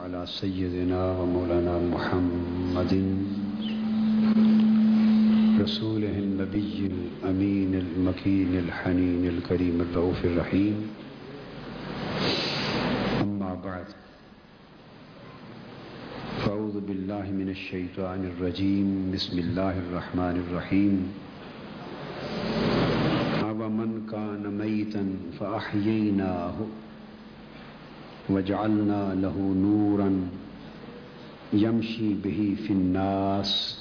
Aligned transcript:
على 0.00 0.24
سيدنا 0.26 1.12
ومولانا 1.20 1.76
محمد، 1.92 2.92
رسوله 5.60 6.14
النبي 6.18 6.76
الأمين 6.92 7.72
المكين 7.74 8.52
الحنين 8.64 9.24
الكريم 9.28 9.76
الرؤوف 9.80 10.24
الرحيم. 10.24 10.76
أما 13.20 13.52
بعد، 13.64 13.88
فأعوذ 16.48 16.80
بالله 16.80 17.24
من 17.36 17.48
الشيطان 17.52 18.24
الرجيم. 18.24 19.12
بسم 19.12 19.36
الله 19.38 19.74
الرحمن 19.84 20.36
الرحيم. 20.48 20.96
أومن 23.44 24.08
كان 24.08 24.44
ميتا 24.48 25.04
فأحييناه 25.36 26.56
وجعلنا 28.30 29.14
له 29.14 29.36
نورا 29.56 30.10
يمشي 31.52 32.14
به 32.14 32.56
في 32.66 32.72
الناس 32.72 33.80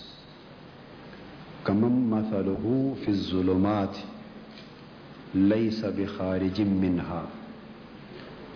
كمن 1.66 2.10
مثله 2.10 2.96
في 3.06 3.10
الظلمات 3.12 3.98
ليس 5.36 5.86
بخارج 5.86 6.62
منها 6.62 7.24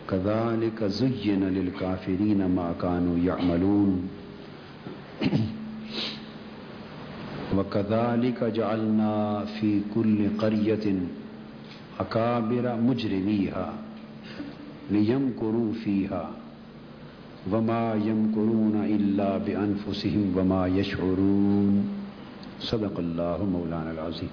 كذلك 0.09 0.83
زين 0.83 1.43
للكافرين 1.43 2.45
ما 2.55 2.73
كانوا 2.81 3.17
يعملون 3.17 4.09
وكذلك 7.57 8.43
جعلنا 8.43 9.45
في 9.45 9.81
كل 9.95 10.37
قرية 10.37 10.99
أكابر 11.99 12.75
مجرميها 12.75 13.82
لیم 14.91 15.19
ليمكروا 15.19 15.73
فيها 15.83 16.31
وما 17.51 17.93
یم 17.95 18.07
يمكرون 18.07 18.75
إلا 18.85 19.37
بأنفسهم 19.37 20.33
وما 20.37 20.67
يشعرون 20.67 21.87
صدق 22.59 22.99
الله 22.99 23.45
مولانا 23.45 23.91
العظيم 23.91 24.29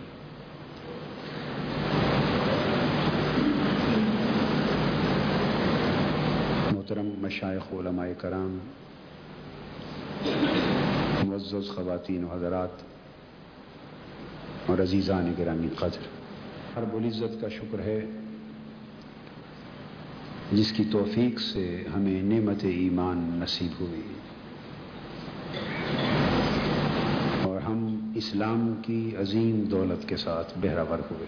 محترم 6.73 7.13
مشائق 7.23 7.67
علماء 7.79 8.13
کرام 8.13 8.61
معزز 11.27 11.71
خواتین 11.71 12.25
و 12.25 12.29
حضرات 12.35 12.83
اور 14.67 14.79
عزیزان 14.79 15.35
گرامی 15.39 15.69
قدر 15.69 16.09
ہر 16.77 16.83
العزت 16.95 17.41
کا 17.41 17.49
شکر 17.49 17.79
ہے 17.79 18.01
جس 20.53 20.73
کی 20.73 20.85
توفیق 20.91 21.41
سے 21.41 21.85
ہمیں 21.97 22.23
نعمت 22.23 22.65
ایمان 22.65 23.41
نصیب 23.43 23.81
ہوئی۔ 23.81 24.03
اور 27.43 27.61
ہم 27.61 28.13
اسلام 28.17 28.75
کی 28.83 29.17
عظیم 29.21 29.61
دولت 29.61 30.09
کے 30.09 30.17
ساتھ 30.17 30.59
بہراور 30.63 30.99
ہوئے۔ 31.11 31.27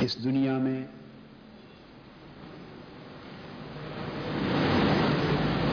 اس 0.00 0.24
دنیا 0.24 0.58
میں 0.58 0.86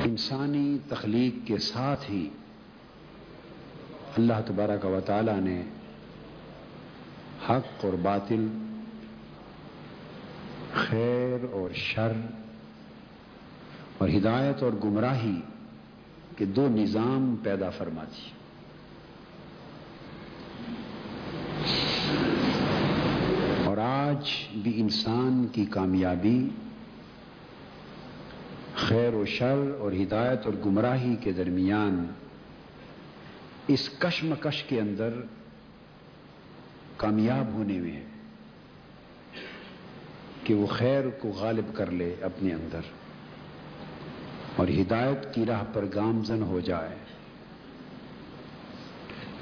انسانی 0.03 0.77
تخلیق 0.89 1.47
کے 1.47 1.57
ساتھ 1.57 2.11
ہی 2.11 2.29
اللہ 4.17 4.33
تبارک 4.47 4.85
و 4.85 4.99
تعالی 5.05 5.39
نے 5.39 5.61
حق 7.47 7.85
اور 7.85 7.93
باطل، 7.93 8.47
خیر 10.73 11.45
اور 11.51 11.73
شر، 11.73 12.11
اور 13.97 14.09
ہدایت 14.09 14.64
اور 14.64 14.73
گمراہی 14.83 15.39
کے 16.37 16.45
دو 16.45 16.67
نظام 16.67 17.36
پیدا 17.43 17.69
فرما 17.69 18.03
دی 18.03 18.30
اور 23.65 23.77
آج 23.77 24.31
بھی 24.64 24.80
انسان 24.81 25.45
کی 25.52 25.65
کامیابی، 25.65 26.39
خیر 28.75 29.14
و 29.14 29.25
شر 29.25 29.59
اور 29.80 29.91
ہدایت 29.91 30.45
اور 30.45 30.53
گمراہی 30.65 31.15
کے 31.21 31.31
درمیان 31.31 32.05
اس 33.67 33.89
کشمکش 33.99 34.64
کے 34.64 34.80
اندر 34.81 35.19
کامیاب 36.99 37.54
ہونے 37.54 37.80
میں 37.80 37.92
ہے 37.92 38.05
کہ 40.43 40.54
وہ 40.54 40.67
خیر 40.67 41.10
کو 41.10 41.30
غالب 41.30 41.65
کر 41.73 41.92
لے 41.92 42.15
اپنے 42.21 42.54
اندر 42.54 42.80
اور 44.55 44.67
ہدایت 44.67 45.33
کی 45.33 45.45
راہ 45.45 45.64
پر 45.73 45.86
گامزن 45.95 46.42
ہو 46.42 46.59
جائے۔ 46.59 46.95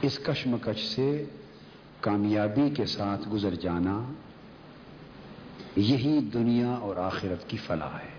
اس 0.01 0.19
کشمکش 0.23 0.96
سے 0.96 1.25
کامیابی 2.00 2.69
کے 2.69 2.85
ساتھ 2.85 3.29
گزر 3.29 3.56
جانا 3.56 4.13
یہی 5.75 6.19
دنیا 6.34 6.72
اور 6.72 6.96
آخرت 6.96 7.50
کی 7.50 7.57
فلاح 7.57 7.97
ہے۔ 7.97 8.17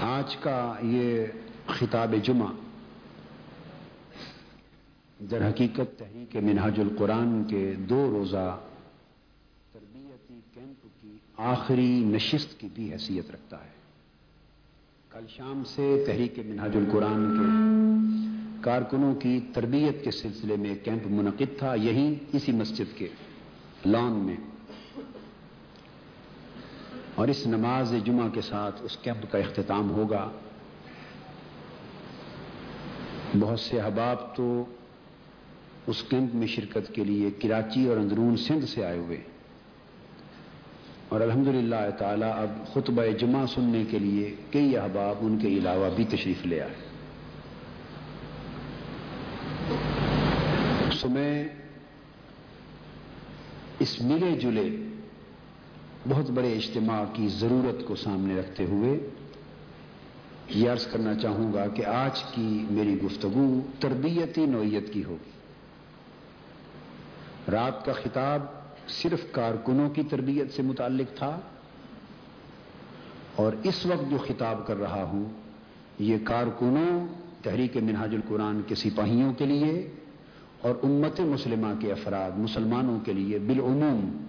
آج 0.00 0.36
کا 0.36 0.74
یہ 0.82 1.26
خطاب 1.66 2.14
جمعہ 2.22 2.65
در 5.20 5.48
حقیقت 5.48 5.98
تحریک 5.98 6.36
منہاج 6.36 6.80
القرآن 6.80 7.44
کے 7.44 7.74
دو 7.78 8.10
روزہ 8.18 8.58
تربیتی 9.72 10.40
کیمپ 10.54 10.86
کی 11.02 11.18
آخری 11.36 12.04
نشست 12.04 12.60
کی 12.60 12.68
بھی 12.74 12.92
حیثیت 12.92 13.30
رکھتا 13.30 13.64
ہے۔ 13.64 13.70
کل 15.10 15.24
شام 15.28 15.62
سے 15.64 16.04
تحریک 16.06 16.38
منہاج 16.38 16.76
القرآن 16.76 17.38
کے 17.38 17.44
کارکنوں 18.62 19.14
کی 19.14 19.40
تربیت 19.54 20.04
کے 20.04 20.10
سلسلے 20.10 20.56
میں 20.56 20.74
کیمپ 20.84 21.06
منعقد 21.06 21.58
تھا۔ 21.58 21.74
یہی 21.74 22.14
اسی 22.32 22.52
مسجد 22.52 22.98
کے 22.98 23.08
لان 23.86 24.12
میں۔ 24.12 24.36
اور 27.14 27.28
اس 27.28 27.46
نماز 27.46 27.94
جمعہ 28.04 28.28
کے 28.28 28.40
ساتھ 28.40 28.82
اس 28.82 28.96
کیمپ 28.96 29.32
کا 29.32 29.38
اختتام 29.38 29.90
ہوگا۔ 29.90 30.30
بہت 33.40 33.60
سے 33.60 33.80
احباب 33.80 34.36
تو 34.36 34.64
اس 35.86 36.02
کیمپ 36.02 36.34
میں 36.34 36.46
شرکت 36.46 36.94
کے 36.94 37.04
لیے 37.04 37.30
کراچی 37.30 37.88
اور 37.88 37.96
اندرون 37.96 38.36
سندھ 38.36 38.64
سے 38.64 38.84
آئے 38.84 38.98
ہوئے۔ 38.98 39.20
اور 41.08 41.20
الحمدللہ 41.20 41.90
تعالی 41.98 42.24
اب 42.24 42.74
خطبہ 42.74 43.04
جمعہ 43.18 43.46
سننے 43.46 43.84
کے 43.90 43.98
لیے 43.98 44.34
کئی 44.50 44.76
احباب 44.76 45.16
ان 45.20 45.38
کے 45.38 45.48
علاوہ 45.48 45.90
بھی 45.96 46.04
تشریف 46.04 46.46
لے 46.46 46.60
آئے۔ 46.60 46.74
میں 51.10 51.44
اس 53.78 54.02
ملے 54.02 54.38
جلے 54.40 54.76
بہت 56.08 56.30
بڑے 56.30 56.52
اجتماع 56.52 57.04
کی 57.12 57.28
ضرورت 57.28 57.86
کو 57.86 57.96
سامنے 57.96 58.40
رکھتے 58.40 58.64
ہوئے 58.64 59.10
یہ 60.48 60.70
عرض 60.70 60.86
کرنا 60.86 61.14
چاہوں 61.14 61.52
گا 61.52 61.66
کہ 61.68 61.86
آج 61.86 62.22
کی 62.22 62.66
میری 62.70 63.02
گفتگو 63.02 63.60
تربیتی 63.80 64.46
نوعیت 64.46 64.92
کی 64.92 65.04
ہوگی۔ 65.04 65.35
رات 67.52 67.84
کا 67.84 67.92
خطاب 67.92 68.42
صرف 68.88 69.32
کارکنوں 69.32 69.90
کی 69.90 70.02
تربیت 70.02 70.52
سے 70.52 70.62
متعلق 70.62 71.16
تھا 71.16 71.40
اور 73.36 73.52
اس 73.62 73.86
وقت 73.86 74.10
جو 74.10 74.16
خطاب 74.18 74.66
کر 74.66 74.76
رہا 74.76 75.02
ہوں، 75.02 75.24
یہ 75.98 76.16
کارکنوں، 76.24 77.06
تحریک 77.42 77.76
منہاج 77.76 78.14
القرآن 78.14 78.60
کے 78.66 78.74
سپاہیوں 78.74 79.32
کے 79.32 79.46
لیے 79.46 79.90
اور 80.60 80.74
امت 80.82 81.20
مسلمہ 81.20 81.80
کے 81.80 81.92
افراد، 81.92 82.30
مسلمانوں 82.36 83.00
کے 83.00 83.12
لیے 83.12 83.38
بالعموم 83.38 84.26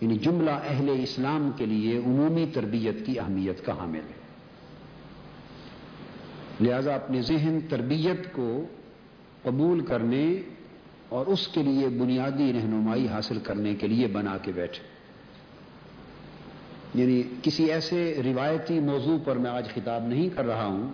یعنی 0.00 0.18
جملہ 0.18 0.50
اہل 0.50 1.00
اسلام 1.02 1.50
کے 1.56 1.66
لیے 1.66 1.98
عمومی 1.98 2.46
تربیت 2.52 3.06
کی 3.06 3.18
اہمیت 3.18 3.66
کا 3.66 3.72
حامل 3.78 4.00
ہے۔ 4.00 4.20
لہذا 6.60 6.94
اپنے 6.94 7.22
ذہن 7.22 7.58
تربیت 7.68 8.32
کو 8.32 8.64
قبول 9.42 9.80
کرنے 9.80 10.42
اور 11.10 11.26
اس 11.26 11.48
کے 11.48 11.62
لیے 11.62 11.88
بنیادی 11.88 12.52
رہنمائی 12.52 13.08
حاصل 13.08 13.38
کرنے 13.38 13.74
کے 13.74 13.86
لیے 13.86 14.06
بنا 14.06 14.38
کے 14.38 14.52
بیٹھے۔ 14.52 15.00
یعنی 16.94 17.22
کسی 17.42 17.64
ایسے 17.64 18.20
روایتی 18.24 18.80
موضوع 18.80 19.18
پر 19.24 19.36
میں 19.36 19.50
آج 19.50 19.68
خطاب 19.74 20.06
نہیں 20.06 20.28
کر 20.28 20.44
رہا 20.44 20.66
ہوں 20.66 20.90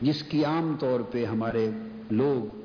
جس 0.00 0.22
کی 0.22 0.44
عام 0.44 0.76
طور 0.80 1.00
پہ 1.00 1.24
ہمارے 1.24 1.70
لوگ 2.10 2.56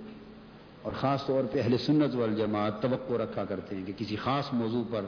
اور 0.82 0.92
خاص 0.92 1.26
طور 1.26 1.44
پہ 1.52 1.62
اہل 1.62 1.78
سنت 1.78 2.16
والجماعت 2.16 2.82
توقع 2.82 3.14
رکھا 3.14 3.46
کرتے 3.46 3.76
ہیں 3.76 3.84
کہ 3.86 3.94
کسی 3.98 4.16
خاص 4.16 4.54
موضوع 4.54 4.84
پر 4.92 5.06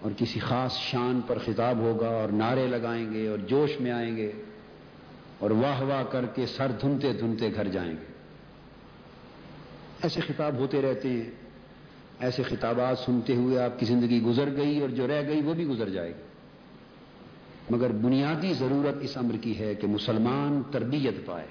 اور 0.00 0.10
کسی 0.16 0.40
خاص 0.40 0.72
شان 0.72 1.20
پر 1.26 1.38
خطاب 1.38 1.78
ہوگا 1.78 2.08
اور 2.08 2.28
نعرے 2.28 2.66
لگائیں 2.66 3.12
گے 3.12 3.28
اور 3.28 3.38
جوش 3.38 3.80
میں 3.80 3.92
آئیں 3.92 4.16
گے 4.16 4.32
اور 5.38 5.50
واہ 5.50 5.82
واہ 5.82 6.02
کر 6.02 6.26
کے 6.26 6.46
سر 6.46 6.72
دھنتے 6.80 7.12
دھنتے 7.12 7.54
گھر 7.54 7.68
جائیں 7.68 7.92
گے۔ 7.92 8.13
ایسے 10.04 10.20
خطاب 10.20 10.54
ہوتے 10.54 10.82
رہتے 10.82 11.08
ہیں۔ 11.08 11.30
ایسے 12.20 12.42
خطابات 12.42 12.98
سنتے 12.98 13.36
ہوئے 13.36 13.58
آپ 13.58 13.78
کی 13.78 13.86
زندگی 13.86 14.22
گزر 14.22 14.56
گئی 14.56 14.80
اور 14.80 14.88
جو 14.88 15.06
رہ 15.06 15.28
گئی 15.28 15.42
وہ 15.42 15.54
بھی 15.54 15.66
گزر 15.66 15.88
جائے 15.88 16.08
گی۔ 16.08 16.22
مگر 17.70 17.90
بنیادی 17.90 18.54
ضرورت 18.54 18.94
اس 19.00 19.16
امر 19.16 19.36
کی 19.36 19.58
ہے 19.58 19.74
کہ 19.74 19.86
مسلمان 19.86 20.62
تربیت 20.70 21.26
پائے۔ 21.26 21.46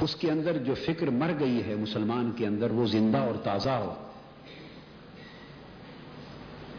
اس 0.00 0.16
کے 0.16 0.30
اندر 0.30 0.58
جو 0.58 0.74
فکر 0.74 1.06
مر 1.06 1.30
گئی 1.40 1.62
ہے 1.64 1.74
مسلمان 1.74 2.30
کے 2.36 2.46
اندر 2.46 2.70
وہ 2.70 2.86
زندہ 2.86 3.18
اور 3.18 3.34
تازہ 3.44 3.70
ہو۔ 3.70 3.94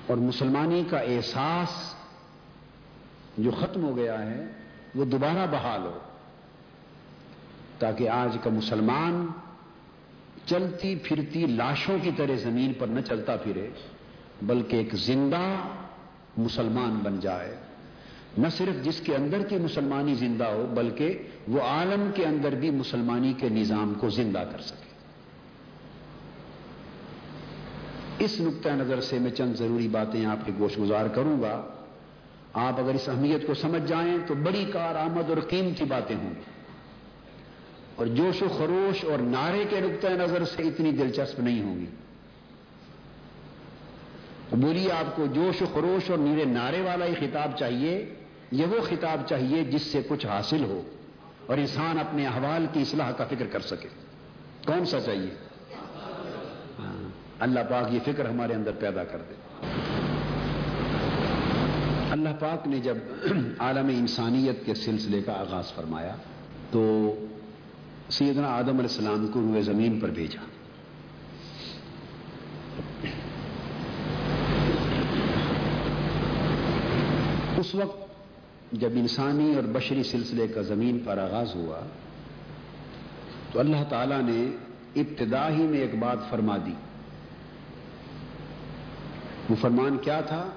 اور 0.08 0.18
مسلمانی 0.18 0.84
کا 0.90 1.00
احساس 1.00 1.96
جو 3.38 3.52
ختم 3.52 3.84
ہو 3.84 3.98
گیا 3.98 4.32
ہے 4.32 4.46
وہ 4.96 5.06
دوبارہ 5.06 5.48
بحال 5.52 5.82
ہو۔ 5.82 6.00
تاکہ 7.80 8.10
آج 8.10 8.38
کا 8.44 8.50
مسلمان 8.50 9.28
چلتی 10.46 10.96
پھرتی 10.96 11.46
لاشوں 11.46 11.98
کی 12.02 12.12
طرح 12.18 12.36
زمین 12.36 12.74
پر 12.74 12.88
نہ 12.88 13.02
چلتا 13.02 13.36
پھرے، 13.36 13.70
بلکہ 14.42 14.76
ایک 14.76 14.94
زندہ 14.94 15.56
مسلمان 16.38 17.00
بن 17.04 17.20
جائے۔ 17.20 17.56
نہ 18.38 18.48
صرف 18.58 18.84
جس 18.84 19.00
کے 19.00 19.16
اندر 19.16 19.44
کی 19.44 19.58
مسلمانی 19.58 20.16
زندہ 20.16 20.44
ہو، 20.44 20.72
بلکہ 20.74 21.24
وہ 21.48 21.62
عالم 21.62 22.10
کے 22.16 22.26
اندر 22.26 22.56
بھی 22.56 22.70
مسلمانی 22.70 23.34
کے 23.34 23.50
نظام 23.50 23.94
کو 23.94 24.10
زندہ 24.10 24.44
کر 24.52 24.62
سکے۔ 24.62 24.90
اس 28.24 28.40
نقطۂ 28.40 28.70
نظر 28.70 29.02
سے 29.02 29.20
میں 29.20 29.32
چند 29.32 29.56
ضروری 29.56 29.88
باتیں 29.88 30.26
آپ 30.26 30.46
کے 30.46 30.52
گوشت 30.60 30.80
گزار 30.80 31.08
کروں 31.08 31.42
گا۔ 31.42 31.62
آپ 32.54 32.80
اگر 32.80 32.94
اس 32.94 33.10
اہمیت 33.10 33.48
کو 33.48 33.54
سمجھ 33.54 33.88
جائیں 33.88 34.18
تو 34.28 34.34
بڑی 34.34 34.66
کار 34.74 34.96
آمد 34.96 35.30
اور 35.30 35.38
قیمتی 35.50 35.86
باتیں 35.86 36.16
ہوں 36.16 36.30
گی۔ 36.30 36.59
اور 38.00 38.08
جوش 38.08 38.42
و 38.42 38.48
خروش 38.58 39.06
اور 39.06 39.20
نعرے 39.20 39.64
کے 39.70 39.80
نقطۂ 39.80 40.08
نظر 40.08 40.46
سے 40.46 40.64
اتنی 40.64 40.92
دلچسپ 40.92 41.40
نہیں 41.40 41.62
ہوں 41.62 41.80
گی 41.80 41.86
بولیے 44.52 44.92
آپ 44.92 45.16
کو 45.16 45.26
جوش 45.26 45.62
و 45.62 45.66
خروش 45.74 46.10
اور 46.10 46.18
نیرے 46.18 46.46
نعرے 46.46 46.82
والا 46.82 47.06
ہی 47.06 47.14
خطاب 47.16 47.58
چاہیے۔ 47.58 48.14
یہ 48.52 48.66
وہ 48.66 48.82
خطاب 48.82 49.22
چاہیے 49.30 49.64
جس 49.64 49.82
سے 49.82 50.02
کچھ 50.10 50.26
حاصل 50.26 50.64
ہو 50.64 50.82
اور 51.46 51.58
انسان 51.58 52.00
اپنے 52.00 52.26
احوال 52.28 52.66
کی 52.74 52.82
اصلاح 52.82 53.12
کا 53.12 53.26
فکر 53.26 53.48
کر 53.52 53.60
سکے۔ 53.60 53.88
کون 54.66 54.86
سا 54.86 55.02
چاہیے؟ 55.02 55.30
ہاں، 56.80 57.10
اللہ 57.40 57.60
پاک 57.70 57.94
یہ 57.94 58.00
فکر 58.06 58.30
ہمارے 58.30 58.54
اندر 58.54 58.72
پیدا 58.72 59.04
کر 59.04 59.18
دے۔ 59.30 59.34
اللہ 62.12 62.30
پاک 62.40 62.68
نے 62.68 62.80
جب 62.80 62.98
عالم 63.60 63.88
انسانیت 63.88 64.66
کے 64.66 64.74
سلسلے 64.74 65.22
کا 65.22 65.34
آغاز 65.34 65.74
فرمایا 65.74 66.16
تو 66.72 67.14
سیدنا 68.12 68.48
آدم 68.48 68.70
علیہ 68.70 68.82
السلام 68.82 69.28
کو 69.28 69.42
روئے 69.42 69.62
زمین 69.62 70.00
پر 70.00 70.10
بھیجا۔ 70.10 70.40
اس 77.58 77.76
وقت 77.76 78.10
جب 78.72 78.90
انسانی 78.96 79.56
اور 79.56 79.64
بشری 79.64 80.04
سلسلے 80.04 80.48
کا 80.48 80.62
زمین 80.62 81.00
پر 81.06 81.18
آغاز 81.18 81.56
ہوا، 81.56 81.80
تو 83.52 83.60
اللہ 83.60 83.84
تعالی 83.90 84.16
نے 84.22 84.56
ابتدا 85.02 85.50
ہی 85.50 85.64
میں 85.64 85.80
ایک 85.80 86.00
بات 86.00 86.18
فرما 86.30 86.58
دی۔ 86.58 86.74
وہ 89.50 89.56
فرمان 89.62 89.98
کیا 89.98 90.22
تھا؟ 90.22 90.50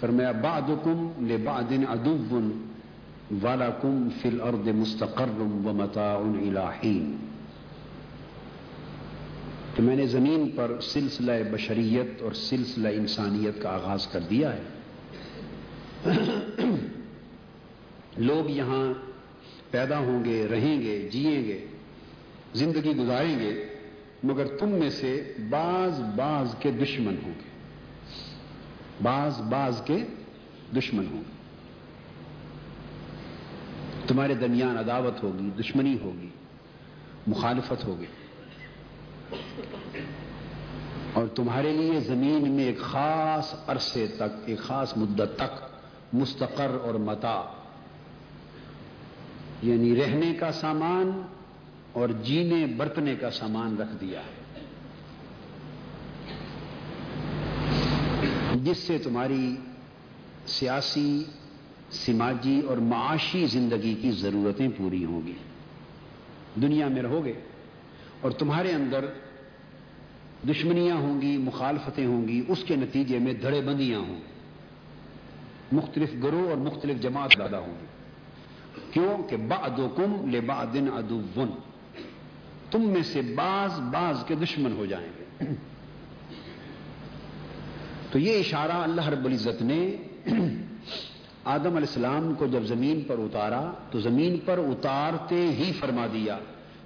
فرمایا 0.00 0.32
بعدکم 0.32 1.26
لبعد 1.26 1.72
عدو۔ 1.88 2.73
والاکم 3.42 4.08
فی 4.22 4.28
الارض 4.28 4.68
مستقر 4.68 5.40
و 5.40 5.48
متاع 5.48 6.18
الہین 6.18 7.16
تو 9.74 9.82
میں 9.82 9.96
نے 9.96 10.06
زمین 10.06 10.50
پر 10.56 10.80
سلسلہ 10.82 11.32
بشریت 11.52 12.22
اور 12.22 12.32
سلسلہ 12.32 12.88
انسانیت 12.88 13.62
کا 13.62 13.68
آغاز 13.70 14.06
کر 14.06 14.20
دیا 14.20 14.52
ہے۔ 14.52 14.62
لوگ 18.16 18.50
یہاں 18.50 18.94
پیدا 19.70 19.98
ہوں 19.98 20.24
گے، 20.24 20.46
رہیں 20.50 20.82
گے 20.82 21.08
جیئیں 21.12 21.44
گے، 21.44 21.66
زندگی 22.54 22.96
گزاریں 22.96 23.38
گے، 23.38 23.68
مگر 24.22 24.46
تم 24.46 24.68
میں 24.68 24.90
سے 24.90 25.32
بعض 25.50 26.00
بعض 26.16 26.54
کے 26.58 26.70
دشمن 26.70 27.14
ہوں 27.24 27.32
گے۔ 27.38 27.48
بعض 29.02 29.40
بعض 29.40 29.82
کے 29.84 29.96
دشمن 30.76 31.06
ہوں 31.06 31.22
گے۔ 31.28 31.33
تمہارے 34.06 34.34
درمیان 34.34 34.78
عداوت 34.78 35.22
ہوگی، 35.22 35.50
دشمنی 35.60 35.98
ہوگی، 36.02 36.28
مخالفت 37.26 37.84
ہوگی۔ 37.84 38.06
اور 41.12 41.26
تمہارے 41.26 41.72
لیے 41.72 42.00
زمین 42.00 42.52
میں 42.52 42.64
ایک 42.64 42.80
خاص 42.80 43.54
عرصے 43.66 44.06
تک، 44.06 44.42
ایک 44.46 44.58
خاص 44.58 44.96
مدت 44.96 45.36
تک 45.36 45.64
مستقر 46.12 46.70
اور 46.82 46.94
متا 46.94 47.42
یعنی 49.62 49.96
رہنے 49.96 50.34
کا 50.34 50.52
سامان 50.52 51.22
اور 51.92 52.08
جینے 52.08 52.66
برتنے 52.66 53.14
کا 53.14 53.30
سامان 53.30 53.76
رکھ 53.76 53.96
دیا 54.00 54.20
ہے۔ 54.20 54.44
جس 58.54 58.78
سے 58.78 58.98
تمہاری 58.98 59.56
سیاسی 60.46 61.24
سماجی 61.94 62.60
اور 62.60 62.76
معاشی 62.76 63.46
زندگی 63.46 63.94
کی 63.94 64.10
ضرورتیں 64.10 64.68
پوری 64.76 65.04
ہوں 65.04 65.26
گی۔ 65.26 65.32
دنیا 66.62 66.88
میں 66.88 67.02
رہو 67.02 67.24
گے 67.24 67.32
اور 68.20 68.30
تمہارے 68.30 68.72
اندر 68.72 69.04
دشمنیاں 70.48 70.96
ہوں 70.96 71.20
گی، 71.20 71.36
مخالفتیں 71.36 72.06
ہوں 72.06 72.28
گی، 72.28 72.44
اس 72.48 72.64
کے 72.64 72.76
نتیجے 72.76 73.18
میں 73.18 73.32
دھڑے 73.32 73.60
بندیاں 73.60 73.98
ہوں۔ 73.98 74.20
گی 74.20 74.34
مختلف 75.72 76.12
گروہ 76.22 76.48
اور 76.48 76.56
مختلف 76.56 77.00
جماعت 77.00 77.36
پیدا 77.38 77.58
ہوں 77.58 77.74
گی۔ 77.80 77.86
کیوں 78.90 79.30
کہ 79.30 79.36
بعدکم 79.36 80.30
لبعدن 80.30 80.88
عدو۔ 80.92 81.20
تم 82.70 82.88
میں 82.88 83.02
سے 83.02 83.22
بعض 83.22 83.80
بعض 83.80 84.24
کے 84.26 84.34
دشمن 84.34 84.72
ہو 84.72 84.86
جائیں 84.86 85.08
گے۔ 85.18 85.44
تو 88.10 88.18
یہ 88.18 88.38
اشارہ 88.38 88.72
اللہ 88.72 89.08
رب 89.08 89.24
العزت 89.24 89.62
نے 89.62 89.96
آدم 91.44 91.76
علیہ 91.76 91.88
السلام 91.88 92.32
کو 92.34 92.46
جب 92.46 92.62
زمین 92.64 93.00
پر 93.06 93.18
اتارا 93.18 93.62
تو 93.90 94.00
زمین 94.00 94.36
پر 94.44 94.58
اتارتے 94.58 95.40
ہی 95.58 95.70
فرما 95.80 96.06
دیا 96.12 96.38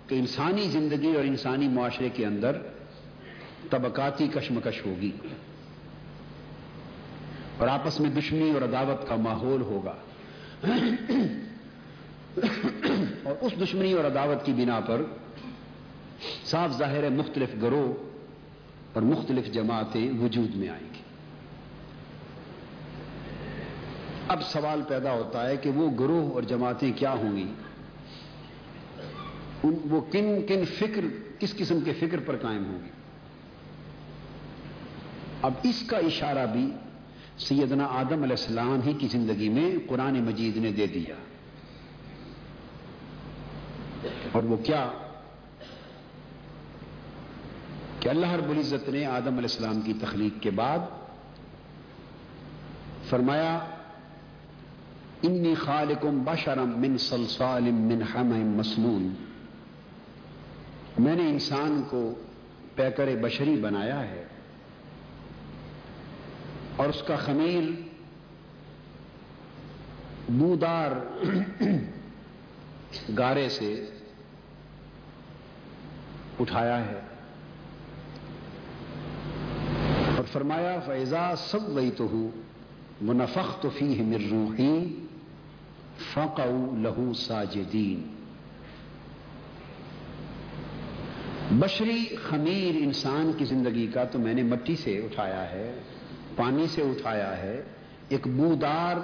کہ 0.06 0.14
انسانی 0.14 0.68
زندگی 0.70 1.14
اور 1.14 1.24
انسانی 1.24 1.68
معاشرے 1.68 2.08
کے 2.14 2.26
اندر 2.26 2.56
طبقاتی 3.70 4.26
کشمکش 4.28 4.84
ہوگی 4.86 5.10
اور 7.58 7.68
آپس 7.68 8.00
میں 8.00 8.10
دشمنی 8.10 8.50
اور 8.50 8.62
عداوت 8.62 9.08
کا 9.08 9.16
ماحول 9.16 9.62
ہوگا 9.62 9.94
اور 13.22 13.34
اس 13.40 13.52
دشمنی 13.60 13.92
اور 13.92 14.04
عداوت 14.04 14.44
کی 14.46 14.52
بنا 14.52 14.80
پر 14.80 15.02
صاف 16.44 16.78
ظاہر 16.78 17.02
ہے 17.04 17.08
مختلف 17.08 17.54
گروہ 17.62 17.92
اور 18.92 19.02
مختلف 19.02 19.52
جماعتیں 19.52 20.08
وجود 20.20 20.54
میں 20.56 20.68
آئیں 20.68 20.86
گی 20.94 20.97
اب 24.28 24.42
سوال 24.42 24.82
پیدا 24.88 25.12
ہوتا 25.12 25.48
ہے 25.48 25.56
کہ 25.56 25.70
وہ 25.70 25.90
گروہ 25.90 26.32
اور 26.32 26.42
جماعتیں 26.42 26.92
کیا 26.96 27.12
ہوں 27.12 27.36
گی؟ 27.36 27.52
وہ 29.90 30.00
کن 30.00 30.46
کن 30.48 30.64
فکر 30.64 31.04
کس 31.38 31.56
قسم 31.56 31.80
کے 31.80 31.92
فکر 31.92 32.20
پر 32.26 32.36
قائم 32.36 32.64
ہوں 32.64 32.78
گی؟ 32.84 32.90
اب 35.42 35.52
اس 35.62 35.82
کا 35.86 35.96
اشارہ 35.96 36.46
بھی 36.46 36.72
سیدنا 37.38 37.84
آدم 37.84 38.22
علیہ 38.22 38.36
السلام 38.38 38.80
ہی 38.86 38.92
کی 38.92 39.08
زندگی 39.08 39.48
میں 39.48 39.70
قرآن 39.88 40.22
مجید 40.22 40.56
نے 40.56 40.72
دے 40.72 40.86
دیا۔ 40.86 41.14
اور 44.32 44.42
وہ 44.42 44.56
کیا؟ 44.56 44.90
کہ 48.00 48.08
اللہ 48.08 48.32
رب 48.32 48.50
العزت 48.50 48.88
نے 48.88 49.06
آدم 49.06 49.26
علیہ 49.26 49.42
السلام 49.42 49.80
کی 49.80 49.92
تخلیق 50.00 50.42
کے 50.42 50.50
بعد 50.50 50.78
فرمایا 53.08 53.58
انی 55.22 55.54
خالقم 55.54 56.24
بشرم 56.24 56.78
من 56.78 56.96
صلصال 56.98 57.62
من 57.62 58.02
حم 58.14 58.32
مسنون 58.56 59.14
میں 60.98 61.14
نے 61.16 61.28
انسان 61.30 61.82
کو 61.90 62.02
پیکر 62.74 63.14
بشری 63.22 63.56
بنایا 63.56 64.00
ہے 64.00 64.24
اور 66.76 66.88
اس 66.88 67.02
کا 67.06 67.16
خمیل 67.16 67.70
بودار 70.28 70.96
گارے 73.18 73.48
سے 73.48 73.74
اٹھایا 76.40 76.78
ہے 76.86 76.98
اور 80.16 80.24
فرمایا 80.32 80.78
فیضا 80.86 81.30
سب 81.38 81.68
وہی 81.68 81.90
تو 81.96 82.06
ہوں 82.12 82.30
منفق 83.02 83.60
تو 83.62 83.70
فی 83.70 83.84
مر 84.02 84.32
روحی 85.98 86.28
فق 86.28 86.40
لہو 86.78 87.12
ساجدین۔ 87.14 88.14
بشری 91.50 92.16
خمیر 92.16 92.74
انسان 92.82 93.32
کی 93.38 93.44
زندگی 93.44 93.86
کا 93.86 94.04
تو 94.04 94.18
میں 94.18 94.34
نے 94.34 94.42
مٹی 94.42 94.76
سے 94.76 94.98
اٹھایا 94.98 95.50
ہے، 95.50 95.80
پانی 96.36 96.66
سے 96.66 96.82
اٹھایا 96.82 97.36
ہے، 97.36 97.62
ایک 98.08 98.28
بودار 98.28 98.96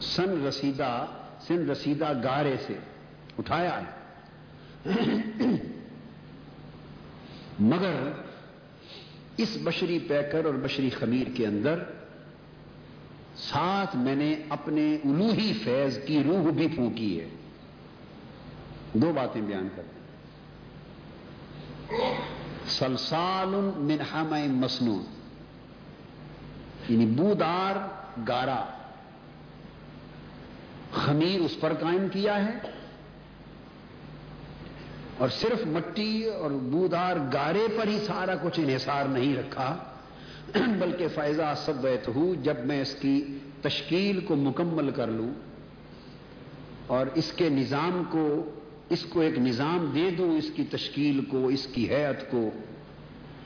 سن 0.00 0.46
رسیدہ 0.46 1.06
سن 1.40 1.70
رسیدہ 1.70 2.12
گارے 2.24 2.56
سے 2.66 2.74
اٹھایا 3.38 3.80
ہے۔ 3.80 3.90
مگر 7.60 8.12
اس 9.36 9.58
بشری 9.64 9.98
پیکر 9.98 10.44
اور 10.44 10.54
بشری 10.54 10.90
خمیر 10.90 11.26
کے 11.34 11.46
اندر 11.46 11.82
ساتھ 13.36 13.96
میں 13.96 14.16
نے 14.16 14.36
اپنے 14.48 14.94
الوہی 15.04 15.52
فیض 15.64 15.98
کی 16.06 16.22
روح 16.24 16.50
بھی 16.50 16.68
پھونکی 16.68 17.20
ہے۔ 17.20 17.28
دو 18.92 19.12
باتیں 19.12 19.40
بیان 19.40 19.68
کر 19.76 19.82
سلسال 22.66 23.48
من 23.76 23.96
حم 24.12 24.34
مسنون 24.48 25.04
یعنی 26.88 27.06
بودار 27.06 27.74
گارا۔ 28.28 28.66
خمیر 30.92 31.40
اس 31.40 31.60
پر 31.60 31.72
قائم 31.74 32.08
کیا 32.12 32.46
ہے۔ 32.46 32.58
اور 35.18 35.28
صرف 35.28 35.66
مٹی 35.66 36.24
اور 36.24 36.50
بودار 36.50 37.16
گارے 37.32 37.66
پر 37.76 37.86
ہی 37.86 37.98
سارا 38.06 38.34
کچھ 38.42 38.60
انحصار 38.60 39.04
نہیں 39.04 39.36
رکھا۔ 39.36 39.76
بلکہ 40.78 41.08
فائزہ 41.14 41.54
سب 41.56 41.86
ہوں 42.14 42.34
جب 42.44 42.54
میں 42.64 42.82
اس 42.82 42.94
کی 43.00 43.38
تشکیل 43.62 44.20
کو 44.20 44.36
مکمل 44.36 44.90
کر 44.90 45.06
لوں 45.06 45.30
اور 46.86 47.06
اس 47.14 47.32
کے 47.32 47.48
نظام 47.48 48.02
کو، 48.10 48.50
اس 48.88 49.04
کو 49.04 49.20
ایک 49.20 49.38
نظام 49.38 49.90
دے 49.94 50.10
دوں، 50.10 50.38
اس 50.38 50.50
کی 50.54 50.64
تشکیل 50.64 51.24
کو، 51.24 51.46
اس 51.46 51.66
کی 51.66 51.90
حیت 51.90 52.30
کو، 52.30 52.50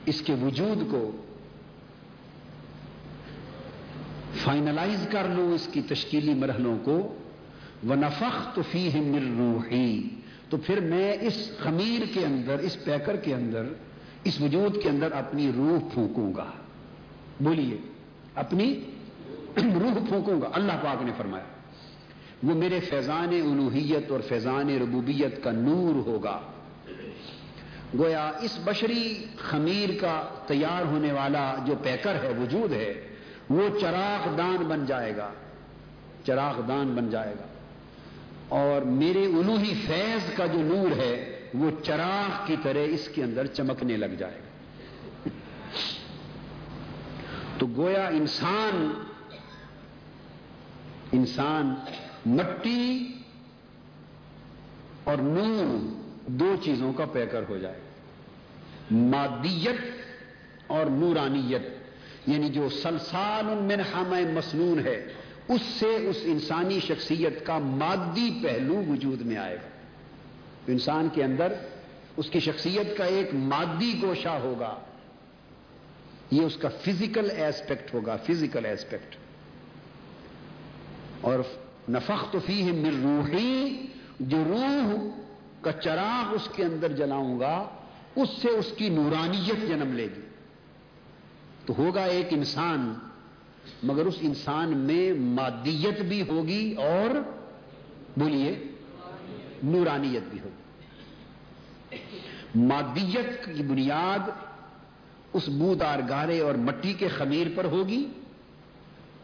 اس 0.05 0.21
کے 0.21 0.33
وجود 0.33 0.91
کو، 0.91 1.11
فائنلائز 4.43 5.07
کر 5.11 5.23
لوں 5.35 5.53
اس 5.53 5.67
کی 5.71 5.81
تشکیلی 5.81 6.33
مرحلوں 6.33 6.77
کو 6.83 7.15
وہ 7.83 7.95
نفق 7.95 8.55
تو 8.55 8.61
فی 8.71 8.89
مر 8.95 9.37
روحی 9.37 10.09
تو 10.49 10.57
پھر 10.57 10.79
میں 10.79 11.13
اس 11.21 11.51
خمیر 11.59 12.01
کے 12.13 12.25
اندر، 12.25 12.59
اس 12.59 12.83
پیکر 12.83 13.15
کے 13.15 13.33
اندر، 13.33 13.63
اس 14.23 14.41
وجود 14.41 14.81
کے 14.83 14.89
اندر 14.89 15.11
اپنی 15.11 15.51
روح 15.57 15.93
پھونکوں 15.93 16.33
گا۔ 16.33 16.51
بولیے، 17.43 17.77
اپنی 18.35 18.73
روح 19.57 19.93
پھونکوں 20.09 20.41
گا۔ 20.41 20.49
اللہ 20.53 20.71
پاک 20.83 21.03
نے 21.03 21.11
فرمایا، 21.17 21.43
وہ 22.43 22.53
میرے 22.55 22.79
فیضان 22.79 23.29
الوحیت 23.29 24.11
اور 24.11 24.19
فیضان 24.19 24.69
ربوبیت 24.69 25.43
کا 25.43 25.51
نور 25.51 26.07
ہوگا۔ 26.07 26.41
گویا 27.99 28.31
اس 28.41 28.59
بشری 28.63 29.25
خمیر 29.37 29.89
کا 30.01 30.23
تیار 30.47 30.85
ہونے 30.85 31.11
والا 31.11 31.55
جو 31.65 31.73
پیکر 31.83 32.15
ہے، 32.23 32.29
وجود 32.29 32.73
ہے، 32.73 33.07
وہ 33.49 33.79
چراغ 33.79 34.35
دان 34.37 34.57
بن 34.57 34.85
جائے 34.85 35.17
گا۔ 35.17 35.31
چراغ 36.25 36.61
دان 36.67 36.95
بن 36.95 37.09
جائے 37.09 37.33
گا۔ 37.39 37.47
اور 38.49 38.81
میرے 38.81 39.25
الوحی 39.25 39.73
فیض 39.87 40.33
کا 40.33 40.45
جو 40.45 40.59
نور 40.59 40.97
ہے، 40.97 41.39
وہ 41.53 41.71
چراغ 41.83 42.47
کی 42.47 42.55
طرح 42.63 42.83
اس 42.89 43.09
کے 43.15 43.23
اندر 43.23 43.45
چمکنے 43.45 43.97
لگ 43.97 44.15
جائے 44.17 44.33
گا۔ 44.33 44.51
تو 47.61 47.67
گویا 47.75 48.07
انسان 48.07 49.03
انسان 51.11 51.75
مٹی 52.25 53.07
اور 55.03 55.17
نور 55.17 55.93
دو 56.25 56.55
چیزوں 56.63 56.93
کا 56.93 57.05
پیکر 57.05 57.41
ہو 57.49 57.57
جائے۔ 57.57 57.79
مادیت 58.91 59.77
اور 60.67 60.85
نورانیت 60.85 61.61
یعنی 62.27 62.49
جو 62.49 62.69
سلسال 62.69 63.45
من 63.45 63.79
حام 63.93 64.13
مسنون 64.33 64.79
ہے، 64.79 65.13
اس 65.47 65.61
سے 65.61 65.95
اس 66.09 66.17
انسانی 66.23 66.79
شخصیت 66.79 67.45
کا 67.45 67.57
مادی 67.57 68.39
پہلو 68.43 68.83
وجود 68.89 69.21
میں 69.21 69.37
آئے 69.37 69.55
گا۔ 69.55 69.67
انسان 70.67 71.07
کے 71.13 71.23
اندر 71.23 71.53
اس 72.17 72.29
کی 72.29 72.39
شخصیت 72.39 72.97
کا 72.97 73.03
ایک 73.03 73.33
مادی 73.33 73.99
گوشہ 74.01 74.29
ہوگا۔ 74.29 74.79
یہ 76.31 76.41
اس 76.41 76.55
کا 76.57 76.69
فزیکل 76.69 77.29
ایسپیکٹ 77.31 77.93
ہوگا 77.93 78.15
فزیکل 78.15 78.65
ایسپیکٹ 78.65 79.15
اور 81.21 81.39
نفق 81.89 82.31
تو 82.31 82.39
فی 82.39 82.61
ہے 82.63 82.89
روحی، 83.03 83.87
جو 84.19 84.43
روح 84.47 84.93
کا 85.61 85.71
چراغ 85.71 86.33
اس 86.35 86.47
کے 86.55 86.63
اندر 86.63 86.91
جلاؤں 86.91 87.39
گا، 87.39 87.55
اس 88.15 88.29
سے 88.41 88.49
اس 88.49 88.71
کی 88.77 88.89
نورانیت 88.89 89.67
جنم 89.67 89.93
لے 89.93 90.07
گی. 90.15 90.21
تو 91.65 91.73
ہوگا 91.77 92.03
ایک 92.03 92.27
انسان، 92.31 92.93
مگر 93.83 94.05
اس 94.05 94.17
انسان 94.21 94.77
میں 94.77 95.13
مادیت 95.13 96.01
بھی 96.01 96.21
ہوگی 96.21 96.73
اور 96.77 97.09
بولیے، 98.17 98.53
نورانیت 99.63 100.23
بھی 100.29 100.39
ہوگی. 100.39 100.59
مادیت 102.55 103.45
کی 103.45 103.63
بنیاد 103.63 104.29
اس 105.33 105.49
بودار 105.49 105.99
گارے 106.09 106.39
اور 106.39 106.55
مٹی 106.55 106.93
کے 106.93 107.07
خمیر 107.07 107.47
پر 107.55 107.65
ہوگی 107.65 108.07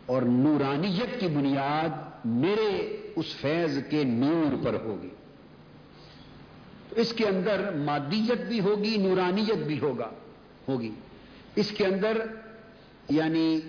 اور 0.05 0.21
نورانیت 0.21 1.19
کی 1.19 1.27
بنیاد 1.27 2.25
میرے 2.25 2.97
اس 3.15 3.35
فیض 3.41 3.79
کے 3.89 4.03
نور 4.03 4.63
پر 4.63 4.73
ہوگی۔ 4.73 5.09
تو 6.89 6.95
اس 6.95 7.13
کے 7.13 7.25
اندر 7.25 7.75
مادیت 7.75 8.41
بھی 8.41 8.59
ہوگی، 8.59 8.97
نورانیت 8.97 9.57
بھی 9.57 9.79
ہوگا، 9.79 10.09
ہوگی۔ 10.67 10.91
اس 11.55 11.71
کے 11.71 11.85
اندر 11.85 12.17
یعنی 13.09 13.59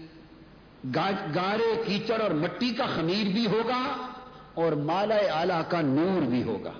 گارے، 1.34 1.82
کیچڑ 1.86 2.20
اور 2.20 2.30
مٹی 2.30 2.70
کا 2.70 2.86
خمیر 2.86 3.28
بھی 3.32 3.46
ہوگا 3.46 4.08
اور 4.54 4.72
مالا 4.72 5.18
آلہ 5.32 5.62
کا 5.68 5.80
نور 5.80 6.22
بھی 6.22 6.42
ہوگا۔ 6.42 6.72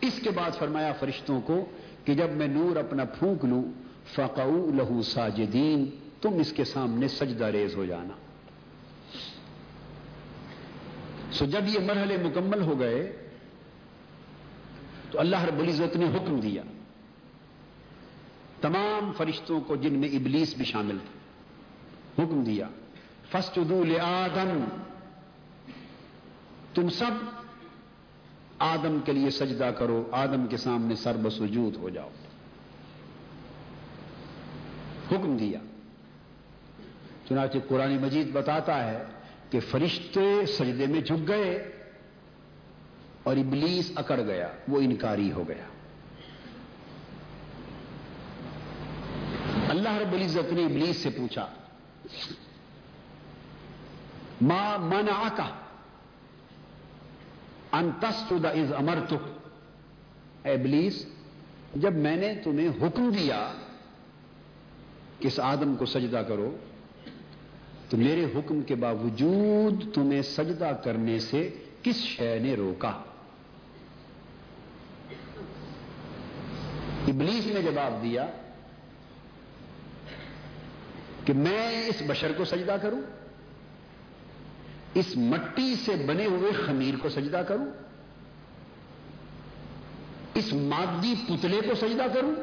اس 0.00 0.12
کے 0.22 0.30
بعد 0.30 0.50
فرمایا 0.58 0.92
فرشتوں 0.92 1.40
کو 1.40 1.64
کہ 2.06 2.14
جب 2.14 2.30
میں 2.30 2.48
نور 2.48 2.76
اپنا 2.76 3.04
پھونک 3.04 3.44
لوں 3.44 3.62
فقو 4.14 4.70
لہو 4.74 5.02
ساجدین، 5.02 5.90
تم 6.20 6.34
اس 6.34 6.52
کے 6.52 6.64
سامنے 6.64 7.08
سجدہ 7.08 7.44
ریز 7.44 7.74
ہو 7.74 7.84
جانا۔ 7.84 8.14
سو 11.32 11.44
جب 11.44 11.60
یہ 11.68 11.78
مرحلے 11.78 12.16
مکمل 12.16 12.62
ہو 12.62 12.80
گئے، 12.80 13.28
تو 15.10 15.20
اللہ 15.20 15.44
رب 15.44 15.58
العزت 15.58 15.96
نے 15.96 16.04
حکم 16.04 16.40
دیا۔ 16.40 16.62
تمام 18.60 19.12
فرشتوں 19.12 19.60
کو 19.60 19.76
جن 19.76 19.98
میں 19.98 20.08
ابلیس 20.08 20.54
بھی 20.54 20.64
شامل 20.64 20.98
تھے، 20.98 21.16
حکم 22.22 22.44
دیا۔ 22.44 22.68
فسٹول 23.32 24.00
آدم 24.00 24.64
تم 26.74 26.88
سب 26.88 27.45
آدم 28.58 28.98
کے 29.04 29.12
لیے 29.12 29.30
سجدہ 29.30 29.70
کرو، 29.78 30.08
آدم 30.12 30.46
کے 30.46 30.56
سامنے 30.56 30.94
سر 30.94 31.16
بسجود 31.22 31.76
ہو 31.76 31.88
جاؤ۔ 31.88 32.08
حکم 35.12 35.36
دیا۔ 35.36 35.58
چنانچہ 37.28 37.58
قرآن 37.68 37.96
مجید 38.02 38.32
بتاتا 38.32 38.84
ہے 38.84 39.04
کہ 39.50 39.60
فرشتے 39.60 40.46
سجدے 40.46 40.86
میں 40.86 41.00
جھک 41.00 41.28
گئے 41.28 41.72
اور 43.22 43.36
ابلیس 43.36 43.92
اکڑ 43.96 44.20
گیا، 44.26 44.48
وہ 44.68 44.80
انکاری 44.80 45.32
ہو 45.32 45.48
گیا۔ 45.48 45.64
اللہ 49.68 49.88
رب 49.88 50.12
العزت 50.12 50.52
نے 50.52 50.64
ابلیس 50.64 50.96
سے 50.96 51.10
پوچھا 51.10 51.46
ماں 54.42 54.78
من 54.78 55.08
آکا 55.16 55.65
انتست 57.76 58.32
از 58.32 58.72
امر 58.72 58.98
ابلیس، 60.44 61.06
جب 61.74 61.94
میں 61.94 62.16
نے 62.16 62.34
تمہیں 62.44 62.68
حکم 62.68 63.10
دیا 63.10 63.52
کہ 65.18 65.28
اس 65.28 65.40
آدم 65.40 65.76
کو 65.76 65.86
سجدہ 65.86 66.22
کرو، 66.28 66.56
تو 67.88 67.96
میرے 67.96 68.24
حکم 68.24 68.62
کے 68.62 68.74
باوجود 68.74 69.94
تمہیں 69.94 70.22
سجدہ 70.22 70.70
کرنے 70.84 71.18
سے 71.18 71.48
کس 71.82 71.96
شے 71.96 72.38
نے 72.38 72.54
روکا؟ 72.54 72.92
ابلیس 77.08 77.46
نے 77.46 77.62
جواب 77.62 78.02
دیا 78.02 78.26
کہ 81.24 81.32
میں 81.32 81.86
اس 81.86 82.02
بشر 82.06 82.32
کو 82.32 82.44
سجدہ 82.44 82.76
کروں۔ 82.82 83.02
اس 84.96 85.16
مٹی 85.16 85.74
سے 85.74 85.94
بنے 86.06 86.26
ہوئے 86.26 86.52
خمیر 86.66 86.94
کو 87.02 87.08
سجدہ 87.08 87.42
کروں؟ 87.48 87.66
اس 90.34 90.52
مادی 90.52 91.14
پتلے 91.28 91.60
کو 91.68 91.74
سجدہ 91.74 92.06
کروں؟ 92.14 92.34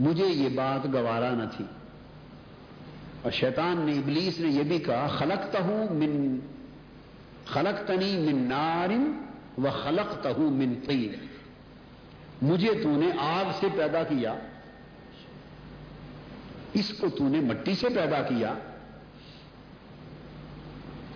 مجھے 0.00 0.26
یہ 0.26 0.48
بات 0.48 0.86
گوارا 0.92 1.30
نہ 1.34 1.44
تھی۔ 1.56 1.64
اور 3.22 3.32
شیطان 3.32 3.78
نے 3.78 3.92
ابلیس 3.92 4.40
نے 4.40 4.48
یہ 4.48 4.62
بھی 4.62 4.78
کہا 4.78 5.06
خلقتا 5.06 5.58
ہوں 5.58 5.94
من 5.94 6.38
خلق 7.46 7.88
تنی 7.88 8.16
من 8.16 8.48
نارن 8.48 9.12
وہ 9.58 9.70
خلق 9.82 10.22
تہو 10.22 10.50
منفی 10.50 11.08
مجھے 12.42 12.72
تو 12.82 12.96
نے 12.96 13.10
آگ 13.18 13.44
سے 13.60 13.66
پیدا 13.76 14.04
کیا، 14.04 14.34
اس 16.72 16.92
کو 17.00 17.08
تو 17.08 17.28
نے 17.28 17.40
مٹی 17.40 17.74
سے 17.74 17.88
پیدا 17.88 18.22
کیا۔ 18.22 18.54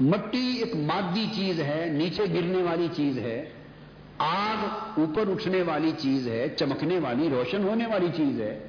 مٹی 0.00 0.57
ایک 0.57 0.76
مادی 0.76 1.26
چیز 1.35 1.61
ہے، 1.61 1.90
نیچے 1.93 2.23
گرنے 2.35 2.62
والی 2.62 2.88
چیز 2.97 3.19
ہے، 3.19 3.50
آگ 4.19 4.64
اوپر 5.00 5.31
اٹھنے 5.31 5.62
والی 5.62 5.93
چیز 5.99 6.28
ہے، 6.28 6.49
چمکنے 6.59 6.99
والی، 6.99 7.28
روشن 7.31 7.62
ہونے 7.62 7.87
والی 7.87 8.09
چیز 8.17 8.40
ہے۔ 8.40 8.69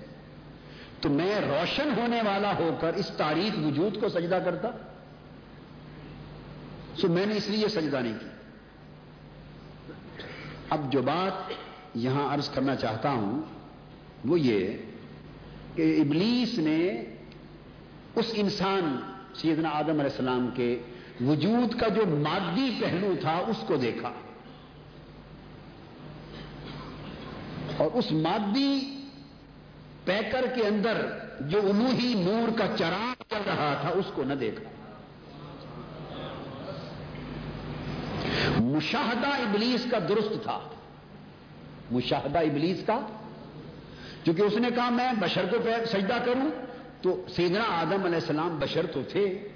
تو 1.02 1.10
میں 1.10 1.36
روشن 1.36 1.90
ہونے 1.98 2.22
والا 2.26 2.54
ہو 2.60 2.78
کر 2.82 2.94
اس 2.94 3.08
تاریخ 3.08 3.58
وجود 3.66 4.02
کو 4.02 4.10
سجدہ 4.10 4.40
کرتا؟ 4.46 4.68
سو 6.98 7.08
میں 7.08 7.26
نے 7.26 7.36
اس 7.36 7.50
لیے 7.50 7.68
سجدہ 7.68 7.98
نہیں 7.98 8.14
کی۔ 8.20 8.26
اب 10.70 10.92
جو 10.92 11.02
بات 11.02 11.54
یہاں 11.96 12.34
عرض 12.34 12.50
کرنا 12.50 12.76
چاہتا 12.76 13.12
ہوں، 13.12 13.42
وہ 14.26 14.40
یہ 14.40 14.78
کہ 15.76 16.02
ابلیس 16.02 16.58
نے 16.58 17.04
اس 18.16 18.26
انسان، 18.34 18.98
سیدنا 19.36 19.70
آدم 19.70 19.90
علیہ 19.90 20.04
السلام 20.04 20.50
کے 20.56 20.80
وجود 21.26 21.80
کا 21.80 21.88
جو 21.88 22.06
مادی 22.06 22.78
پہلو 22.82 23.14
تھا 23.22 23.38
اس 23.38 23.58
کو 23.68 23.76
دیکھا۔ 23.76 24.12
اور 27.78 27.90
اس 27.94 28.12
مادی 28.12 29.04
پیکر 30.06 30.46
کے 30.56 30.62
اندر 30.68 31.08
جو 31.40 31.60
الوہی 31.60 32.14
نور 32.14 32.58
کا 32.60 32.66
چراغ 32.78 33.24
چل 33.30 33.42
رہا 33.46 33.78
تھا 33.82 33.90
اس 33.90 34.06
کو 34.16 34.24
نہ 34.24 34.34
دیکھا۔ 34.34 34.70
مشاہدہ 38.62 39.28
ابلیس 39.28 39.92
کا 39.92 39.98
درست 40.10 40.44
تھا۔ 40.44 40.60
مشاہدہ 41.92 42.40
ابلیس 42.40 42.84
کا۔ 42.86 43.00
کیونکہ 44.24 44.42
اس 44.42 44.54
نے 44.56 44.68
کہا 44.76 44.90
میں 44.90 45.12
بشر 45.20 45.46
کو 45.52 45.58
سجدہ 45.86 46.18
کروں 46.26 46.50
تو 47.02 47.26
سیدنا 47.36 47.64
آدم 47.68 48.04
علیہ 48.04 48.16
السلام 48.16 48.60
بشر 48.60 48.86
تو 48.86 49.02
تھے۔ 49.04 49.48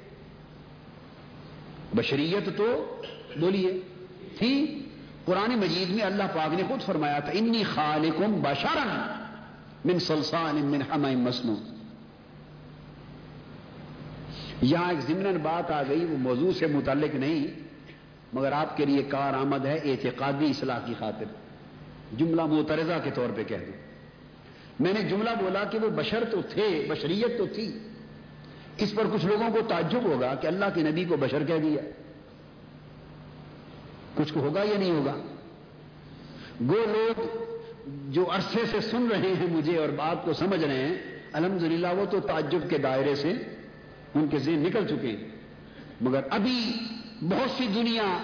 بشریت 1.96 2.58
تو 2.58 3.02
بولیے۔ 3.40 3.80
تھی۔ 4.38 4.80
قرآن 5.26 5.60
مجید 5.60 5.90
میں 5.90 6.04
اللہ 6.04 6.24
پاک 6.24 6.54
نے 6.54 6.64
خود 6.68 6.82
فرمایا 6.82 7.20
تھا، 7.20 7.32
انی 7.32 7.64
خالقم 7.64 8.42
بشرن 8.42 9.14
من 9.86 10.00
سلسان 10.00 10.56
من 10.56 10.82
حمائم 10.82 11.20
مسنو 11.20 11.56
یہاں 14.62 14.90
ایک 14.90 15.00
ضمن 15.00 15.38
بات 15.38 15.72
آ 15.72 15.84
گئی، 15.90 16.06
وہ 16.06 16.18
موضوع 16.18 16.52
سے 16.60 16.68
متعلق 16.68 17.16
نہیں، 17.16 17.48
مگر 18.34 18.52
آپ 18.52 18.78
کے 18.78 18.86
لیے 18.86 19.04
کار 19.04 19.34
آمد 19.34 19.66
ہے 19.66 19.78
اعتقادی 19.78 20.46
اصلاح 20.46 20.80
کی 20.86 20.94
خاطر۔ 21.00 21.26
جملہ 22.18 22.42
مترزہ 22.42 22.94
کے 23.04 23.12
طور 23.12 23.28
پہ 23.36 23.44
کہہ 23.44 23.58
دوں۔ 23.58 23.82
میں 24.80 24.94
نے 24.94 25.02
جملہ 25.02 25.30
بولا 25.40 25.64
کہ 25.64 25.80
وہ 25.80 25.90
بشر 25.90 26.24
تو 26.32 26.42
تھے، 26.42 26.86
بشریت 26.90 27.38
تو 27.38 27.46
تھی۔ 27.46 27.80
اس 28.78 28.96
پر 28.96 29.04
کچھ 29.14 29.26
لوگوں 29.26 29.50
کو 29.50 29.60
تعجب 29.68 30.04
ہوگا 30.04 30.36
کہ 30.36 30.48
اللہ 30.48 30.66
کے 30.76 30.82
نبی 30.82 31.06
کو 31.06 31.18
بشر 31.18 31.46
کہہ 31.46 31.58
دیا۔ 31.58 31.82
کچھ 34.16 34.34
کو 34.34 34.40
ہوگا 34.40 34.64
یا 34.64 34.78
نہیں 34.80 34.92
ہوگا؟ 34.92 35.16
وہ 36.62 36.86
لوگ 36.86 37.22
جو 38.10 38.26
عرصے 38.32 38.60
سے 38.72 38.82
سن 38.82 39.08
رہے 39.12 39.34
ہیں 39.34 39.48
مجھے 39.52 39.78
اور 39.78 39.90
بات 39.90 40.26
کو 40.26 40.34
سمجھ 40.34 40.64
رہے 40.64 40.88
ہیں، 40.88 40.96
الحمدللہ 41.34 41.88
وہ 41.98 42.06
تو 42.06 42.20
تعجب 42.20 42.70
کے 42.70 42.78
دائرے 42.78 43.16
سے 43.16 43.34
ان 44.16 44.28
کے 44.28 44.38
ذہن 44.38 44.60
نکل 44.60 44.88
چکے 44.88 45.08
ہیں۔ 45.08 45.28
مگر 46.02 46.22
ابھی 46.30 46.74
بہت 47.22 47.52
سی 47.58 47.68
دنیا 47.68 48.18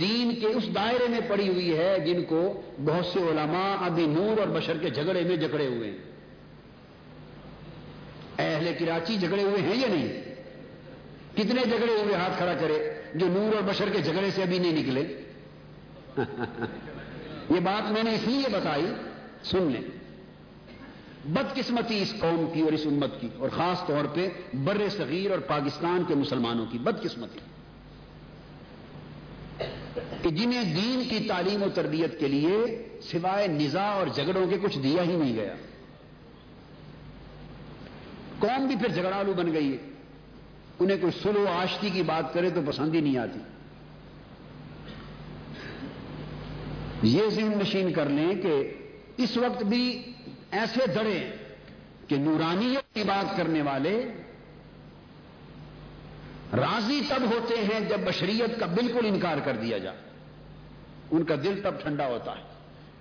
دین 0.00 0.34
کے 0.40 0.46
اس 0.46 0.74
دائرے 0.74 1.08
میں 1.08 1.20
پڑی 1.28 1.48
ہوئی 1.48 1.78
ہے 1.78 1.98
جن 1.98 2.24
کو 2.24 2.62
بہت 2.84 3.06
سے 3.06 3.18
علماء 3.18 3.86
ابھی 3.86 4.06
نور 4.06 4.38
اور 4.38 4.48
بشر 4.48 4.76
کے 4.78 4.90
جھگڑے 4.90 5.22
میں 5.22 5.36
جکڑے 5.36 5.66
ہوئے 5.66 5.90
ہیں۔ 5.90 5.98
اہل 8.38 8.72
کراچی 8.78 9.16
جھگڑے 9.16 9.42
ہوئے 9.42 9.62
ہیں 9.62 9.76
یا 9.76 9.88
نہیں؟ 9.88 10.22
کتنے 11.34 11.62
جھگڑے 11.64 11.92
ہوئے 11.92 12.14
ہاتھ 12.14 12.36
کھڑا 12.36 12.54
کرے 12.54 13.02
جو 13.14 13.26
نور 13.28 13.54
اور 13.54 13.62
بشر 13.62 13.88
کے 13.88 14.02
جھگڑے 14.02 14.30
سے 14.34 14.42
ابھی 14.42 14.58
نہیں 14.58 14.72
نکلے؟ 14.72 15.00
یہ 17.50 17.60
بات 17.60 17.92
میں 17.92 18.02
نے 18.02 18.14
اس 18.14 18.20
لیے 18.24 18.48
بتائی، 18.50 18.86
سن 19.44 19.62
لیں۔ 19.62 19.80
بدقسمتی 21.24 22.02
اس 22.02 22.14
قوم 22.20 22.50
کی 22.52 22.60
اور 22.60 22.72
اس 22.72 22.86
امت 22.86 23.20
کی، 23.20 23.28
اور 23.38 23.48
خاص 23.48 23.86
طور 23.86 24.04
پہ 24.14 24.28
بر 24.54 24.76
صغیر 24.96 25.30
اور 25.30 25.38
پاکستان 25.38 26.02
کے 26.08 26.14
مسلمانوں 26.14 26.66
کی۔ 26.72 26.78
بدقسمتی۔ 26.78 27.38
کہ 30.22 30.30
جنہیں 30.30 30.74
دین 30.74 31.02
کی 31.08 31.28
تعلیم 31.28 31.62
و 31.62 31.66
تربیت 31.74 32.20
کے 32.20 32.28
لیے 32.28 32.82
سوائے 33.02 33.46
نزا 33.46 33.82
اور 33.82 34.06
جھگڑوں 34.14 34.46
کے 34.46 34.56
کچھ 34.62 34.78
دیا 34.78 35.02
ہی 35.02 35.16
نہیں 35.16 35.36
گیا۔ 35.36 35.54
قوم 38.38 38.66
بھی 38.66 38.76
پھر 38.76 38.88
جھگڑالو 38.88 39.32
بن 39.32 39.52
گئی 39.52 39.72
ہے۔ 39.72 39.78
انہیں 40.78 40.96
کوئی 41.00 41.12
سلو 41.22 41.44
آشتی 41.48 41.90
کی 41.90 42.02
بات 42.02 42.34
کرے 42.34 42.50
تو 42.50 42.60
پسند 42.66 42.94
ہی 42.94 43.00
نہیں 43.00 43.18
آتی۔ 43.18 43.38
یہ 47.02 47.22
ذہن 47.28 47.58
نشین 47.58 47.92
کر 47.92 48.08
لیں 48.08 48.42
کہ 48.42 48.74
اس 49.16 49.36
وقت 49.36 49.62
بھی 49.62 50.12
ایسے 50.50 50.86
دڑے 50.86 51.30
کہ 52.08 52.16
نورانیت 52.16 52.94
کی 52.94 53.02
بات 53.02 53.36
کرنے 53.36 53.62
والے 53.62 54.12
راضی 56.52 57.00
تب 57.08 57.22
ہوتے 57.22 57.54
ہیں 57.56 57.80
جب 57.88 57.98
بشریت 57.98 58.60
کا 58.60 58.66
بالکل 58.66 59.06
انکار 59.06 59.38
کر 59.44 59.56
دیا 59.56 59.78
جائے۔ 59.78 59.96
ان 61.10 61.24
کا 61.24 61.34
دل 61.34 61.60
تب 61.62 61.74
ٹھنڈا 61.82 62.06
ہوتا 62.06 62.32
ہے۔ 62.32 62.42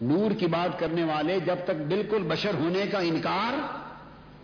نور 0.02 0.32
کی 0.32 0.48
بات 0.48 0.80
کرنے 0.80 1.04
والے 1.04 1.40
جب 1.40 1.56
تک 1.64 1.88
بالکل 1.88 2.24
بشر 2.24 2.54
ہونے 2.54 2.86
کا 2.92 3.00
انکار 3.00 3.77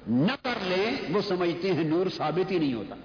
نہ 0.08 0.32
کر 0.44 0.54
لیں 0.62 1.14
وہ 1.14 1.22
سمجھتے 1.22 1.74
ہیں 1.74 1.84
نور 1.84 2.06
ثابت 2.18 2.52
ہی 2.52 2.60
نہیں 2.60 2.74
ہوتا۔ 2.74 2.96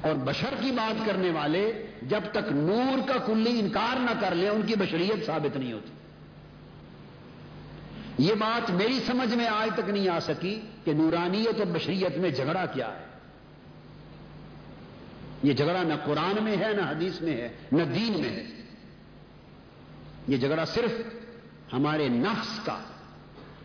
اور 0.00 0.14
بشر 0.14 0.54
کی 0.60 0.70
بات 0.70 1.06
کرنے 1.06 1.30
والے 1.30 1.86
جب 2.02 2.20
تک 2.32 2.52
نور 2.52 3.08
کا 3.08 3.16
کلی 3.26 3.60
انکار 3.60 4.00
نہ 4.00 4.20
کر 4.20 4.34
لیں 4.34 4.48
ان 4.48 4.62
کی 4.66 4.74
بشریت 4.74 5.26
ثابت 5.26 5.56
نہیں 5.56 5.72
ہوتی۔ 5.72 5.92
یہ 8.18 8.34
بات 8.34 8.70
میری 8.70 9.00
سمجھ 9.06 9.34
میں 9.34 9.46
آج 9.46 9.70
تک 9.74 9.90
نہیں 9.90 10.08
آ 10.08 10.20
سکی 10.20 10.60
کہ 10.84 10.92
نورانیت 10.92 11.58
اور 11.58 11.66
بشریت 11.66 12.18
میں 12.18 12.30
جھگڑا 12.30 12.66
کیا 12.66 12.88
ہے۔ 12.88 13.04
یہ 15.42 15.52
جھگڑا 15.52 15.82
نہ 15.82 15.94
قرآن 16.04 16.44
میں 16.44 16.56
ہے، 16.56 16.72
نہ 16.72 16.82
حدیث 16.90 17.20
میں 17.20 17.36
ہے، 17.36 17.48
نہ 17.72 17.82
دین 17.82 18.12
میں 18.20 18.30
ہے۔ 18.30 18.44
یہ 20.28 20.36
جھگڑا 20.36 20.64
صرف 20.64 20.92
ہمارے 21.72 22.08
نفس 22.08 22.60
کا 22.64 22.78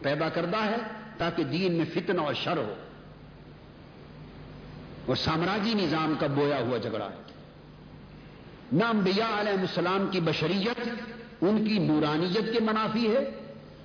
پیدا 0.01 0.29
کردہ 0.29 0.57
ہے 0.57 0.75
تاکہ 1.17 1.43
دین 1.43 1.73
میں 1.73 1.85
فتن 1.93 2.19
اور 2.19 2.33
شر 2.33 2.57
ہو۔ 2.57 2.73
اور 5.05 5.15
سامراجی 5.15 5.73
نظام 5.73 6.13
کا 6.19 6.27
بویا 6.27 6.59
ہوا 6.59 6.77
جھگڑا 6.77 7.05
ہے۔ 7.05 7.31
نہ 8.71 8.83
انبیاء 8.83 9.39
علیہ 9.39 9.51
السلام 9.51 10.07
کی 10.11 10.19
بشریت، 10.19 10.89
ان 11.41 11.65
کی 11.67 11.79
نورانیت 11.79 12.53
کے 12.53 12.59
منافی 12.59 13.15
ہے، 13.15 13.31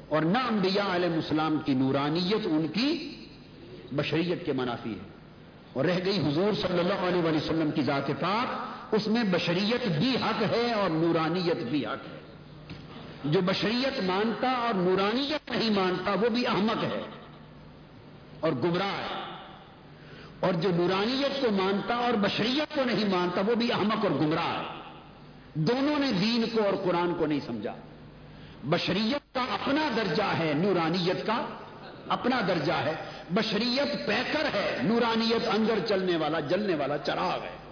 اور 0.08 0.22
نہ 0.22 0.38
انبیاء 0.38 0.94
علیہ 0.94 1.12
السلام 1.12 1.56
کی 1.64 1.74
نورانیت، 1.74 2.46
ان 2.46 2.66
کی 2.68 3.16
بشریت 3.92 4.46
کے 4.46 4.52
منافی 4.52 4.92
ہے۔ 4.92 5.08
اور 5.72 5.84
رہ 5.84 5.98
گئی 6.04 6.18
حضور 6.18 6.52
صلی 6.52 6.78
اللہ 6.78 7.08
علیہ 7.08 7.36
وسلم 7.36 7.70
کی 7.70 7.82
ذات 7.82 8.06
پاک، 8.06 8.66
اس 8.94 9.06
میں 9.06 9.24
بشریت 9.24 9.88
بھی 9.88 10.16
حق 10.16 10.42
ہے 10.42 10.72
اور 10.72 10.90
نورانیت 10.90 11.56
بھی 11.56 11.86
حق 11.86 12.08
ہے۔ 12.12 12.25
جو 13.26 13.40
بشریت 13.40 14.02
مانتا 14.02 14.50
اور 14.50 14.74
نورانیت 14.74 15.50
نہیں 15.50 15.70
مانتا، 15.70 16.12
وہ 16.12 16.28
بھی 16.28 16.46
احمد 16.46 16.84
ہے 16.84 17.02
اور 18.40 18.52
گمراہ 18.52 18.86
ہے۔ 18.86 19.36
اور 20.40 20.52
جو 20.52 20.70
نورانیت 20.70 21.42
کو 21.42 21.50
مانتا 21.50 21.94
اور 21.94 22.12
بشریت 22.12 22.74
کو 22.74 22.84
نہیں 22.84 23.04
مانتا، 23.08 23.40
وہ 23.46 23.54
بھی 23.54 23.72
احمق 23.72 24.04
اور 24.04 24.10
گمراہ 24.10 24.58
ہے۔ 24.58 24.80
دونوں 25.54 25.98
نے 25.98 26.12
دین 26.12 26.44
کو 26.52 26.64
اور 26.64 26.74
قرآن 26.84 27.14
کو 27.14 27.26
نہیں 27.26 27.40
سمجھا۔ 27.46 27.74
بشریت 28.64 29.34
کا 29.34 29.42
اپنا 29.42 29.88
درجہ 29.96 30.22
ہے، 30.22 30.52
نورانیت 30.56 31.26
کا 31.26 31.46
اپنا 32.08 32.40
درجہ 32.48 32.72
ہے۔ 32.72 32.94
بشریت 33.34 34.06
پیکر 34.06 34.44
ہے، 34.54 34.78
نورانیت 34.82 35.48
اندر 35.48 35.78
چلنے 35.88 36.16
والا، 36.16 36.40
جلنے 36.40 36.74
والا، 36.74 36.98
چراغ 36.98 37.42
ہے۔ 37.42 37.65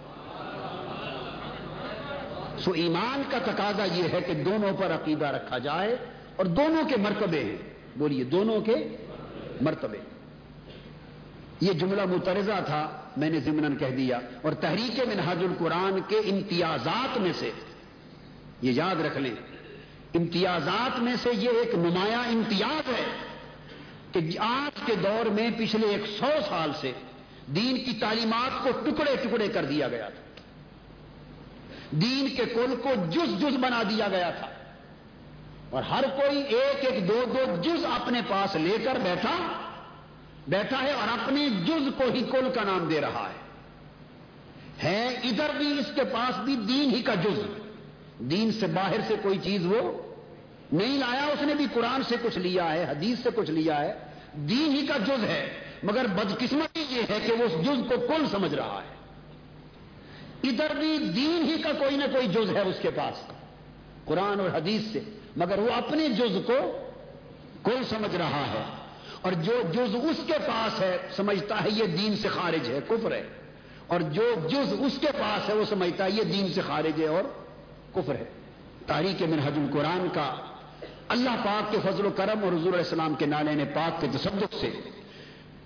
سو 2.59 2.71
ایمان 2.71 3.21
کا 3.29 3.37
تقاضا 3.45 3.85
یہ 3.85 4.03
ہے 4.13 4.21
کہ 4.21 4.33
دونوں 4.33 4.73
پر 4.77 4.91
عقیدہ 4.91 5.25
رکھا 5.25 5.57
جائے 5.57 5.95
اور 6.35 6.45
دونوں 6.45 6.89
کے 6.89 6.95
مرتبے 6.97 7.43
ہیں 7.43 7.57
بولیے، 7.95 8.23
دونوں 8.23 8.61
کے 8.61 8.97
مرتبے۔ 9.61 9.97
یہ 11.61 11.73
جملہ 11.73 12.05
مترزہ 12.05 12.61
تھا، 12.65 13.01
میں 13.17 13.29
نے 13.29 13.39
ضمن 13.39 13.77
کہہ 13.77 13.95
دیا۔ 13.97 14.19
اور 14.41 14.51
تحریک 14.51 14.99
منہاج 14.99 15.37
القرآن 15.39 15.99
کے 16.07 16.17
امتیازات 16.17 17.17
میں 17.17 17.33
سے، 17.39 17.51
یہ 18.61 18.71
یاد 18.71 19.01
رکھ 19.01 19.17
لیں، 19.17 19.35
امتیازات 20.15 20.99
میں 20.99 21.15
سے 21.23 21.29
یہ 21.33 21.49
ایک 21.49 21.75
نمایاں 21.75 22.23
امتیاز 22.23 22.89
ہے 22.89 23.03
کہ 24.11 24.39
آج 24.39 24.79
کے 24.85 24.95
دور 24.95 25.25
میں 25.25 25.49
پچھلے 25.57 25.87
ایک 25.87 26.01
سو 26.19 26.25
سال 26.49 26.71
سے 26.81 26.91
دین 27.47 27.77
کی 27.77 27.91
تعلیمات 27.99 28.63
کو 28.63 28.69
ٹکڑے 28.71 29.15
ٹکڑے 29.15 29.47
کر 29.47 29.65
دیا 29.65 29.87
گیا 29.87 30.09
تھا۔ 30.09 30.24
دین 32.01 32.35
کے 32.35 32.45
کل 32.45 32.75
کو 32.83 32.89
جز 33.09 33.39
جز 33.39 33.57
بنا 33.57 33.83
دیا 33.83 34.07
گیا 34.07 34.29
تھا۔ 34.29 34.47
اور 35.69 35.83
ہر 35.83 36.03
کوئی 36.03 36.41
ایک 36.41 36.85
ایک 36.85 37.07
دو 37.07 37.25
دو 37.27 37.61
جز 37.61 37.85
اپنے 37.85 38.21
پاس 38.27 38.55
لے 38.55 38.77
کر 38.83 38.97
بیٹھا 39.03 39.35
بیٹھا 40.47 40.83
ہے 40.83 40.91
اور 40.91 41.07
اپنے 41.07 41.49
جز 41.49 41.87
کو 41.97 42.03
ہی 42.13 42.23
کل 42.31 42.49
کا 42.55 42.63
نام 42.63 42.87
دے 42.89 43.01
رہا 43.01 43.29
ہے۔ 43.29 43.45
ہے، 44.83 45.07
ادھر 45.07 45.49
بھی 45.57 45.79
اس 45.79 45.85
کے 45.95 46.03
پاس 46.03 46.39
بھی 46.39 46.55
دین 46.55 46.89
ہی 46.89 47.01
کا 47.01 47.15
جز۔ 47.15 47.39
دین 48.19 48.51
سے 48.51 48.67
باہر 48.67 48.97
سے 49.07 49.15
کوئی 49.21 49.39
چیز 49.43 49.65
وہ 49.65 50.01
نہیں 50.71 50.97
لایا، 50.97 51.23
اس 51.23 51.41
نے 51.41 51.55
بھی 51.55 51.65
قرآن 51.73 52.03
سے 52.03 52.15
کچھ 52.21 52.37
لیا 52.37 52.73
ہے، 52.73 52.83
حدیث 52.83 53.19
سے 53.23 53.29
کچھ 53.35 53.51
لیا 53.51 53.79
ہے۔ 53.79 53.93
دین 54.33 54.75
ہی 54.75 54.87
کا 54.87 54.97
جز 54.97 55.23
ہے، 55.23 55.57
مگر 55.83 56.07
بدقسمتی 56.07 56.85
یہ 56.89 57.01
ہے 57.09 57.19
کہ 57.27 57.33
وہ 57.33 57.43
اس 57.43 57.51
جز 57.51 57.81
کو 57.89 58.07
کل 58.07 58.25
سمجھ 58.31 58.55
رہا 58.55 58.81
ہے۔ 58.83 59.04
ادھر 60.49 60.75
بھی 60.75 60.97
دین 60.97 61.43
ہی 61.43 61.61
کا 61.61 61.71
کوئی 61.79 61.97
نہ 61.97 62.03
کوئی 62.03 62.27
جز 62.27 62.55
ہے 62.55 62.61
اس 62.61 62.75
کے 62.81 62.89
پاس، 62.91 63.31
قرآن 64.05 64.39
اور 64.39 64.49
حدیث 64.49 64.81
سے۔ 64.93 64.99
مگر 65.37 65.59
وہ 65.59 65.69
اپنے 65.73 66.09
جز 66.09 66.37
کو 66.45 66.87
کل 67.63 67.83
سمجھ 67.89 68.15
رہا 68.15 68.47
ہے۔ 68.53 68.63
اور 69.21 69.31
جو 69.31 69.61
جز 69.73 69.95
اس 69.95 70.27
کے 70.27 70.33
پاس 70.33 70.81
ہے، 70.81 70.97
سمجھتا 71.15 71.63
ہے 71.63 71.69
یہ 71.69 71.83
دین 71.83 72.17
سے 72.17 72.27
خارج 72.27 72.69
ہے، 72.69 72.79
کفر 72.87 73.11
ہے۔ 73.11 73.27
اور 73.87 73.99
جو 73.99 74.33
جز 74.49 74.73
اس 74.79 74.97
کے 74.99 75.07
پاس 75.19 75.49
ہے، 75.49 75.53
وہ 75.53 75.65
سمجھتا 75.69 76.05
ہے 76.05 76.09
یہ 76.09 76.23
دین 76.23 76.53
سے 76.53 76.61
خارج 76.61 77.01
ہے 77.01 77.07
اور 77.07 77.23
کفر 77.93 78.15
ہے۔ 78.15 78.25
تاریخ 78.87 79.21
منہج 79.21 79.53
القرآن 79.55 80.07
کا 80.13 80.35
اللہ 81.07 81.29
پاک 81.29 81.71
کے 81.71 81.77
فضل 81.83 82.05
و 82.05 82.09
کرم 82.09 82.43
اور 82.43 82.51
حضور 82.51 82.67
علیہ 82.67 82.77
السلام 82.77 83.13
کے 83.13 83.25
نالے 83.25 83.53
نے 83.53 83.65
پاک 83.65 84.01
کے 84.01 84.07
تصدق 84.17 84.55
سے 84.61 84.69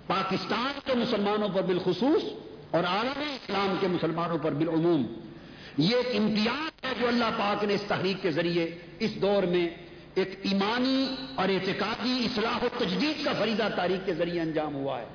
پاکستان 0.06 0.78
کے 0.84 0.94
مسلمانوں 0.94 1.48
پر 1.48 1.62
بالخصوص 1.62 2.24
اور 2.70 2.84
عالم 2.84 3.20
اسلام 3.20 3.76
کے 3.80 3.86
مسلمانوں 3.86 4.38
پر 4.38 4.52
بالعموم 4.52 5.06
یہ 5.78 5.96
ایک 5.96 6.16
امتیاز 6.16 6.84
ہے 6.84 6.92
جو 7.00 7.08
اللہ 7.08 7.30
پاک 7.36 7.64
نے 7.64 7.74
اس 7.74 7.82
تحریک 7.88 8.22
کے 8.22 8.30
ذریعے 8.30 8.66
اس 8.98 9.14
دور 9.22 9.42
میں 9.42 9.68
ایک 10.14 10.34
ایمانی 10.42 11.14
اور 11.34 11.48
اعتقادی 11.48 12.16
اصلاح 12.24 12.64
و 12.64 12.68
تجدید 12.78 13.24
کا 13.24 13.32
فریدہ 13.38 13.68
تاریخ 13.76 14.06
کے 14.06 14.14
ذریعے 14.14 14.40
انجام 14.40 14.74
ہوا 14.74 14.98
ہے 15.00 15.06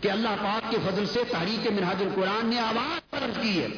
کہ 0.00 0.10
اللہ 0.10 0.42
پاک 0.42 0.70
کے 0.70 0.76
فضل 0.86 1.06
سے 1.06 1.22
تحریک 1.30 1.70
منہاج 1.70 2.02
القرآن 2.02 2.46
نے 2.46 2.58
آواز 2.60 3.10
فرض 3.10 3.42
کی 3.42 3.60
ہے 3.62 3.68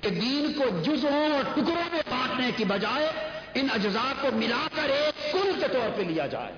کہ 0.00 0.08
دین 0.08 0.52
کو 0.52 0.64
جزوں 0.82 1.32
اور 1.32 1.42
ٹکڑوں 1.54 1.88
میں 1.92 2.02
بانٹنے 2.10 2.50
کی 2.56 2.64
بجائے 2.64 3.10
ان 3.54 3.66
اجزاء 3.72 4.12
کو 4.20 4.28
ملا 4.36 4.66
کر 4.74 4.88
ایک 4.88 5.32
کل 5.32 5.50
کے 5.60 5.66
طور 5.72 5.96
پہ 5.96 6.02
لیا 6.02 6.26
جائے 6.26 6.52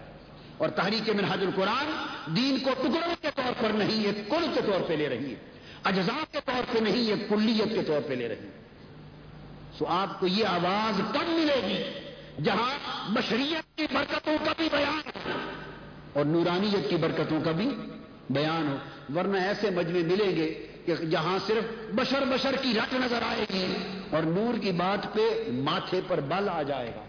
اور 0.59 0.69
تحریک 0.69 1.11
منہاج 1.11 1.41
القرآن 1.41 1.91
دین 2.37 2.59
کو 2.59 2.71
ٹکڑوں 2.83 3.15
کے 3.23 3.29
طور 3.35 3.53
پر 3.63 3.71
نہیں، 3.71 4.05
ایک 4.07 4.31
کل 4.31 4.47
کے 4.55 4.61
طور 4.67 4.81
پہ 4.81 4.95
لے 4.95 5.09
رہی 5.09 5.31
ہے۔ 5.31 5.54
اجزاء 5.85 6.25
کے 6.33 6.39
طور 6.45 6.73
پہ 6.73 6.79
نہیں 6.79 7.11
ایک 7.11 7.29
کلیت 7.29 7.75
کے 7.75 7.83
طور 7.83 8.01
پہ 8.09 8.15
لے 8.15 8.29
رہی 8.29 8.37
ہے 8.37 8.51
سو 9.79 9.87
آپ 9.89 10.21
کو 10.21 10.27
یہ 10.27 10.47
آواز 10.47 11.01
کب 11.15 11.29
ملے 11.29 11.61
گی 11.69 11.83
جہاں 12.43 12.71
بشریت 13.13 13.79
کی 13.79 13.87
برکتوں 13.93 14.47
کا 14.47 14.53
بھی 14.57 14.69
بیان 14.73 15.01
ہو 15.17 15.39
اور 16.13 16.25
نورانیت 16.25 16.91
کی 16.91 16.97
برکتوں 16.97 17.41
کا 17.45 17.51
بھی 17.51 17.71
بیان 18.31 18.69
ہو۔ 18.69 18.77
ورنہ 19.19 19.37
ایسے 19.37 19.71
مجمے 19.71 20.01
ملیں 20.01 20.37
گے 20.37 20.67
کہ 20.87 20.95
جہاں 20.95 21.39
صرف 21.47 21.65
بشر 21.95 22.25
بشر 22.25 22.55
کی 22.63 22.73
رٹ 22.75 22.95
نظر 22.95 23.23
آئے 23.23 23.45
گی 23.55 23.75
اور 24.11 24.23
نور 24.23 24.59
کی 24.59 24.73
بات 24.73 25.15
پہ 25.15 25.51
ماتھے 25.53 26.01
پر 26.09 26.21
بل 26.21 26.49
آ 26.49 26.63
جائے 26.63 26.93
گا۔ 26.97 27.05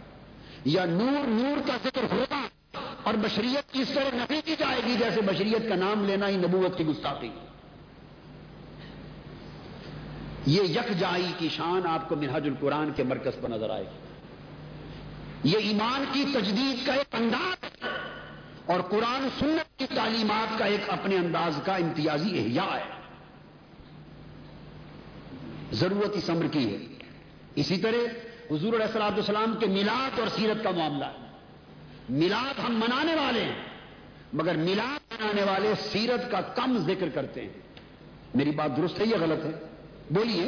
یا 0.66 0.86
نور 0.86 1.28
نور 1.28 1.68
کا 1.68 1.78
ذکر 1.84 2.04
ہوگا 2.12 2.48
اور 3.04 3.14
بشریت 3.14 3.74
کی 3.74 3.82
اس 3.82 3.90
طرح 3.90 4.10
نفی 4.14 4.42
کی 4.46 4.56
جائے 4.60 4.82
گی 4.86 4.96
جیسے 5.00 5.22
بشریت 5.22 5.70
کا 5.70 5.76
نام 5.76 6.06
لینا 6.06 6.28
ہی 6.28 6.38
نبوت 6.38 6.78
کی 6.78 6.86
گستاخی۔ 6.86 7.30
یہ 10.46 10.62
یک 10.62 11.00
جائی 11.00 11.32
کی 11.38 11.50
شان 11.50 11.88
آپ 11.88 12.10
کو 12.10 12.16
منہج 12.16 12.48
القرآن 12.48 12.92
کے 12.96 13.04
مرکز 13.04 13.42
پر 13.42 13.50
نظر 13.50 13.70
آئے 13.70 13.84
گی۔ 13.84 14.00
یہ 15.44 15.58
ایمان 15.58 16.04
کی 16.12 16.26
تجدید 16.34 16.88
کا 16.88 16.94
ایک 16.94 17.16
انداز 17.16 17.88
اور 18.66 18.80
قرآن 18.80 19.28
سنت 19.40 19.80
کی 19.80 19.86
تعلیمات 19.96 20.60
کا 20.60 20.66
ایک 20.66 20.90
اپنے 20.90 21.16
انداز 21.16 21.54
کا 21.66 21.76
امتیازی 21.76 22.40
احیاء 22.40 22.78
ہے۔ 22.78 22.84
ضرورت 25.72 26.12
اس 26.14 26.30
امر 26.30 26.48
کی 26.48 26.74
ہے۔ 26.74 26.78
اسی 27.56 27.78
طرح 27.78 28.08
حضور 28.52 28.74
علیہ 28.74 28.86
السلام 28.86 29.16
السلام 29.16 29.56
کے 29.60 29.66
میلاد 29.66 30.20
اور 30.20 30.28
سیرت 30.28 30.64
کا 30.64 30.72
معاملہ 30.72 31.06
ہے۔ 31.06 31.28
میلاد 32.10 32.60
ہم 32.60 32.74
منانے 32.74 33.16
والے 33.16 33.42
ہیں، 33.42 33.64
مگر 34.34 34.56
میلاد 34.56 35.22
منانے 35.22 35.44
والے 35.44 35.74
سیرت 35.92 36.32
کا 36.32 36.42
کم 36.42 36.78
ذکر 36.78 37.10
کرتے 37.10 37.42
ہیں۔ 37.42 37.50
میری 38.36 38.52
بات 38.52 38.78
درست 38.78 39.00
ہے 39.00 39.06
یا 39.06 39.18
غلط 39.20 39.46
ہے؟ 39.46 39.75
بولیے، 40.10 40.48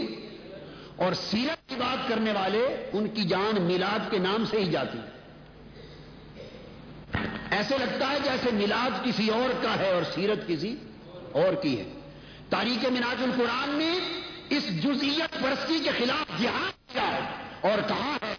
اور 0.95 1.13
سیرت 1.13 1.69
کی 1.69 1.75
بات 1.75 2.07
کرنے 2.09 2.31
والے 2.31 2.65
ان 2.93 3.07
کی 3.07 3.23
جان 3.23 3.61
میلاد 3.61 4.09
کے 4.11 4.17
نام 4.17 4.45
سے 4.45 4.57
ہی 4.57 4.69
جاتی 4.71 4.97
ہے 4.97 5.15
ایسے 7.49 7.77
لگتا 7.77 8.09
ہے 8.11 8.17
جیسے 8.23 8.51
میلاد 8.51 9.03
کسی 9.05 9.27
اور 9.29 9.53
کا 9.61 9.75
ہے 9.79 9.89
اور 9.91 10.03
سیرت 10.15 10.47
کسی 10.47 10.75
اور 11.31 11.53
کی 11.53 11.77
ہے۔ 11.79 11.83
تاریخ 12.49 12.85
مناج 12.85 13.23
القرآن 13.23 13.69
نے 13.69 13.91
اس 14.49 14.67
جزئیت 14.83 15.41
پرستی 15.41 15.79
کے 15.83 15.91
خلاف 15.97 16.39
جہاد 16.41 16.93
کیا 16.93 17.07
ہے 17.07 17.21
اور 17.61 17.87
کہا 17.87 18.15
ہے 18.21 18.35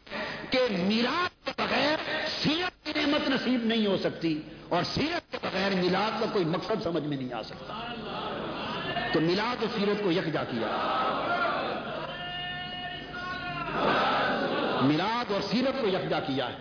کہ 0.51 0.61
میلاد 0.71 1.45
کے 1.47 1.53
بغیر 1.59 1.97
سیرت 2.43 2.85
کی 2.85 2.93
نعمت 2.97 3.29
نصیب 3.29 3.65
نہیں 3.65 3.87
ہو 3.87 3.97
سکتی 3.97 4.39
اور 4.69 4.83
سیرت 4.95 5.33
کے 5.33 5.39
بغیر 5.43 5.75
میلاد 5.75 6.21
کا 6.21 6.27
کوئی 6.33 6.45
مقصد 6.45 6.83
سمجھ 6.83 7.05
میں 7.05 7.17
نہیں 7.17 7.33
آ 7.33 7.43
سکتا۔ 7.43 8.38
تو 9.13 9.21
میلاد 9.21 9.63
و 9.63 9.67
سیرت 9.79 10.05
کو 10.05 10.13
یکجا 10.13 10.45
کیا۔ 10.45 10.95
میلاد 14.83 15.33
اور 15.33 15.41
سیرت 15.41 15.81
کو 15.81 15.89
یکجا 15.89 16.21
کیا 16.21 16.49
ہے۔ 16.49 16.57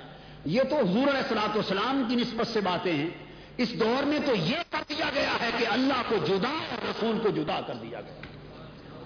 یہ 0.45 0.61
تو 0.69 0.75
حضور 0.75 1.07
علیہ 1.07 1.17
السلاط 1.17 1.55
والسلام 1.55 2.03
کی 2.09 2.15
نسبت 2.15 2.47
سے 2.47 2.61
باتیں 2.61 2.93
ہیں۔ 2.93 3.09
اس 3.57 3.79
دور 3.79 4.03
میں 4.03 4.19
تو 4.25 4.35
یہ 4.35 4.55
کر 4.69 4.81
دیا 4.89 5.05
گیا 5.15 5.33
ہے 5.41 5.49
کہ 5.57 5.65
اللہ 5.67 6.01
کو 6.09 6.15
جدا 6.25 6.49
اور 6.49 6.89
رسول 6.89 7.19
کو 7.23 7.29
جدا 7.29 7.61
کر 7.67 7.73
دیا 7.73 8.01
گیا۔ 8.01 8.21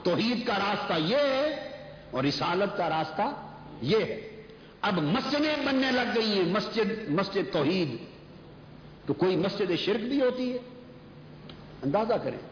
توحید 0.04 0.48
کا 0.48 0.54
راستہ 0.54 0.94
یہ 0.98 1.16
ہے 1.16 1.72
اور 2.12 2.24
رسالت 2.24 2.78
کا 2.78 2.90
راستہ 2.90 3.22
یہ 3.82 3.98
ہے۔ 3.98 4.44
اب 4.82 4.94
مسجدیں 4.94 5.66
بننے 5.66 5.92
لگ 5.92 6.16
گئی 6.16 6.34
ہیں۔ 6.34 6.46
مسجد 6.46 7.10
مسجد 7.10 7.54
توحید۔ 7.54 7.96
تو 9.08 9.14
کوئی 9.14 9.36
مسجد 9.36 9.72
شرک 9.76 10.00
بھی 10.00 10.22
ہوتی 10.22 10.54
ہے؟ 10.54 10.58
اندازہ 11.84 12.14
کریں۔ 12.14 12.51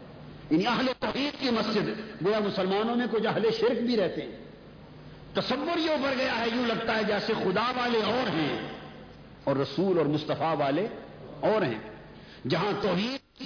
یعنی 0.49 0.67
اہل 0.67 0.85
توحید 0.99 1.41
کی 1.41 1.49
مسجد، 1.49 1.87
گویا 2.25 2.39
مسلمانوں 2.39 2.95
میں 2.95 3.05
کچھ 3.11 3.27
اہل 3.27 3.45
شرک 3.59 3.81
بھی 3.81 3.97
رہتے 3.97 4.21
ہیں۔ 4.21 4.31
تصور 5.33 5.77
یہ 5.77 5.91
ابھر 5.91 6.13
گیا 6.17 6.39
ہے، 6.39 6.45
یوں 6.55 6.65
لگتا 6.65 6.95
ہے 6.95 7.03
جیسے 7.03 7.33
خدا 7.33 7.71
والے 7.77 7.99
اور 8.03 8.29
ہیں 8.29 8.67
اور 9.43 9.55
رسول 9.55 9.97
اور 9.97 10.05
مصطفیٰ 10.05 10.55
والے 10.59 10.87
اور 11.39 11.61
ہیں۔ 11.61 11.79
جہاں 12.49 12.71
توحید 12.81 13.41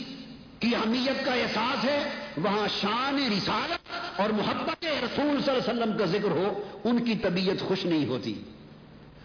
کی 0.59 0.75
اہمیت 0.75 1.25
کا 1.25 1.33
احساس 1.33 1.85
ہے، 1.85 2.09
وہاں 2.37 2.67
شان 2.81 3.31
رسالت 3.37 4.21
اور 4.21 4.29
محبت 4.29 4.85
رسول 4.85 5.41
صلی 5.45 5.55
اللہ 5.55 5.71
علیہ 5.71 5.83
وسلم 5.83 5.97
کا 5.97 6.05
ذکر 6.05 6.31
ہو، 6.31 6.63
ان 6.83 7.05
کی 7.05 7.15
طبیعت 7.15 7.61
خوش 7.61 7.85
نہیں 7.85 8.05
ہوتی۔ 8.05 8.43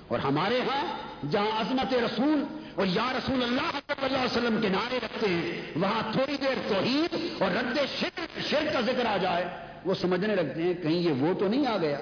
اور 0.08 0.18
ہمارے 0.18 0.60
ہاں 0.60 0.86
جہاں 1.30 1.60
عظمت 1.60 1.94
رسول 1.94 2.44
اور 2.78 2.86
یا 2.86 3.12
رسول 3.12 3.42
اللہ 3.42 3.70
صلی 3.72 4.04
اللہ 4.04 4.16
علیہ 4.16 4.24
وسلم 4.24 4.60
کے 4.62 4.68
نعرے 4.68 4.98
رکھتے 5.04 5.28
ہیں، 5.28 5.62
وہاں 5.76 6.12
تھوڑی 6.12 6.36
دیر 6.40 6.68
توحید 6.68 7.42
اور 7.42 7.50
رد 7.50 7.78
شرک 8.00 8.20
شرک 8.48 8.72
کا 8.72 8.80
ذکر 8.80 9.06
آ 9.06 9.16
جائے، 9.16 9.44
وہ 9.84 9.94
سمجھنے 9.94 10.34
لگتے 10.34 10.62
ہیں 10.62 10.74
کہیں 10.74 10.98
یہ 10.98 11.12
وہ 11.12 11.34
تو 11.34 11.48
نہیں 11.48 11.66
آ 11.66 11.76
گیا۔ 11.76 12.00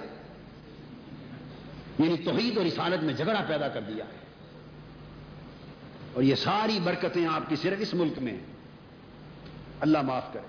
یعنی 1.98 2.16
توحید 2.16 2.56
اور 2.58 2.66
رسالت 2.66 3.02
میں 3.02 3.14
جھگڑا 3.14 3.40
پیدا 3.48 3.68
کر 3.68 3.80
دیا 3.80 4.04
ہے۔ 4.04 4.18
اور 6.12 6.22
یہ 6.22 6.34
ساری 6.34 6.78
برکتیں 6.84 7.26
آپ 7.26 7.48
کی 7.48 7.56
صرف 7.56 7.78
اس 7.80 7.94
ملک 7.94 8.18
میں۔ 8.18 8.36
اللہ 9.80 10.02
معاف 10.02 10.32
کرے۔ 10.32 10.46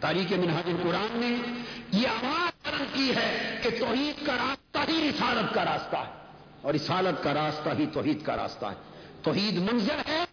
تاریخ 0.00 0.32
منہاج 0.32 0.64
القرآن 0.66 1.08
نے 1.12 1.60
یہ 1.92 2.08
آواز 2.08 2.82
کی 2.92 3.12
ہے 3.16 3.58
کہ 3.62 3.70
توحید 3.78 4.26
کا 4.26 4.34
راستہ 4.34 4.78
ہی 4.88 5.10
رسالت 5.10 5.54
کا 5.54 5.64
راستہ 5.64 5.96
ہے۔ 5.96 6.12
اور 6.62 6.74
رسالت 6.74 7.24
کا 7.24 7.34
راستہ 7.34 7.68
ہی 7.78 7.86
توحید 7.92 8.22
کا 8.22 8.36
راستہ 8.36 8.66
ہے۔ 8.66 8.93
توحید 9.24 9.58
منظر 9.58 9.98
ہے، 10.08 10.24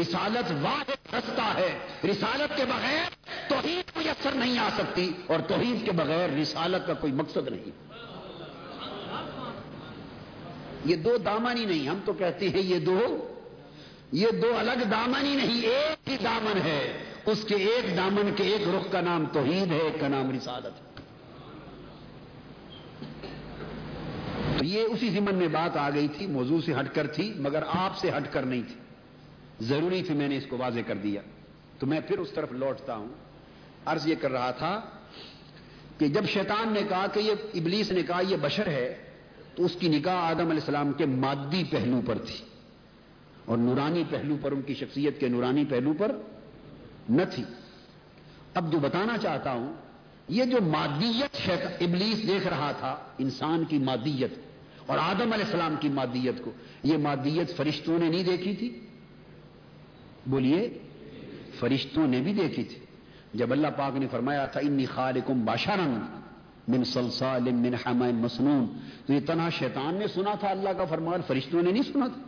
رسالت 0.00 0.52
واحد 0.62 1.14
رستہ 1.14 1.52
ہے۔ 1.56 1.78
رسالت 2.04 2.56
کے 2.56 2.64
بغیر 2.64 3.08
توحید 3.48 3.96
میسر 3.96 4.30
نہیں 4.34 4.58
آ 4.58 4.68
سکتی 4.78 5.12
اور 5.26 5.40
توحید 5.40 5.84
کے 5.84 5.92
بغیر 5.92 6.30
رسالت 6.30 6.86
کا 6.86 6.94
کوئی 6.94 7.12
مقصد 7.12 7.48
نہیں۔ 7.48 7.70
یہ 10.84 10.96
دو 10.96 11.16
دامن 11.16 11.56
ہی 11.56 11.64
نہیں، 11.64 11.88
ہم 11.88 11.98
تو 12.04 12.12
کہتے 12.12 12.48
ہیں 12.48 12.62
یہ 12.62 12.78
دو 12.78 13.28
یہ 14.12 14.30
دو 14.30 14.52
الگ 14.58 14.84
دامن 14.90 15.26
ہی 15.26 15.36
نہیں، 15.36 15.62
ایک 15.62 16.10
ہی 16.10 16.16
دامن 16.24 16.58
ہے۔ 16.64 17.04
اس 17.26 17.44
کے 17.48 17.54
ایک 17.54 17.96
دامن 17.96 18.30
کے 18.36 18.44
ایک 18.44 18.68
رخ 18.68 18.92
کا 18.92 19.00
نام 19.00 19.26
توحید 19.32 19.72
ہے، 19.72 19.78
ایک 19.78 20.00
کا 20.00 20.08
نام 20.08 20.30
رسالت 20.30 20.66
ہے۔ 20.66 20.93
تو 24.58 24.64
یہ 24.64 24.82
اسی 24.82 25.10
زمن 25.10 25.34
میں 25.34 25.48
بات 25.48 25.76
آ 25.76 25.90
گئی 25.90 26.08
تھی، 26.08 26.26
موضوع 26.26 26.60
سے 26.60 26.74
ہٹ 26.74 26.94
کر 26.94 27.06
تھی، 27.06 27.34
مگر 27.36 27.62
آپ 27.66 27.98
سے 27.98 28.10
ہٹ 28.16 28.32
کر 28.32 28.42
نہیں 28.42 28.62
تھی۔ 28.62 28.74
ضروری 29.60 30.02
تھی 30.02 30.14
میں 30.14 30.28
نے 30.28 30.36
اس 30.36 30.46
کو 30.48 30.56
واضح 30.58 30.80
کر 30.86 30.94
دیا۔ 30.94 31.20
تو 31.78 31.86
میں 31.86 32.00
پھر 32.00 32.18
اس 32.18 32.30
طرف 32.30 32.52
لوٹتا 32.52 32.96
ہوں۔ 32.96 33.08
عرض 33.84 34.06
یہ 34.06 34.14
کر 34.20 34.30
رہا 34.30 34.50
تھا 34.50 34.80
کہ 35.98 36.08
جب 36.08 36.24
شیطان 36.24 36.72
نے 36.72 36.80
کہا 36.88 37.06
کہ 37.06 37.20
یہ 37.20 37.32
ابلیس 37.54 37.90
نے 37.90 38.02
کہا 38.02 38.20
یہ 38.28 38.36
بشر 38.40 38.66
ہے، 38.66 39.10
تو 39.54 39.64
اس 39.64 39.76
کی 39.78 39.88
نکاح 39.88 40.16
آدم 40.16 40.40
علیہ 40.40 40.60
السلام 40.60 40.92
کے 40.92 41.06
مادی 41.06 41.64
پہلو 41.70 42.00
پر 42.06 42.18
تھی۔ 42.18 42.44
اور 43.44 43.58
نورانی 43.58 44.04
پہلو 44.10 44.36
پر، 44.42 44.52
ان 44.52 44.62
کی 44.62 44.74
شخصیت 44.74 45.20
کے 45.20 45.28
نورانی 45.28 45.64
پہلو 45.64 45.92
پر 45.98 46.16
نہ 47.08 47.22
تھی۔ 47.34 47.44
اب 48.54 48.72
جو 48.72 48.78
بتانا 48.78 49.18
چاہتا 49.18 49.52
ہوں 49.52 49.74
یہ 50.28 50.44
جو 50.44 50.58
مادیت 50.62 51.50
ابلیس 51.80 52.26
دیکھ 52.26 52.46
رہا 52.46 52.72
تھا، 52.72 52.96
انسان 53.18 53.64
کی 53.64 53.78
مادیت، 53.78 54.30
اور 54.86 54.98
آدم 54.98 55.32
علیہ 55.32 55.44
السلام 55.44 55.74
کی 55.80 55.88
مادیت 55.88 56.44
کو، 56.44 56.50
یہ 56.82 56.96
مادیت 56.96 57.56
فرشتوں 57.56 57.98
نے 57.98 58.08
نہیں 58.08 58.22
دیکھی 58.22 58.56
تھی؟ 58.56 58.80
بولیے، 60.26 60.78
فرشتوں 61.60 62.06
نے 62.06 62.20
بھی 62.20 62.32
دیکھی 62.32 62.64
تھی۔ 62.64 62.78
جب 63.34 63.52
اللہ 63.52 63.66
پاک 63.76 63.96
نے 63.96 64.06
فرمایا 64.10 64.46
تھا 64.46 64.60
انی 64.60 64.86
خالقم 64.86 65.44
باشارن 65.44 66.20
من 66.68 66.84
سلسال 66.84 67.42
من 67.42 67.74
حمائن 67.74 68.14
مسنون 68.14 68.66
تو 69.06 69.12
یہ 69.12 69.20
تنہا 69.26 69.48
شیطان 69.50 69.94
نے 69.94 70.06
سنا 70.06 70.34
تھا 70.34 70.48
اللہ 70.48 70.68
کا 70.68 70.84
فرمان، 70.84 71.20
فرشتوں 71.26 71.62
نے 71.62 71.72
نہیں 71.72 71.82
سنا 71.82 72.06
تھا؟ 72.06 72.22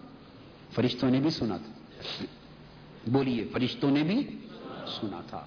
فرشتوں 0.75 1.11
نے 1.11 1.21
بھی 1.21 1.31
سنا 1.31 1.57
تھا۔ 1.57 1.73
بولیے، 3.07 3.45
فرشتوں 3.53 3.91
نے 3.91 4.03
بھی 4.03 4.27
سنا 5.01 5.21
تھا۔ 5.27 5.45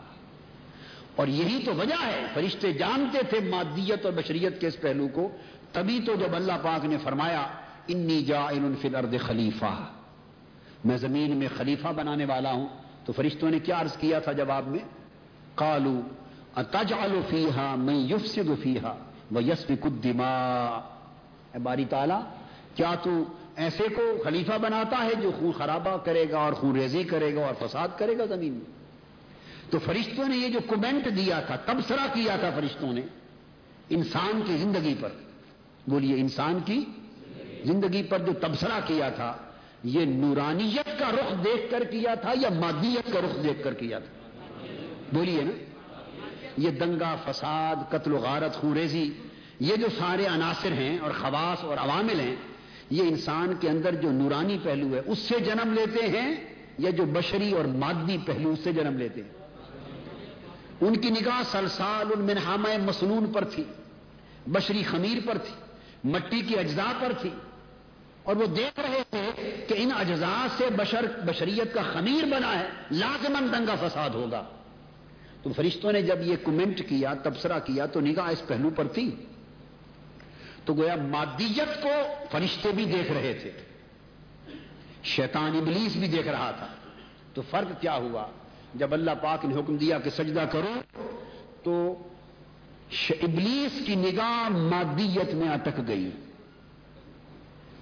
اور 1.19 1.27
یہی 1.27 1.63
تو 1.65 1.73
وجہ 1.75 1.99
ہے، 2.03 2.25
فرشتے 2.33 2.71
جانتے 2.73 3.19
تھے 3.29 3.39
مادیت 3.39 4.05
اور 4.05 4.13
بشریت 4.13 4.61
کے 4.61 4.67
اس 4.67 4.79
پہلو 4.81 5.07
کو، 5.07 5.27
تبھی 5.71 5.99
تو 6.05 6.15
جب 6.15 6.35
اللہ 6.35 6.61
پاک 6.61 6.85
نے 6.85 6.97
فرمایا، 6.97 7.41
انی 7.87 8.23
جا 8.23 8.47
فی 8.81 8.87
الارض 8.87 9.15
خلیفہ. 9.27 9.73
میں 10.85 10.97
زمین 10.97 11.37
میں 11.37 11.47
خلیفہ 11.57 11.87
بنانے 11.95 12.25
والا 12.25 12.51
ہوں، 12.51 12.67
تو 13.05 13.13
فرشتوں 13.13 13.49
نے 13.51 13.59
کیا 13.59 13.81
عرض 13.81 13.97
کیا 13.97 14.19
تھا 14.19 14.31
جواب 14.31 14.67
میں؟ 14.67 14.85
کالو 15.55 15.99
اتجعل 16.55 17.19
فیہا 17.29 17.75
من 17.75 17.95
یفسد 18.09 18.49
فیہا 18.63 18.95
ویسفک 19.31 19.85
الدماء. 19.85 20.79
باری 21.59 21.85
تعالی، 21.85 22.19
کیا 22.75 22.95
تو 23.03 23.23
ایسے 23.55 23.83
کو 23.95 24.11
خلیفہ 24.23 24.57
بناتا 24.61 25.03
ہے 25.03 25.21
جو 25.21 25.31
خون 25.39 25.51
خرابہ 25.51 25.97
کرے 25.97 26.25
گا 26.31 26.39
اور 26.39 26.53
خون 26.53 26.75
ریزی 26.75 27.03
کرے 27.03 27.35
گا 27.35 27.45
اور 27.45 27.67
فساد 27.67 27.97
کرے 27.97 28.17
گا 28.17 28.25
زمین 28.25 28.53
میں؟ 28.53 28.78
تو 29.69 29.79
فرشتوں 29.79 30.27
نے 30.27 30.37
یہ 30.37 30.49
جو 30.49 30.59
کومنٹ 30.67 31.15
دیا 31.15 31.39
تھا، 31.39 31.55
تبصرہ 31.55 32.07
کیا 32.13 32.35
تھا 32.35 32.49
فرشتوں 32.55 32.93
نے، 32.93 33.01
انسان 33.89 34.41
کی 34.45 34.57
زندگی 34.57 34.95
پر۔ 34.99 35.09
بولیے، 35.87 36.15
انسان 36.15 36.59
کی 36.65 36.85
زندگی 37.65 38.03
پر 38.03 38.19
جو 38.19 38.33
تبصرہ 38.33 38.79
کیا 38.87 39.09
تھا، 39.09 39.33
یہ 39.83 40.05
نورانیت 40.05 40.99
کا 40.99 41.11
رخ 41.11 41.43
دیکھ 41.43 41.71
کر 41.71 41.83
کیا 41.83 42.15
تھا 42.15 42.33
یا 42.41 42.49
مادیت 42.49 43.13
کا 43.13 43.19
رخ 43.19 43.43
دیکھ 43.43 43.63
کر 43.63 43.73
کیا 43.73 43.99
تھا؟ 43.99 44.27
بولیے 45.13 45.41
نا۔ 45.41 45.51
یہ 46.57 46.69
دنگا 46.69 47.15
فساد، 47.25 47.75
قتل 47.89 48.13
و 48.13 48.17
غارت 48.17 48.55
خوریزی 48.55 49.09
یہ 49.59 49.75
جو 49.75 49.87
سارے 49.99 50.25
عناصر 50.25 50.71
ہیں 50.71 50.99
اور 50.99 51.11
خواص 51.11 51.63
اور 51.63 51.77
عوامل 51.77 52.19
ہیں، 52.19 52.35
یہ 52.89 53.03
انسان 53.03 53.53
کے 53.59 53.69
اندر 53.69 53.95
جو 53.95 54.11
نورانی 54.11 54.57
پہلو 54.63 54.95
ہے، 54.95 55.01
اس 55.05 55.19
سے 55.19 55.39
جنم 55.39 55.73
لیتے 55.73 56.07
ہیں 56.07 56.35
یا 56.77 56.89
جو 56.89 57.05
بشری 57.05 57.51
اور 57.51 57.65
مادی 57.65 58.17
پہلو 58.25 58.49
اس 58.49 58.59
سے 58.63 58.73
جنم 58.73 58.97
لیتے 58.97 59.21
ہیں؟ 59.23 59.38
ان 60.81 60.97
کی 60.97 61.09
نگاہ 61.09 61.41
سلسال 61.51 62.07
ان 62.15 62.21
منہام 62.21 62.65
مسنون 62.83 63.31
پر 63.33 63.43
تھی، 63.45 63.63
بشری 64.47 64.83
خمیر 64.83 65.27
پر 65.27 65.37
تھی، 65.37 65.53
مٹی 66.09 66.41
کی 66.41 66.59
اجزاء 66.59 67.01
پر 67.01 67.11
تھی۔ 67.21 67.29
اور 68.23 68.35
وہ 68.35 68.45
دیکھ 68.45 68.79
رہے 68.79 69.03
تھے 69.09 69.31
کہ 69.67 69.73
ان 69.77 69.89
اجزاء 69.95 70.47
سے 70.57 70.65
بشر، 70.75 71.05
بشریت 71.25 71.73
کا 71.73 71.81
خمیر 71.93 72.25
بنا 72.25 72.59
ہے 72.59 72.67
لازمن 72.91 73.47
دنگا 73.51 73.87
فساد 73.87 74.09
ہوگا۔ 74.09 74.43
تو 75.43 75.53
فرشتوں 75.53 75.91
نے 75.91 76.01
جب 76.01 76.17
یہ 76.21 76.35
کمنٹ 76.43 76.89
کیا، 76.89 77.13
تبصرہ 77.23 77.59
کیا، 77.59 77.85
تو 77.85 77.99
نگاہ 77.99 78.27
اس 78.27 78.47
پہلو 78.47 78.69
پر 78.69 78.87
تھی۔ 78.87 79.15
تو 80.65 80.73
گویا 80.73 80.95
مادیت 80.95 81.83
کو 81.83 81.89
فرشتے 82.31 82.71
بھی 82.71 82.85
دیکھ 82.85 83.11
رہے 83.11 83.33
تھے، 83.41 83.51
شیطان 85.03 85.57
ابلیس 85.57 85.95
بھی 85.95 86.07
دیکھ 86.07 86.27
رہا 86.27 86.51
تھا۔ 86.51 86.67
تو 87.33 87.41
فرق 87.49 87.81
کیا 87.81 87.95
ہوا؟ 87.95 88.27
جب 88.75 88.93
اللہ 88.93 89.11
پاک 89.21 89.45
نے 89.45 89.55
حکم 89.55 89.77
دیا 89.77 89.99
کہ 89.99 90.09
سجدہ 90.09 90.43
کرو، 90.51 91.03
تو 91.63 91.95
ابلیس 93.09 93.85
کی 93.85 93.95
نگاہ 93.95 94.49
مادیت 94.49 95.33
میں 95.33 95.49
اٹک 95.49 95.87
گئی۔ 95.87 96.11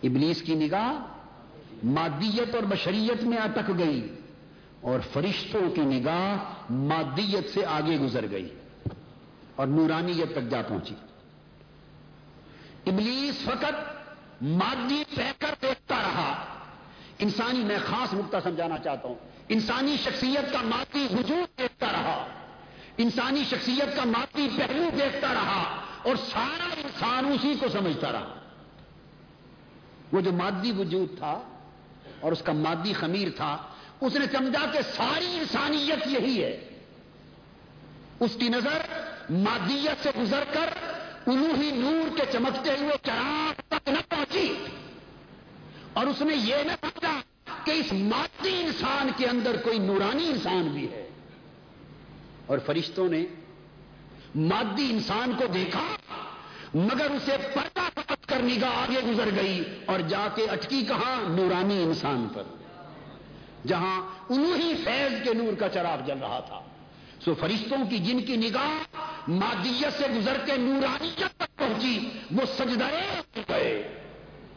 ابلیس 0.04 0.42
کی 0.42 0.56
نگاہ 0.56 0.94
مادیت 1.84 2.56
اور 2.56 2.64
بشریت 2.64 3.24
میں 3.24 3.38
اٹک 3.38 3.72
گئی 3.78 4.16
اور 4.82 5.00
فرشتوں 5.14 5.70
کی 5.76 5.82
نگاہ 5.82 6.38
مادیت 6.70 7.54
سے 7.54 7.66
آگے 7.66 7.98
گزر 7.98 8.26
گئی 8.32 8.50
اور 9.56 9.68
نورانیت 9.68 10.32
تک 10.32 10.50
جا 10.50 10.62
پہنچی۔ 10.62 10.96
ابلیس 12.88 13.44
فقط 13.44 13.76
مادی 14.42 15.04
پہ 15.16 15.32
کر 15.40 15.56
دیکھتا 15.62 15.96
رہا۔ 15.96 16.46
انسانی 17.20 17.64
میں 17.64 17.78
خاص 17.86 18.14
نقطہ 18.14 18.38
سمجھانا 18.44 18.78
چاہتا 18.78 19.08
ہوں۔ 19.08 19.16
انسانی 19.50 19.98
شخصیت 20.04 20.54
کا 20.54 20.62
مادی 20.62 21.08
وجود 21.12 21.58
دیکھتا 21.58 21.92
رہا، 21.92 22.28
انسانی 22.98 23.44
شخصیت 23.50 23.96
کا 23.96 24.04
مادی 24.06 24.48
پہلو 24.58 24.90
دیکھتا 25.00 25.34
رہا 25.34 25.82
اور 26.04 26.16
سارا 26.16 26.74
انسان 26.78 27.26
اسی 27.26 27.54
کو 27.60 27.70
سمجھتا 27.70 28.12
رہا۔ 28.12 28.36
وہ 30.12 30.22
جو 30.22 30.32
مادی 30.32 30.72
وجود 30.72 31.18
تھا 31.18 31.42
اور 32.20 32.32
اس 32.32 32.42
کا 32.42 32.54
مادی 32.54 32.94
خمیر 32.94 33.28
تھا، 33.36 33.58
اس 34.02 34.16
نے 34.16 34.26
سمجھا 34.32 34.66
کہ 34.74 34.80
ساری 34.96 35.38
انسانیت 35.38 36.08
یہی 36.08 36.44
ہے۔ 36.44 36.70
اس 38.20 38.32
کی 38.40 38.50
نظر 38.50 38.78
مادیت 39.30 40.04
سے 40.04 40.10
گزر 40.22 40.44
کر 40.54 40.70
ہی 41.28 41.72
نور 41.72 42.18
کے 42.18 42.24
چمکتے 42.32 42.70
ہوئے 42.80 42.96
چراغ 43.04 43.62
تک 43.68 43.90
نہ 43.90 44.00
پہنچی۔ 44.10 44.66
اور 45.94 46.06
اس 46.06 46.22
نے 46.22 46.36
یہ 46.36 46.56
نہ 46.56 46.72
کہ 47.68 47.72
اس 47.72 47.94
مادی 47.94 48.62
انسان 48.62 49.10
کے 49.18 49.26
اندر 49.26 49.56
کوئی 49.58 49.80
نورانی 49.80 50.28
انسان 50.28 50.68
بھی 50.68 50.92
ہے۔ 50.92 51.10
اور 52.46 52.58
فرشتوں 52.66 53.10
نے 53.10 53.26
مادی 54.36 54.88
انسان 54.92 55.32
کو 55.38 55.46
دیکھا، 55.48 55.84
مگر 56.74 57.10
اسے 57.10 57.38
پردہ 57.56 58.00
پت 58.02 58.28
کر 58.28 58.40
نگاہ 58.44 58.72
آگے 58.74 59.12
گزر 59.12 59.30
گئی 59.36 59.64
اور 59.86 60.00
جا 60.00 60.28
کے 60.36 60.46
اٹکی 60.46 60.82
کہاں 60.82 61.30
نورانی 61.30 61.84
انسان 61.84 62.28
پر۔ 62.34 62.44
جہاں 63.68 64.02
انہی 64.30 64.74
فیض 64.84 65.24
کے 65.24 65.34
نور 65.34 65.54
کا 65.56 65.70
چراغ 65.70 66.06
جل 66.06 66.18
رہا 66.18 66.40
تھا۔ 66.40 66.62
سو 67.26 67.34
فرشتوں 67.40 67.86
کی 67.90 67.98
جن 67.98 68.20
کی 68.20 68.36
نگاہ 68.36 68.98
مادیت 69.28 69.98
سے 69.98 70.08
گزر 70.18 70.38
کے 70.46 70.58
نورانیت 70.58 71.40
تک 71.40 71.58
پہنچی، 71.58 72.10
وہ 72.32 72.46
سجدائے 72.58 73.22
گئے۔ 73.50 74.07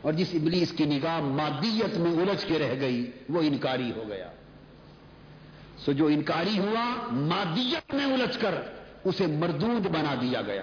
اور 0.03 0.13
جس 0.13 0.29
ابلیس 0.33 0.73
کی 0.73 0.85
نگاہ 0.85 1.21
مادیت 1.21 1.97
میں 1.97 2.13
الجھ 2.13 2.47
کے 2.47 2.59
رہ 2.59 2.81
گئی، 2.81 3.11
وہ 3.29 3.43
انکاری 3.43 3.93
ہو 3.97 4.05
گیا۔ 4.09 4.31
سو 5.79 5.93
جو 5.93 6.07
انکاری 6.07 6.59
ہوا، 6.59 6.97
مادیت 7.13 7.95
میں 7.95 8.05
الجھ 8.05 8.39
کر 8.39 8.55
اسے 9.05 9.27
مردود 9.27 9.87
بنا 9.87 10.15
دیا 10.21 10.43
گیا۔ 10.43 10.63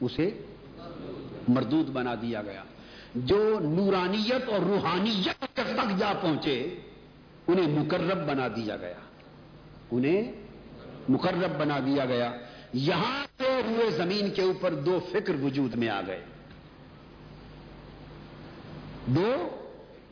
اسے 0.00 0.30
مردود 1.48 1.86
بنا 1.88 2.14
دیا 2.14 2.42
گیا۔ 2.42 2.62
جو 3.14 3.58
نورانیت 3.60 4.48
اور 4.48 4.60
روحانیت 4.60 5.44
تک 5.54 5.98
جا 5.98 6.12
پہنچے، 6.20 6.74
انہیں 7.46 7.78
مقرب 7.78 8.28
بنا 8.28 8.48
دیا 8.48 8.76
گیا۔ 8.76 9.00
انہیں 9.90 10.32
مقرب 11.08 11.58
بنا 11.58 11.78
دیا 11.78 12.04
گیا۔ 12.04 12.32
یہاں 12.72 13.26
سے 13.38 13.62
ہوئے 13.66 13.90
زمین 13.90 14.30
کے 14.30 14.42
اوپر 14.42 14.74
دو 14.74 15.00
فکر 15.12 15.34
وجود 15.42 15.74
میں 15.74 15.88
آ 15.88 16.00
گئے۔ 16.06 16.24
دو 19.06 19.48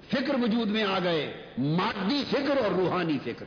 فکر 0.08 0.34
وجود 0.42 0.68
میں 0.68 0.84
آ 0.84 0.98
گئے، 0.98 1.46
مادی 1.58 2.24
فکر 2.30 2.56
اور 2.56 2.70
روحانی 2.70 3.18
فکر۔ 3.24 3.46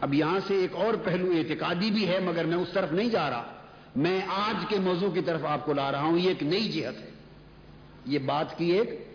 اب 0.00 0.14
یہاں 0.14 0.38
سے 0.46 0.54
ایک 0.54 0.74
اور 0.74 0.94
پہلو 1.04 1.30
اعتقادی 1.30 1.90
بھی 1.90 2.08
ہے، 2.08 2.20
مگر 2.20 2.44
میں 2.44 2.56
اس 2.56 2.68
طرف 2.72 2.92
نہیں 2.92 3.08
جا 3.08 3.30
رہا۔ 3.30 3.52
میں 3.96 4.20
آج 4.26 4.64
کے 4.68 4.78
موضوع 4.78 5.10
کی 5.10 5.20
طرف 5.20 5.44
آپ 5.44 5.66
کو 5.66 5.72
لا 5.72 5.92
رہا 5.92 6.02
ہوں، 6.02 6.18
یہ 6.18 6.28
ایک 6.28 6.42
نئی 6.42 6.72
جہت 6.72 7.00
ہے۔ 7.00 7.10
یہ 8.06 8.18
بات 8.18 8.58
کی 8.58 8.70
ایک 8.70 9.08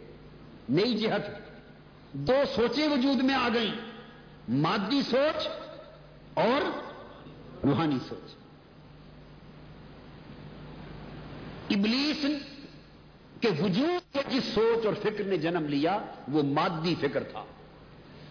نئی 0.70 0.98
جہت 0.98 1.22
دو 2.12 2.36
سوچیں 2.56 2.88
وجود 2.88 3.24
میں 3.24 3.36
آ 3.36 3.50
گئی 3.54 3.72
مادی 4.50 5.02
سوچ 5.02 5.48
اور 6.34 6.62
روحانی 7.66 7.98
سوچ۔ 8.10 8.36
ابلیس 11.70 12.26
کہ 13.42 13.50
وجود 13.64 14.14
کے 14.14 14.20
جس 14.30 14.44
سوچ 14.54 14.86
اور 14.86 14.94
فکر 14.94 15.24
نے 15.24 15.38
جنم 15.38 15.66
لیا، 15.66 15.98
وہ 16.28 16.44
مادی 16.44 16.96
فکر 17.02 17.24
تھا۔ 17.24 17.44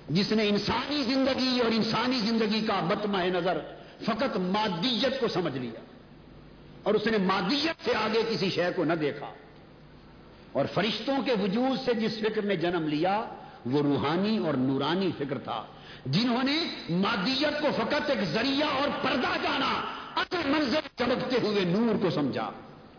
جس 0.08 0.32
نے 0.32 0.48
انسانی 0.48 1.02
زندگی 1.02 1.60
اور 1.60 1.72
انسانی 1.72 2.18
زندگی 2.18 2.60
کا 2.60 2.80
بتما 2.88 3.24
نظر 3.24 3.58
فقط 4.02 4.36
مادیت 4.36 5.20
کو 5.20 5.28
سمجھ 5.28 5.58
لیا 5.58 5.80
اور 6.82 6.94
اس 6.94 7.06
نے 7.06 7.18
مادیت 7.18 7.84
سے 7.84 7.92
آگے 7.94 8.22
کسی 8.30 8.50
شے 8.50 8.70
کو 8.76 8.84
نہ 8.84 8.92
دیکھا۔ 8.92 9.26
اور 10.52 10.64
فرشتوں 10.74 11.22
کے 11.24 11.32
وجود 11.42 11.84
سے 11.84 11.94
جس 11.94 12.18
فکر 12.18 12.42
نے 12.42 12.56
جنم 12.56 12.88
لیا، 12.88 13.24
وہ 13.66 13.82
روحانی 13.82 14.38
اور 14.38 14.54
نورانی 14.54 15.10
فکر 15.18 15.38
تھا۔ 15.38 15.64
جنہوں 16.06 16.42
نے 16.42 16.56
مادیت 16.90 17.60
کو 17.60 17.68
فقط 17.76 18.10
ایک 18.10 18.24
ذریعہ 18.24 18.68
اور 18.68 18.88
پردہ 19.02 19.36
جانا 19.42 19.84
اصل 20.16 20.50
منظر 20.50 20.80
چمکتے 20.96 21.36
ہوئے 21.42 21.64
نور 21.64 22.02
کو 22.02 22.10
سمجھا۔ 22.10 22.50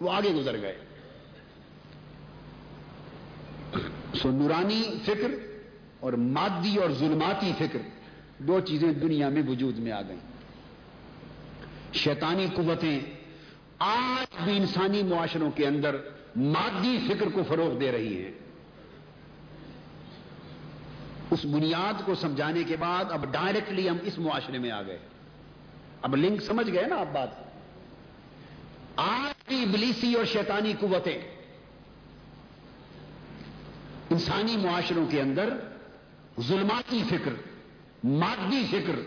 وہ 0.02 0.12
آگے 0.12 0.34
گزر 0.34 0.62
گئے۔ 0.62 0.85
سو 4.22 4.32
نورانی 4.32 4.84
فکر 5.06 5.28
اور 6.00 6.14
مادی 6.14 6.78
اور 6.78 6.90
ظلماتی 6.92 7.52
فکر 7.58 7.80
دو 8.38 8.60
چیزیں 8.60 8.94
دنیا 8.94 9.30
میں 9.30 9.42
وجود 9.48 9.78
میں 9.78 9.92
آ 9.92 10.02
گئیں۔ 10.02 10.20
شیطانی 11.94 12.48
قوتیں 12.56 13.00
آج 13.80 14.44
بھی 14.44 14.58
انسانی 14.58 15.04
معاشروں 15.04 15.52
کے 15.52 15.68
اندر 15.68 15.96
مادی 16.36 16.98
فکر 17.08 17.28
کو 17.34 17.44
فروغ 17.48 17.80
دے 17.80 17.92
رہی 17.92 18.26
ہیں۔ 18.26 18.32
اس 21.32 21.46
بنیاد 21.46 22.06
کو 22.06 22.16
سمجھانے 22.16 22.64
کے 22.64 22.76
بعد 22.76 23.06
اب 23.10 23.32
ڈائریکٹلی 23.32 23.90
ہم 23.90 23.98
اس 24.04 24.18
معاشرے 24.18 24.58
میں 24.58 24.72
آ 24.72 24.82
گئے۔ 24.82 25.00
اب 26.02 26.16
لنک 26.16 26.42
سمجھ 26.42 26.70
گئے 26.72 26.86
نا 26.88 26.96
آپ 26.96 27.14
بات۔ 27.14 27.30
آج 28.96 29.48
بھی 29.48 29.64
ابلیسی 29.64 30.14
اور 30.14 30.26
شیطانی 30.26 30.74
قوتیں 30.80 31.35
انسانی 34.12 34.56
معاشروں 34.58 35.06
کے 35.10 35.22
اندر 35.22 35.50
ظلماتی 36.48 37.02
فکر، 37.10 37.34
مادی 38.04 38.64
فکر 38.72 39.00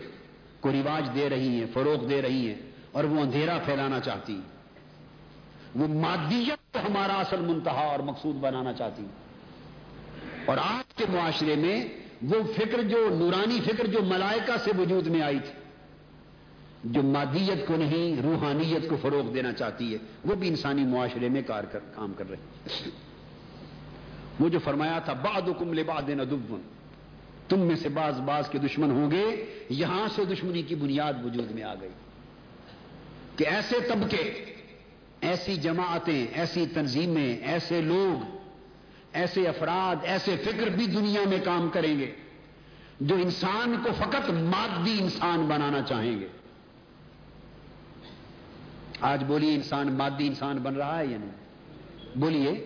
کو 0.59 0.71
رواج 0.71 1.09
دے 1.15 1.29
رہی 1.29 1.59
ہیں، 1.59 1.65
فروغ 1.73 2.07
دے 2.07 2.21
رہی 2.21 2.47
ہیں 2.47 2.55
اور 2.91 3.03
وہ 3.03 3.21
اندھیرا 3.21 3.57
پھیلانا 3.65 3.99
چاہتی 3.99 4.39
وہ 5.75 5.87
مادیت 5.87 6.73
کو 6.73 6.79
ہمارا 6.79 7.19
اصل 7.19 7.41
منتہا 7.41 7.85
اور 7.85 7.99
مقصود 7.99 8.35
بنانا 8.35 8.73
چاہتی 8.73 9.05
اور 10.45 10.57
آج 10.57 10.93
کے 10.95 11.05
معاشرے 11.09 11.55
میں 11.55 11.77
وہ 12.21 12.41
فکر 12.55 12.81
جو، 12.81 13.07
نورانی 13.15 13.59
فکر 13.65 13.87
جو 13.87 14.01
ملائکہ 14.05 14.57
سے 14.63 14.71
وجود 14.77 15.07
میں 15.07 15.21
آئی 15.21 15.39
تھی، 15.39 15.53
جو 16.83 17.03
مادیت 17.03 17.67
کو 17.67 17.75
نہیں، 17.77 18.21
روحانیت 18.21 18.89
کو 18.89 18.97
فروغ 19.01 19.31
دینا 19.33 19.51
چاہتی 19.53 19.93
ہے، 19.93 19.97
وہ 20.25 20.35
بھی 20.35 20.47
انسانی 20.47 20.83
معاشرے 20.85 21.29
میں 21.29 21.41
کار 21.47 21.63
کر، 21.63 21.79
کام 21.95 22.13
کر 22.17 22.29
رہے 22.29 22.89
وہ 24.39 24.49
جو 24.49 24.59
فرمایا 24.59 24.99
تھا 24.99 25.13
باد 25.13 25.41
کم 25.59 25.73
لباد 25.73 26.11
تم 27.47 27.59
میں 27.59 27.75
سے 27.75 27.89
باز 27.89 28.19
باز 28.19 28.49
کے 28.49 28.57
دشمن 28.57 28.91
ہوں 28.91 29.11
گے۔ 29.11 29.45
یہاں 29.69 30.07
سے 30.15 30.25
دشمنی 30.25 30.61
کی 30.61 30.75
بنیاد 30.75 31.13
وجود 31.23 31.51
میں 31.51 31.63
آ 31.63 31.73
گئی۔ 31.81 31.89
کہ 33.35 33.47
ایسے 33.47 33.75
طبقے، 33.89 34.45
ایسی 35.21 35.55
جماعتیں، 35.55 36.27
ایسی 36.33 36.65
تنظیمیں، 36.73 37.37
ایسے 37.37 37.81
لوگ، 37.81 38.37
ایسے 39.13 39.47
افراد، 39.47 39.95
ایسے 40.03 40.35
فکر 40.37 40.67
بھی 40.67 40.87
دنیا 40.87 41.21
میں 41.29 41.37
کام 41.43 41.69
کریں 41.73 41.99
گے۔ 41.99 42.11
جو 43.01 43.15
انسان 43.15 43.75
کو 43.83 43.89
فقط 43.97 44.29
مادی 44.29 44.97
انسان 45.01 45.41
بنانا 45.41 45.81
چاہیں 45.81 46.19
گے۔ 46.19 46.27
آج 49.01 49.23
بولیے 49.23 49.55
انسان 49.55 49.93
مادی 49.93 50.27
انسان 50.27 50.57
بن 50.57 50.75
رہا 50.75 50.99
ہے 50.99 51.05
یا 51.05 51.17
نہیں؟ 51.17 51.31
بولیے۔ 52.15 52.65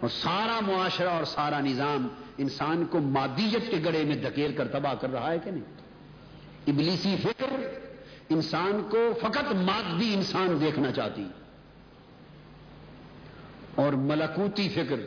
اور 0.00 0.10
سارا 0.10 0.60
معاشرہ 0.60 1.08
اور 1.08 1.24
سارا 1.24 1.60
نظام 1.60 2.08
انسان 2.38 2.84
کو 2.84 3.00
مادیت 3.00 3.70
کے 3.70 3.76
گڑے 3.84 4.04
میں 4.04 4.16
دھکیل 4.16 4.54
کر 4.56 4.68
تباہ 4.68 4.94
کر 4.94 5.10
رہا 5.10 5.32
ہے 5.32 5.38
کہ 5.44 5.50
نہیں؟ 5.50 5.64
ابلیسی 6.66 7.16
فکر 7.22 7.78
انسان 8.28 8.88
کو 8.90 9.12
فقط 9.20 9.54
مادی 9.54 10.14
انسان 10.14 10.60
دیکھنا 10.60 10.92
چاہتی 10.92 11.26
اور 13.74 13.92
ملکوتی 13.92 14.68
فکر، 14.68 15.00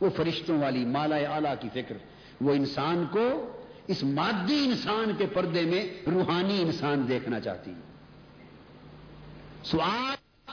وہ 0.00 0.10
فرشتوں 0.16 0.62
والی 0.62 0.84
مالا 0.84 1.16
اعلی 1.16 1.48
کی 1.60 1.68
فکر، 1.72 1.96
وہ 2.40 2.52
انسان 2.52 3.04
کو 3.10 3.56
اس 3.86 4.02
مادی 4.02 4.64
انسان 4.64 5.12
کے 5.18 5.26
پردے 5.26 5.62
میں 5.62 6.10
روحانی 6.10 6.62
انسان 6.62 7.08
دیکھنا 7.08 7.40
چاہتی۔ 7.40 7.72
سوال، 9.64 10.50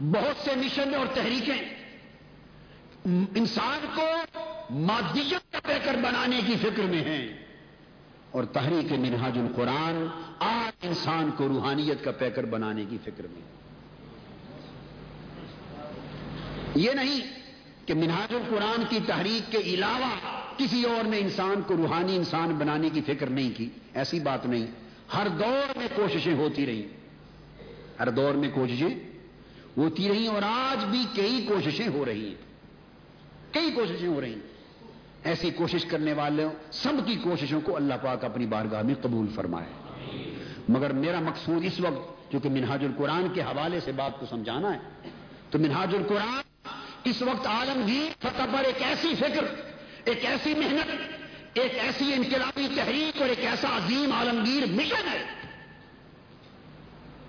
بہت 0.00 0.44
سے 0.44 0.50
مشن 0.56 0.94
اور 0.94 1.06
تحریکیں 1.14 1.81
انسان 3.04 3.86
کو 3.94 4.06
مادیت 4.70 5.52
کا 5.52 5.58
پیکر 5.62 5.94
بنانے 5.94 6.40
کی 6.46 6.54
فکر 6.62 6.82
میں 6.82 7.04
ہیں 7.04 7.28
اور 8.30 8.44
تحریک 8.44 8.92
منہاج 8.92 9.38
القرآن 9.38 10.06
آج 10.38 10.86
انسان 10.86 11.30
کو 11.36 11.48
روحانیت 11.48 12.04
کا 12.04 12.10
پیکر 12.10 12.44
بنانے 12.44 12.84
کی 12.90 12.98
فکر 13.04 13.26
میں 13.30 13.40
یہ 16.74 16.90
نہیں 16.92 17.20
کہ 17.86 17.94
منہاج 17.94 18.34
القرآن 18.34 18.82
کی 18.88 18.98
تحریک 19.06 19.52
کے 19.52 19.58
علاوہ 19.58 20.40
کسی 20.56 20.82
اور 20.82 21.04
نے 21.04 21.18
انسان 21.18 21.62
کو 21.66 21.76
روحانی 21.76 22.16
انسان 22.16 22.48
بنانے 22.48 22.90
کی 22.90 23.00
فکر 23.06 23.26
نہیں 23.26 23.50
کی۔ 23.56 23.68
ایسی 23.94 24.20
بات 24.20 24.46
نہیں۔ 24.46 24.66
ہر 25.14 25.28
دور 25.28 25.78
میں 25.78 25.88
کوششیں 25.94 26.34
ہوتی 26.34 26.66
رہی 26.66 26.86
ہر 27.98 28.10
دور 28.10 28.34
میں 28.34 28.50
کوششیں 28.54 28.94
ہوتی 29.76 30.08
رہی 30.08 30.26
اور 30.26 30.42
آج 30.42 30.84
بھی 30.84 31.04
کئی 31.16 31.44
کوششیں 31.48 31.88
ہو 31.88 32.04
رہی 32.04 32.28
ہیں۔ 32.28 32.51
کئی 33.52 33.70
کوششیں 33.70 34.08
ہو 34.08 34.20
رہی 34.20 34.32
ہیں۔ 34.32 34.50
ایسی 35.24 35.50
کوشش 35.50 35.84
کرنے 35.84 36.12
والے 36.12 36.46
سب 36.72 36.92
کی 37.06 37.16
کوششوں 37.16 37.60
کو 37.60 37.76
اللہ 37.76 37.94
پاک 38.02 38.24
اپنی 38.24 38.46
بارگاہ 38.46 38.82
میں 38.82 38.94
قبول 39.02 39.26
فرمائے۔ 39.34 39.68
مگر 40.68 40.92
میرا 40.92 41.20
مقصود 41.20 41.64
اس 41.64 41.80
وقت، 41.80 42.30
کیونکہ 42.30 42.48
منہاج 42.48 42.84
القرآن 42.84 43.28
کے 43.34 43.42
حوالے 43.42 43.80
سے 43.80 43.92
بات 43.92 44.18
کو 44.20 44.26
سمجھانا 44.30 44.72
ہے، 44.74 44.78
تو 45.50 45.58
منہاج 45.58 45.94
القرآن 45.94 46.40
اس 47.04 47.22
وقت 47.22 47.46
عالمگیر 47.46 48.10
فتح 48.18 48.46
پر 48.52 48.64
ایک 48.64 48.82
ایسی 48.82 49.14
فکر، 49.14 49.44
ایک 50.04 50.24
ایسی 50.24 50.54
محنت، 50.54 50.90
ایک 51.58 51.78
ایسی 51.78 52.12
انقلابی 52.12 52.66
تحریک 52.76 53.20
اور 53.20 53.28
ایک 53.28 53.44
ایسا 53.44 53.68
عظیم 53.76 54.12
عالمگیر 54.12 54.66
مشن 54.72 55.08
ہے، 55.08 55.22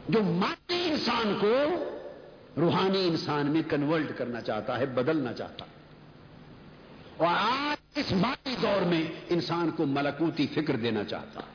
جو 0.09 0.23
مادی 0.23 0.81
انسان 0.85 1.37
کو 1.41 1.53
روحانی 2.57 3.07
انسان 3.07 3.51
میں 3.51 3.61
کنورٹ 3.69 4.17
کرنا 4.17 4.41
چاہتا 4.41 4.79
ہے، 4.79 4.85
بدلنا 4.85 5.33
چاہتا 5.33 5.65
ہے۔ 5.65 5.72
اور 7.17 7.27
آج 7.27 7.99
اس 7.99 8.11
مادی 8.11 8.55
دور 8.61 8.81
میں 8.81 9.03
انسان 9.29 9.71
کو 9.71 9.85
ملکوتی 9.85 10.47
فکر 10.47 10.75
دینا 10.75 11.03
چاہتا 11.03 11.39
ہے۔ 11.39 11.53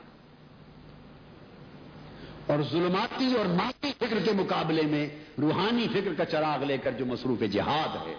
اور 2.47 2.63
ظلماتی 2.71 3.33
اور 3.37 3.45
مادی 3.45 3.91
فکر 3.97 4.19
کے 4.25 4.31
مقابلے 4.31 4.81
میں 4.81 5.09
روحانی 5.41 5.87
فکر 5.93 6.13
کا 6.13 6.25
چراغ 6.25 6.63
لے 6.63 6.77
کر 6.77 6.91
جو 6.91 7.05
مصروف 7.05 7.43
جہاد 7.51 8.07
ہے۔ 8.07 8.15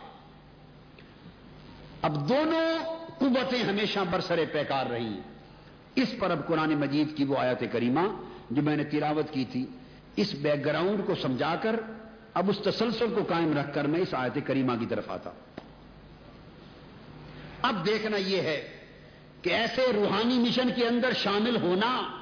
اب 2.02 2.28
دونوں 2.28 2.96
قوتیں 3.18 3.64
ہمیشہ 3.64 3.98
برسرے 4.10 4.44
پیکار 4.52 4.86
رہی 4.86 5.04
ہیں۔ 5.04 5.20
اس 5.94 6.14
پر 6.18 6.30
اب 6.30 6.46
قرآن 6.46 6.74
مجید 6.74 7.16
کی 7.16 7.24
وہ 7.24 7.38
آیت 7.38 7.64
کریمہ 7.72 8.00
جو 8.50 8.62
میں 8.62 8.76
نے 8.76 8.84
تلاوت 8.84 9.32
کی 9.32 9.44
تھی، 9.44 9.66
اس 10.16 10.34
بیک 10.34 10.64
گراؤنڈ 10.64 11.06
کو 11.06 11.14
سمجھا 11.14 11.56
کر 11.62 11.80
اب 12.34 12.50
اس 12.50 12.58
تسلسل 12.58 13.14
کو 13.14 13.24
قائم 13.28 13.58
رکھ 13.58 13.74
کر 13.74 13.84
میں 13.84 14.00
اس 14.00 14.14
آیت 14.14 14.38
کریمہ 14.46 14.72
کی 14.80 14.86
طرف 14.86 15.10
آتا 15.10 15.30
اب 17.62 17.86
دیکھنا 17.86 18.16
یہ 18.16 18.36
ہے 18.36 18.76
کہ 19.42 19.50
ایسے 19.50 19.86
روحانی 19.94 20.38
مشن 20.38 20.68
کے 20.76 20.86
اندر 20.86 21.12
شامل 21.12 21.56
ہونا 21.56 22.20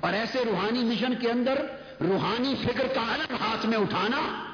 اور 0.00 0.12
ایسے 0.12 0.38
روحانی 0.44 0.84
مشن 0.84 1.14
کے 1.14 1.30
اندر 1.30 1.66
روحانی 2.00 2.54
فکر 2.64 2.86
کا 2.94 3.14
الگ 3.14 3.34
ہاتھ 3.40 3.66
میں 3.66 3.78
اٹھانا 3.78 4.44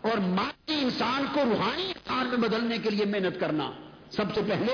اور 0.00 0.18
مادی 0.18 0.74
انسان 0.82 1.26
کو 1.34 1.40
روحانی 1.44 1.82
انسان 1.82 2.26
میں 2.26 2.48
بدلنے 2.48 2.78
کے 2.78 2.90
لیے 2.90 3.04
محنت 3.04 3.40
کرنا۔ 3.40 3.70
سب 4.10 4.34
سے 4.34 4.40
پہلے 4.48 4.72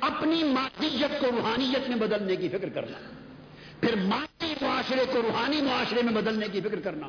اپنی 0.00 0.42
مادیت 0.42 1.20
کو 1.20 1.26
روحانیت 1.26 1.88
میں 1.88 1.96
بدلنے 1.96 2.36
کی 2.36 2.48
فکر 2.48 2.68
کرنا۔ 2.68 2.98
پھر 3.80 3.96
مادی 3.96 4.54
معاشرے 4.60 5.04
کو 5.12 5.22
روحانی 5.22 5.60
معاشرے 5.60 6.02
میں 6.02 6.22
بدلنے 6.22 6.46
کی 6.52 6.60
فکر 6.60 6.80
کرنا۔ 6.80 7.06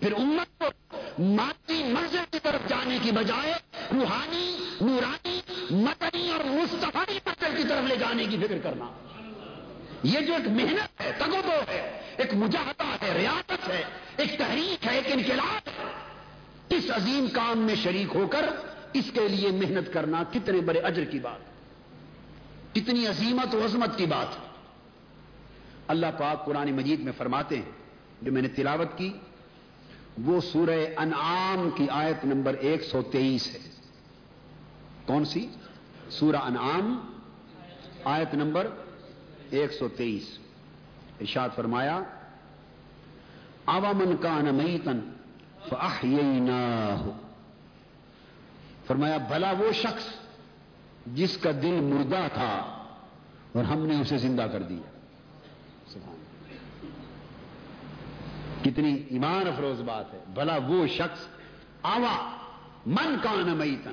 پھر 0.00 0.12
امت 0.12 0.58
کو 0.58 0.96
مادی 1.18 1.82
منظر 1.82 2.24
کی 2.30 2.38
طرف 2.42 2.68
جانے 2.68 2.98
کی 3.02 3.10
بجائے 3.10 3.52
روحانی، 3.94 4.56
نورانی، 4.80 5.40
مدنی 5.70 6.30
اور 6.30 6.44
مستفی 6.44 7.18
منظر 7.26 7.56
کی 7.56 7.62
طرف 7.68 7.88
لے 7.88 7.96
جانے 7.96 8.24
کی 8.24 8.36
فکر 8.36 8.58
کرنا۔ 8.62 8.84
یہ 10.02 10.20
جو 10.20 10.34
ایک 10.34 10.48
محنت 10.48 11.00
ہے 11.00 11.12
تگو 11.18 11.60
ہے، 11.68 12.00
ایک 12.16 12.34
مجاہدہ 12.34 13.04
ہے، 13.04 13.18
ریاست 13.18 13.68
ہے، 13.68 13.82
ایک 14.16 14.38
تحریک 14.38 14.86
ہے، 14.86 14.96
ایک 14.96 15.06
انقلاب 15.06 15.68
ہے۔ 15.68 15.92
اس 16.76 16.84
عظیم 16.90 17.26
کام 17.32 17.58
میں 17.58 17.74
شریک 17.74 18.16
ہو 18.16 18.26
کر 18.26 18.48
اس 18.92 19.04
کے 19.14 19.28
لیے 19.28 19.50
محنت 19.50 19.92
کرنا 19.92 20.22
کتنے 20.32 20.60
بڑے 20.60 20.80
اجر 20.80 21.04
کی 21.04 21.18
بات۔ 21.18 21.52
کتنی 22.74 23.06
عظیمت 23.06 23.54
و 23.54 23.64
عظمت 23.64 23.98
کی 23.98 24.06
بات۔ 24.06 24.26
اللہ 25.88 26.06
پاک 26.18 26.44
قرآن 26.44 26.72
مجید 26.72 27.00
میں 27.00 27.12
فرماتے 27.16 27.56
ہیں، 27.56 27.70
جو 28.22 28.32
میں 28.32 28.42
نے 28.42 28.48
تلاوت 28.48 28.98
کی 28.98 29.12
وہ 30.18 30.40
سورہ 30.40 30.86
انعام 30.96 31.70
کی 31.74 31.88
آیت 31.88 32.24
نمبر 32.24 32.54
ایک 32.54 32.82
سو 32.82 33.02
تیئیس 33.02 33.54
ہے۔ 33.54 33.58
کون 35.06 35.24
سی؟ 35.24 35.48
سورہ 36.10 36.36
انعام، 36.36 37.12
آیت 38.04 38.34
نمبر 38.34 38.66
ایک 39.50 39.72
سو 39.72 39.88
تیئیس۔ 39.88 40.38
ارشاد 41.20 41.48
فرمایا 41.56 42.00
من 43.66 44.16
کا 44.20 44.40
نمیتن 44.40 45.00
فرمایا، 48.86 49.16
بھلا 49.16 49.52
وہ 49.58 49.72
شخص 49.72 50.04
جس 51.06 51.36
کا 51.36 51.50
دل 51.62 51.80
مردہ 51.80 52.28
تھا 52.34 52.84
اور 53.52 53.64
ہم 53.64 53.86
نے 53.86 54.00
اسے 54.00 54.18
زندہ 54.18 54.46
کر 54.52 54.62
دیا۔ 54.62 54.90
کتنی 58.64 59.02
ایمان 59.08 59.46
افروز 59.46 59.80
بات 59.80 60.14
ہے۔ 60.14 60.18
بھلا 60.34 60.56
وہ 60.56 60.86
شخص 60.86 61.26
آوا، 61.82 62.30
من 62.86 63.16
کا 63.22 63.34
نمیتن 63.34 63.92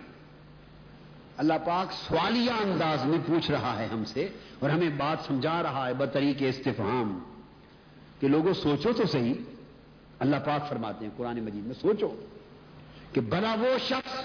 اللہ 1.38 1.54
پاک 1.66 1.92
سوالیہ 1.92 2.52
انداز 2.52 3.06
میں 3.06 3.18
پوچھ 3.26 3.52
رہا 3.52 3.80
ہے 3.80 3.86
ہم 3.86 4.06
سے 4.06 4.28
اور 4.60 4.70
ہمیں 4.70 4.90
بات 4.90 5.18
سمجھا 5.28 5.64
رہا 5.64 5.88
ہے 5.88 5.94
بطری 5.94 6.34
کے 6.34 6.50
استفہام۔ 6.50 7.20
کہ 8.20 8.28
لوگوں 8.28 8.54
سوچو 8.54 8.94
تو 8.94 9.06
صحیح۔ 9.06 9.34
اللہ 10.20 10.36
پاک 10.46 10.70
فرماتے 10.70 11.06
ہیں 11.06 11.12
قرآن 11.18 11.44
مجید 11.44 11.66
میں 11.66 11.76
سوچو 11.82 12.26
کہ 13.14 13.22
بھلا 13.22 13.56
وہ 13.60 13.78
شخص 13.88 14.22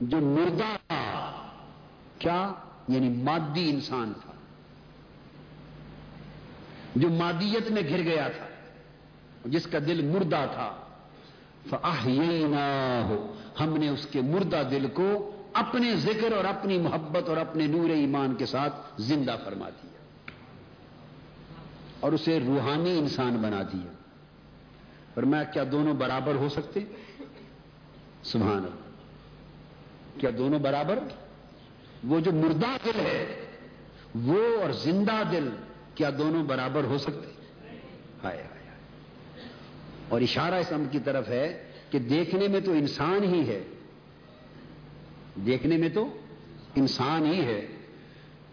جو 0.00 0.16
مردہ 0.16 0.76
تھا، 0.88 1.32
کیا؟ 2.18 2.52
یعنی 2.88 3.08
مادی 3.08 3.70
انسان 3.70 4.12
تھا۔ 4.22 4.32
جو 6.96 7.10
مادیت 7.10 7.70
میں 7.70 7.82
گر 7.82 8.02
گیا 8.02 8.28
تھا۔ 8.28 8.45
جس 9.46 9.66
کا 9.66 9.78
دل 9.78 10.06
مردہ 10.06 10.44
تھا۔ 10.52 10.76
ہو 13.08 13.34
ہم 13.60 13.76
نے 13.76 13.88
اس 13.88 14.06
کے 14.10 14.20
مردہ 14.20 14.62
دل 14.70 14.86
کو 14.86 15.32
اپنے 15.52 15.96
ذکر 15.96 16.32
اور 16.32 16.44
اپنی 16.44 16.78
محبت 16.78 17.28
اور 17.28 17.36
اپنے 17.36 17.66
نور 17.66 17.90
ایمان 17.90 18.34
کے 18.34 18.46
ساتھ 18.46 18.74
زندہ 18.98 19.36
فرما 19.44 19.68
دیا۔ 19.68 19.98
اور 22.00 22.12
اسے 22.12 22.40
روحانی 22.40 22.98
انسان 22.98 23.36
بنا 23.36 23.62
دیا۔ 23.62 23.92
اور 25.14 25.22
میں، 25.22 25.44
کیا 25.52 25.64
دونوں 25.72 25.94
برابر 25.94 26.34
ہو 26.34 26.48
سکتے؟ 26.48 26.80
سبحان 28.22 28.56
اللہ 28.56 28.86
کیا 30.20 30.30
دونوں 30.38 30.58
برابر؟ 30.58 30.98
وہ 32.04 32.20
جو 32.20 32.32
مردہ 32.32 32.76
دل 32.84 33.00
ہے، 33.00 33.46
وہ 34.14 34.62
اور 34.62 34.70
زندہ 34.70 35.22
دل، 35.32 35.48
کیا 35.94 36.10
دونوں 36.18 36.44
برابر 36.44 36.84
ہو 36.84 36.98
سکتے؟ 36.98 37.32
ہائے 38.24 38.42
ہائے۔ 38.42 38.55
اور 40.08 40.20
اشارہ 40.20 40.54
اس 40.54 40.72
امر 40.72 40.86
کی 40.92 40.98
طرف 40.98 41.28
ہے 41.28 41.62
کہ 41.90 41.98
دیکھنے 41.98 42.48
میں 42.48 42.60
تو 42.60 42.72
انسان 42.72 43.24
ہی 43.24 43.48
ہے۔ 43.48 43.62
دیکھنے 45.46 45.76
میں 45.76 45.88
تو 45.88 46.18
انسان 46.76 47.26
ہی 47.26 47.44
ہے۔ 47.44 47.66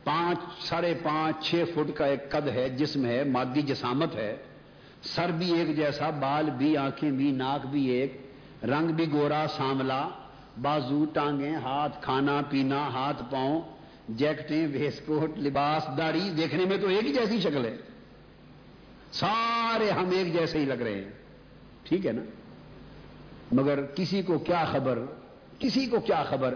پانچ، 0.04 0.40
ساڑھے 0.66 0.94
پانچ، 1.04 1.46
چھ 1.46 1.64
فٹ 1.76 1.98
کا 1.98 2.06
ایک 2.06 2.32
قد 2.32 2.48
ہے، 2.48 2.70
جسم 2.70 3.06
ہے، 3.06 3.24
مادی 3.24 3.62
جسامت 3.62 4.16
ہے۔ 4.16 4.36
سر 5.04 5.32
بھی 5.32 5.60
ایک 5.60 5.76
جیسا، 5.76 6.10
بال 6.10 6.50
بھی، 6.50 6.78
آنکھیں 6.78 7.12
بھی، 7.12 7.32
ناک 7.32 7.66
بھی 7.66 7.86
ایک۔ 7.86 8.22
رنگ 8.64 8.88
بھی 8.88 9.12
گورا، 9.12 9.46
ساملا۔ 9.58 10.10
بازو، 10.62 11.06
ٹانگیں، 11.14 11.56
ہاتھ، 11.56 12.04
کھانا، 12.04 12.42
پینا، 12.50 12.88
ہاتھ، 12.88 13.24
پاؤں، 13.32 13.62
جیکٹیں، 14.10 14.68
ویسکوٹ، 14.68 15.38
لباس، 15.38 15.98
داڑھی۔ 15.98 16.30
دیکھنے 16.30 16.66
میں 16.66 16.78
تو 16.78 16.88
ایک 16.88 17.04
ہی 17.04 17.14
جیسی 17.14 17.42
شکل 17.42 17.66
ہے۔ 17.66 17.78
سارے 19.12 19.90
ہم 19.90 20.10
ایک 20.12 20.34
جیسے 20.34 20.60
ہی 20.60 20.66
لگ 20.66 20.74
رہے 20.74 20.94
ہیں۔ 20.94 21.23
ٹھیک 21.84 22.06
ہے 22.06 22.12
نا؟ 22.12 22.22
مگر 23.52 23.86
کسی 23.86 24.22
کو 24.22 24.40
کیا 24.40 24.66
خبر؟ 24.72 25.00
کسی 25.60 25.86
کو 25.86 26.00
کیا 26.00 26.24
خبر 26.24 26.54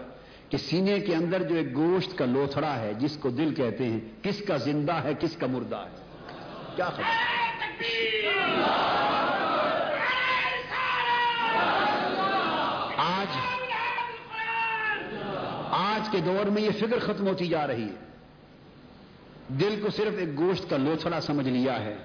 کہ 0.48 0.56
سینے 0.56 1.00
کے 1.00 1.14
اندر 1.14 1.42
جو 1.42 1.54
ایک 1.54 1.76
گوشت 1.76 2.18
کا 2.18 2.24
لوتھڑا 2.24 2.80
ہے، 2.80 2.94
جس 2.94 3.16
کو 3.16 3.30
دل 3.30 3.54
کہتے 3.54 3.86
ہیں، 3.86 4.00
کس 4.22 4.42
کا 4.42 4.56
زندہ 4.56 4.92
ہے، 4.92 5.12
کس 5.20 5.36
کا 5.36 5.46
مردہ 5.46 5.76
ہے؟ 5.76 6.02
کیا 6.76 6.84
خبر؟ 6.84 7.02
آج 12.96 13.36
آج 15.70 16.08
کے 16.10 16.20
دور 16.20 16.46
میں 16.46 16.62
یہ 16.62 16.70
فکر 16.70 16.98
ختم 16.98 17.26
ہوتی 17.26 17.46
جا 17.46 17.66
رہی 17.66 17.82
ہے۔ 17.82 18.08
دل 19.48 19.80
کو 19.82 19.90
صرف 19.90 20.12
ایک 20.18 20.38
گوشت 20.38 20.70
کا 20.70 20.76
لوتھڑا 20.76 21.20
سمجھ 21.20 21.48
لیا 21.48 21.84
ہے۔ 21.84 21.96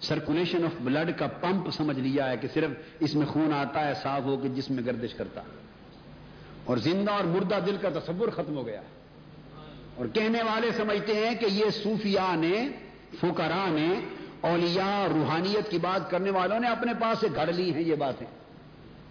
سرکولیشن 0.00 0.64
آف 0.64 0.70
بلڈ 0.80 1.18
کا 1.18 1.26
پمپ 1.26 1.70
سمجھ 1.70 1.98
لیا 1.98 2.30
ہے 2.30 2.36
کہ 2.36 2.48
صرف 2.54 2.70
اس 3.00 3.14
میں 3.14 3.26
خون 3.26 3.52
آتا 3.52 3.88
ہے، 3.88 3.94
صاف 3.94 4.22
ہو 4.22 4.36
کے 4.36 4.48
جس 4.48 4.70
میں 4.70 4.82
گردش 4.86 5.14
کرتا 5.14 5.40
اور 6.64 6.76
زندہ 6.76 7.10
اور 7.10 7.24
مردہ 7.24 7.58
دل 7.66 7.76
کا 7.80 7.88
تصور 7.88 8.28
ختم 8.28 8.56
ہو 8.56 8.66
گیا۔ 8.66 8.80
اور 9.94 10.06
کہنے 10.06 10.42
والے 10.42 10.70
سمجھتے 10.76 11.14
ہیں 11.14 11.34
کہ 11.34 11.46
یہ 11.50 11.64
صوفیاء 11.70 12.36
نے 12.36 12.68
فکرا 13.20 13.68
نے، 13.68 14.00
اولیاء 14.40 15.06
روحانیت 15.14 15.70
کی 15.70 15.78
بات 15.78 16.10
کرنے 16.10 16.30
والوں 16.30 16.60
نے 16.60 16.68
اپنے 16.68 16.92
پاس 17.00 17.18
سے 17.20 17.26
گھڑ 17.34 17.52
لی 17.52 17.74
ہیں، 17.74 17.82
یہ 17.82 17.94
باتیں۔ 17.94 18.26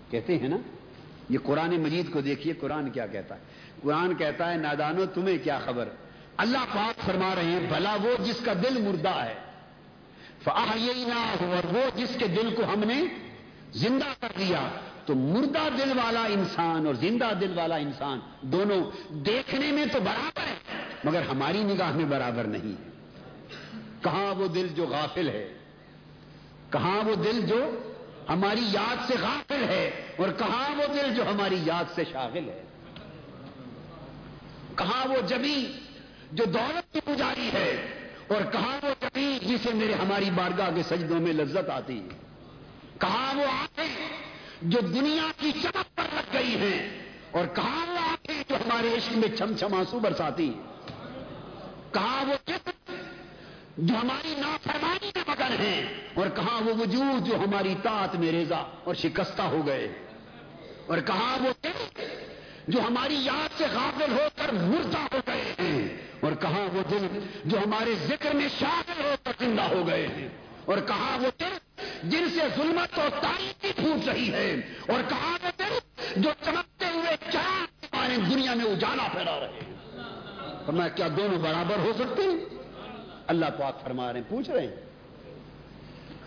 کہتے 0.09 0.37
ہیں 0.37 0.49
نا، 0.49 0.57
یہ 1.29 1.37
قرآن 1.43 1.81
مجید 1.81 2.13
کو 2.13 2.21
دیکھیے، 2.21 2.53
قرآن 2.53 2.89
کیا 2.89 3.07
کہتا 3.07 3.35
ہے۔ 3.35 3.39
قرآن 3.83 4.15
کہتا 4.15 4.51
ہے، 4.51 4.57
نادانو، 4.57 5.05
تمہیں 5.05 5.37
کیا 5.43 5.59
خبر؟ 5.65 5.89
اللہ 6.37 6.65
پاک 6.73 7.05
فرما 7.05 7.35
رہے 7.35 7.45
ہیں، 7.45 7.59
بھلا 7.59 7.95
وہ 7.95 8.23
جس 8.23 8.39
کا 8.45 8.53
دل 8.53 8.81
مردہ 8.81 9.23
ہے۔ 9.25 9.46
اور 11.39 11.75
وہ 11.75 11.97
جس 11.97 12.09
کے 12.19 12.27
دل 12.27 12.55
کو 12.55 12.63
ہم 12.73 12.79
نے 12.79 13.03
زندہ 13.73 14.13
کر 14.19 14.31
دیا، 14.39 14.67
تو 15.05 15.15
مردہ 15.15 15.67
دل 15.77 15.97
والا 15.97 16.25
انسان 16.25 16.85
اور 16.85 16.93
زندہ 16.93 17.29
دل 17.41 17.57
والا 17.57 17.75
انسان 17.75 18.19
دونوں 18.41 18.91
دیکھنے 19.09 19.71
میں 19.71 19.85
تو 19.85 19.99
برابر 19.99 20.41
ہے 20.41 20.55
مگر 21.03 21.21
ہماری 21.21 21.63
نگاہ 21.63 21.91
میں 21.91 22.05
برابر 22.05 22.43
نہیں۔ 22.43 22.71
ہے 22.71 22.87
کہاں 24.01 24.35
وہ 24.35 24.47
دل 24.47 24.67
جو 24.67 24.85
غافل 24.85 25.29
ہے؟ 25.29 25.53
کہاں 26.69 27.01
وہ 27.03 27.15
دل 27.15 27.41
جو 27.41 27.91
ہماری 28.29 28.61
یاد 28.71 29.07
سے 29.07 29.13
غافل 29.21 29.63
ہے؟ 29.63 30.05
اور 30.17 30.29
کہاں 30.37 30.75
وہ 30.75 30.93
دل 30.93 31.15
جو 31.15 31.29
ہماری 31.29 31.57
یاد 31.63 31.83
سے 31.95 32.03
شاغل 32.11 32.49
ہے؟ 32.49 32.63
کہاں 34.75 35.07
وہ 35.07 35.27
جبی 35.27 35.71
جو 36.31 36.45
دولت 36.45 36.93
کی 36.93 36.99
پجاری 37.05 37.49
ہے؟ 37.53 37.96
اور 38.27 38.41
کہاں 38.51 38.77
وہ 38.83 38.93
جبی 39.01 39.39
جسے 39.41 39.73
میرے 39.73 39.93
ہماری 39.93 40.29
بارگاہ 40.35 40.69
کے 40.75 40.83
سجدوں 40.83 41.19
میں 41.19 41.33
لذت 41.33 41.69
آتی 41.69 41.99
ہے؟ 41.99 42.07
کہاں 42.99 43.35
وہ 43.35 43.43
آنکھیں 43.43 44.07
جو 44.61 44.79
دنیا 44.79 45.31
کی 45.39 45.51
چمک 45.51 45.95
پر 45.95 46.03
لگ 46.13 46.33
گئی 46.33 46.55
ہیں؟ 46.55 46.89
اور 47.31 47.45
کہاں 47.45 47.85
وہ 47.87 47.97
آنکھیں 47.99 48.43
جو 48.49 48.55
ہمارے 48.55 48.93
عشق 48.97 49.11
میں 49.11 49.37
چھم 49.37 49.55
چھم 49.59 49.73
آنسو 49.73 49.99
برساتی 49.99 50.53
کہاں 51.93 52.25
وہ 52.25 52.33
چتر 52.45 52.93
جو 53.77 53.95
ہماری 53.95 54.33
نافرمانی 54.37 55.11
میں 55.15 55.23
مگن 55.27 55.53
ہیں؟ 55.59 55.81
اور 56.13 56.27
کہاں 56.35 56.61
وہ 56.61 56.73
وجود 56.79 57.27
جو 57.27 57.35
ہماری 57.35 57.75
طاعت 57.83 58.15
میں 58.15 58.31
ریزا 58.31 58.63
اور 58.83 58.95
شکستہ 58.95 59.41
ہو 59.41 59.65
گئے 59.65 59.87
اور 60.87 60.97
کہاں 60.97 61.37
وہ 61.41 61.51
دل 61.63 62.03
جو 62.67 62.79
ہماری 62.79 63.15
یاد 63.15 63.57
سے 63.57 63.65
غافل 63.73 64.11
ہو 64.11 64.27
کر 64.35 64.53
مردہ 64.53 64.97
ہو 64.97 65.19
گئے 65.27 65.53
ہیں؟ 65.59 65.86
اور 66.27 66.35
کہاں 66.35 66.75
وہ 66.75 66.81
دل 66.91 67.07
جو 67.45 67.57
ہمارے 67.57 67.95
ذکر 68.07 68.35
میں 68.35 68.47
شامل 68.59 69.05
ہو 69.05 69.15
کر 69.23 69.31
زندہ 69.39 69.61
ہو 69.61 69.87
گئے 69.87 70.07
ہیں۔ 70.07 70.27
اور 70.65 70.77
کہاں 70.87 71.17
وہ 71.17 71.27
دل 71.39 71.57
جن 72.03 72.29
سے 72.29 72.41
ظلمت 72.55 72.99
اور 72.99 73.09
تاریخی 73.09 73.71
پھوٹ 73.75 74.09
رہی 74.09 74.31
ہے۔ 74.31 74.53
اور 74.87 75.09
کہاں 75.09 75.37
وہ 75.43 75.49
دل 75.59 75.73
جو 76.21 76.29
چمکتے 76.45 76.85
ہوئے 76.93 77.17
چار 77.33 77.95
ہمارے 77.95 78.15
دنیا 78.17 78.53
میں 78.53 78.65
اجالا 78.65 79.07
پھیلا 79.11 79.39
رہے 79.39 79.47
ہیں۔ 79.47 79.73
فرمایا 80.65 80.89
کیا 80.89 81.07
دونوں 81.17 81.39
برابر 81.39 81.79
ہو 81.79 81.91
سکتے 81.99 82.23
ہیں؟ 82.23 82.37
اللہ 83.27 83.45
پاک 83.59 83.81
فرما 83.81 84.13
رہے 84.13 84.19
ہیں، 84.19 84.29
پوچھ 84.29 84.49
رہے 84.49 84.67
ہیں۔ 84.67 84.75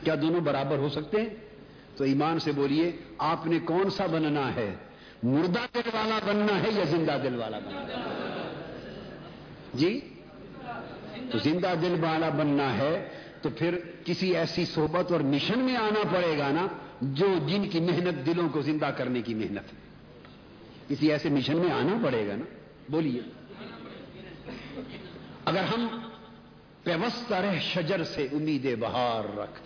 کیا 0.04 0.14
دونوں 0.22 0.40
برابر 0.40 0.76
ہو 0.76 0.88
سکتے 0.88 1.20
ہیں؟ 1.20 1.28
تو 1.96 2.04
ایمان 2.04 2.38
سے 2.38 2.52
بولیے، 2.52 2.92
آپ 3.18 3.46
نے 3.46 3.58
کون 3.58 3.90
سا 3.90 4.06
بننا 4.06 4.54
ہے؟ 4.54 4.74
مردہ 5.22 5.60
دل 5.74 5.88
والا 5.92 6.18
بننا 6.26 6.62
ہے 6.62 6.70
یا 6.70 6.84
زندہ 6.84 7.16
دل 7.22 7.34
والا 7.34 7.58
بننا 7.58 7.80
ہے؟ 7.80 8.29
جی؟ 9.74 10.00
تو 11.32 11.38
زندہ 11.38 11.74
دل 11.82 11.96
والا 12.00 12.28
بننا 12.28 12.78
ہے، 12.78 13.08
تو 13.42 13.48
پھر 13.50 13.78
کسی 14.04 14.36
ایسی 14.36 14.64
صحبت 14.64 15.12
اور 15.12 15.20
مشن 15.20 15.58
میں 15.58 15.76
آنا 15.76 16.00
پڑے 16.12 16.38
گا 16.38 16.50
نا، 16.50 16.66
جو 17.00 17.26
جن 17.48 17.68
کی 17.68 17.80
محنت 17.80 18.26
دلوں 18.26 18.48
کو 18.48 18.62
زندہ 18.62 18.84
کرنے 18.84 19.22
کی 19.22 19.34
محنت 19.34 19.72
ہے۔ 19.72 19.90
کسی 20.88 21.12
ایسے 21.12 21.28
مشن 21.28 21.56
میں 21.56 21.70
آنا 21.70 21.98
پڑے 22.04 22.28
گا 22.28 22.36
نا۔ 22.36 22.44
بولیے۔ 22.88 23.20
اگر 25.44 25.62
ہم 25.62 25.86
پیوستہ 26.82 27.34
شجر 27.60 28.04
سے 28.04 28.26
امید 28.32 28.78
بہار 28.78 29.38
رکھ، 29.38 29.60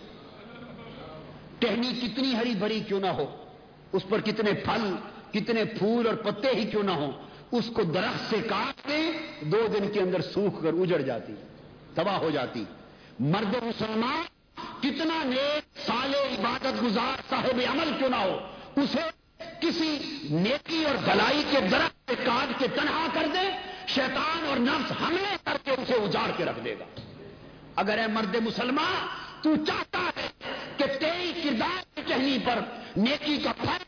ٹہنی 1.59 2.07
کتنی 2.07 2.35
ہری 2.35 2.53
بھری 2.59 2.79
کیوں 2.87 2.99
نہ 2.99 3.07
ہو، 3.07 3.45
اس 3.91 4.03
پر 4.09 4.21
کتنے 4.21 4.51
پھل، 4.53 4.95
کتنے 5.31 5.65
پھول 5.65 6.07
اور 6.07 6.15
پتے 6.15 6.47
ہی 6.55 6.65
کیوں 6.65 6.83
نہ 6.83 6.91
ہو 6.91 7.11
اس 7.51 7.69
کو 7.73 7.83
درخت 7.83 8.29
سے 8.29 8.35
کاٹ 8.49 8.87
دیں 8.87 9.11
دو 9.41 9.67
دن 9.73 9.91
کے 9.91 9.99
اندر 9.99 10.21
سوکھ 10.21 10.63
کر 10.63 10.73
اجڑ 10.73 10.97
جاتی، 10.97 11.33
تباہ 11.95 12.17
ہو 12.17 12.29
جاتی۔ 12.29 12.63
مرد 13.19 13.55
مسلمان، 13.63 14.23
کتنا 14.81 15.23
نیک 15.23 15.79
سال 15.85 16.13
عبادت 16.15 16.83
گزار، 16.83 17.21
صاحب 17.29 17.61
عمل 17.69 17.91
کیوں 17.97 18.09
نہ 18.09 18.15
ہو، 18.15 18.39
اسے 18.75 19.09
کسی 19.61 19.97
نیکی 20.29 20.85
اور 20.85 20.95
بلائی 20.95 21.43
کے 21.51 21.59
درخت 21.71 22.07
کے 22.07 22.15
کاٹ 22.25 22.59
کے 22.59 22.67
تنہا 22.67 23.07
کر 23.13 23.27
دے، 23.33 23.49
شیطان 23.87 24.45
اور 24.47 24.57
نفس 24.57 24.91
حملے 24.91 25.35
کر 25.43 25.57
کے 25.63 25.71
اسے 25.71 25.93
اجاڑ 25.93 26.29
کے 26.37 26.45
رکھ 26.45 26.59
دے 26.65 26.75
گا۔ 26.79 26.85
اگر 27.75 27.97
اے 27.97 28.07
مرد 28.07 28.35
مسلمان، 28.35 29.05
تو 29.41 29.55
چاہتا 29.65 29.99
ہے 29.99 30.27
کہ 30.77 30.85
تیری 30.99 31.41
کردار 31.43 31.95
کی 31.95 32.01
چہنی 32.07 32.37
پر 32.45 32.59
نیکی 32.97 33.37
کا 33.37 33.51
پھل 33.57 33.83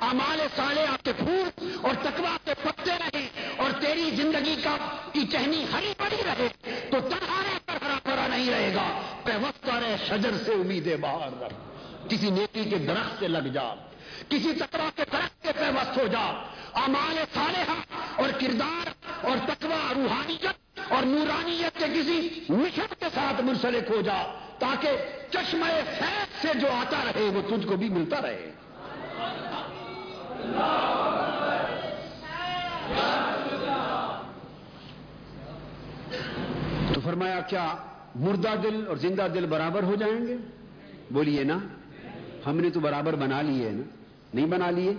امال 0.00 0.40
سالے 0.56 0.86
آپ 0.86 1.04
کے 1.04 1.12
پھول 1.12 1.72
اور 1.82 1.94
تکوا 2.02 2.36
کے 2.44 2.54
پتے 2.62 2.90
رہے 2.90 3.28
اور 3.56 3.70
تیری 3.80 4.10
زندگی 4.10 4.56
کا 4.64 4.76
کی 5.12 5.26
چہنی 5.26 5.64
ہری 5.72 5.92
بڑی 5.98 6.16
رہے 6.26 6.48
تو 6.90 7.00
تنہا 7.00 7.42
رہ 7.42 7.58
کر 7.66 7.84
ہرا 7.84 7.98
بھرا 8.04 8.26
نہیں 8.26 8.50
رہے 8.50 8.74
گا۔ 8.74 9.00
پہ 9.24 9.32
رہے 9.66 9.96
شجر 10.08 10.30
سے 10.44 10.52
امیدیں 10.52 10.96
باہر 10.96 11.42
رکھ۔ 11.42 11.54
کسی 12.08 12.30
نیکی 12.30 12.64
کے 12.64 12.76
درخت 12.76 13.18
سے 13.18 13.28
لگ 13.28 13.48
جا۔ 13.48 13.74
کسی 14.28 14.52
تکوا 14.52 14.90
کے 14.96 15.02
درخت 15.12 15.42
کے 15.42 15.52
پیوست 15.52 15.98
ہو 15.98 16.06
جا۔ 16.06 16.42
امال 16.74 17.18
صالحہ 17.34 17.80
اور 18.16 18.28
کردار 18.40 18.88
اور 19.26 19.36
تکوا 19.46 19.92
روحانیت 19.96 20.80
اور 20.92 21.02
نورانیت 21.02 21.78
کے 21.78 21.86
کسی 21.86 22.40
مشن 22.48 22.86
کے 22.98 23.06
ساتھ 23.14 23.40
منسلک 23.40 23.90
ہو 23.90 24.00
جا۔ 24.00 24.22
تاکہ 24.58 24.90
چشمہ 25.30 25.66
فیض 25.98 26.42
سے 26.42 26.58
جو 26.58 26.68
آتا 26.72 27.04
رہے 27.04 27.22
وہ 27.22 27.56
تجھ 27.56 27.66
کو 27.66 27.76
بھی 27.76 27.88
ملتا 27.88 28.22
رہے۔ 28.22 28.50
تو 36.94 37.00
فرمایا، 37.00 37.40
کیا 37.40 37.74
مردہ 38.14 38.48
دل 38.62 38.84
اور 38.88 38.96
زندہ 38.96 39.26
دل 39.34 39.46
برابر 39.46 39.82
ہو 39.82 39.94
جائیں 39.94 40.26
گے؟ 40.26 40.36
بولیے 41.10 41.44
نا، 41.44 41.58
ہم 42.46 42.60
نے 42.60 42.70
تو 42.70 42.80
برابر 42.80 43.14
بنا 43.14 43.42
لیے 43.42 43.70
نا۔ 43.70 43.82
نہیں 44.34 44.46
بنا 44.46 44.70
لیے؟ 44.70 44.92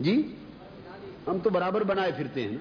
جی؟ 0.00 0.34
ہم 1.26 1.38
تو 1.38 1.50
برابر 1.50 1.82
بنائے 1.82 2.12
پھرتے 2.16 2.42
ہیں 2.42 2.52
نا۔ 2.52 2.58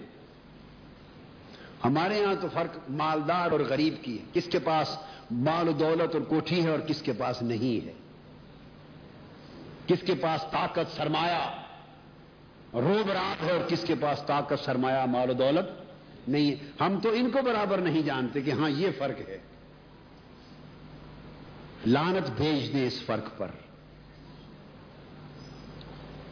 ہمارے 1.88 2.18
یہاں 2.18 2.36
تو 2.42 2.48
فرق 2.54 2.90
مالدار 2.90 3.52
اور 3.52 3.60
غریب 3.60 3.94
کی 4.02 4.20
ہے۔ 4.20 4.24
کس 4.34 4.46
کے 4.46 4.60
پاس 4.60 4.98
مال 5.32 5.70
و 5.70 5.72
دولت 5.72 6.16
اور 6.16 6.22
کوٹھی 6.22 6.64
ہے 6.64 6.70
اور 6.70 6.80
کس 6.80 7.02
کے 7.02 7.14
پاس 7.14 7.42
نہیں 7.42 7.86
ہے؟ 7.86 7.94
کس 9.88 10.02
کے 10.06 10.16
پاس 10.16 10.46
طاقت 10.52 10.96
سرمایہ 10.96 11.64
روب 12.74 13.12
رات 13.12 13.44
ہے 13.44 13.52
اور 13.52 13.70
کس 13.70 13.84
کے 13.88 13.96
پاس 14.02 14.24
طاقت 14.28 14.66
سرمایہ 14.66 15.06
مال 15.06 15.30
و 15.30 15.34
دولت 15.34 15.86
نہیں 16.30 16.84
ہم 16.84 17.00
تو 17.00 17.10
ان 17.10 17.32
کو 17.32 17.40
برابر 17.42 17.78
نہیں 17.78 18.02
جانتے 18.02 18.42
کہ 18.42 18.52
ہاں 18.52 18.70
یہ 18.70 18.88
فرق 18.98 19.30
ہے۔ 19.30 19.38
لانت 21.86 22.30
بھیج 22.30 22.74
دیں 22.74 22.88
اس 22.88 23.02
فرق 23.06 23.38
پر۔ 23.38 23.48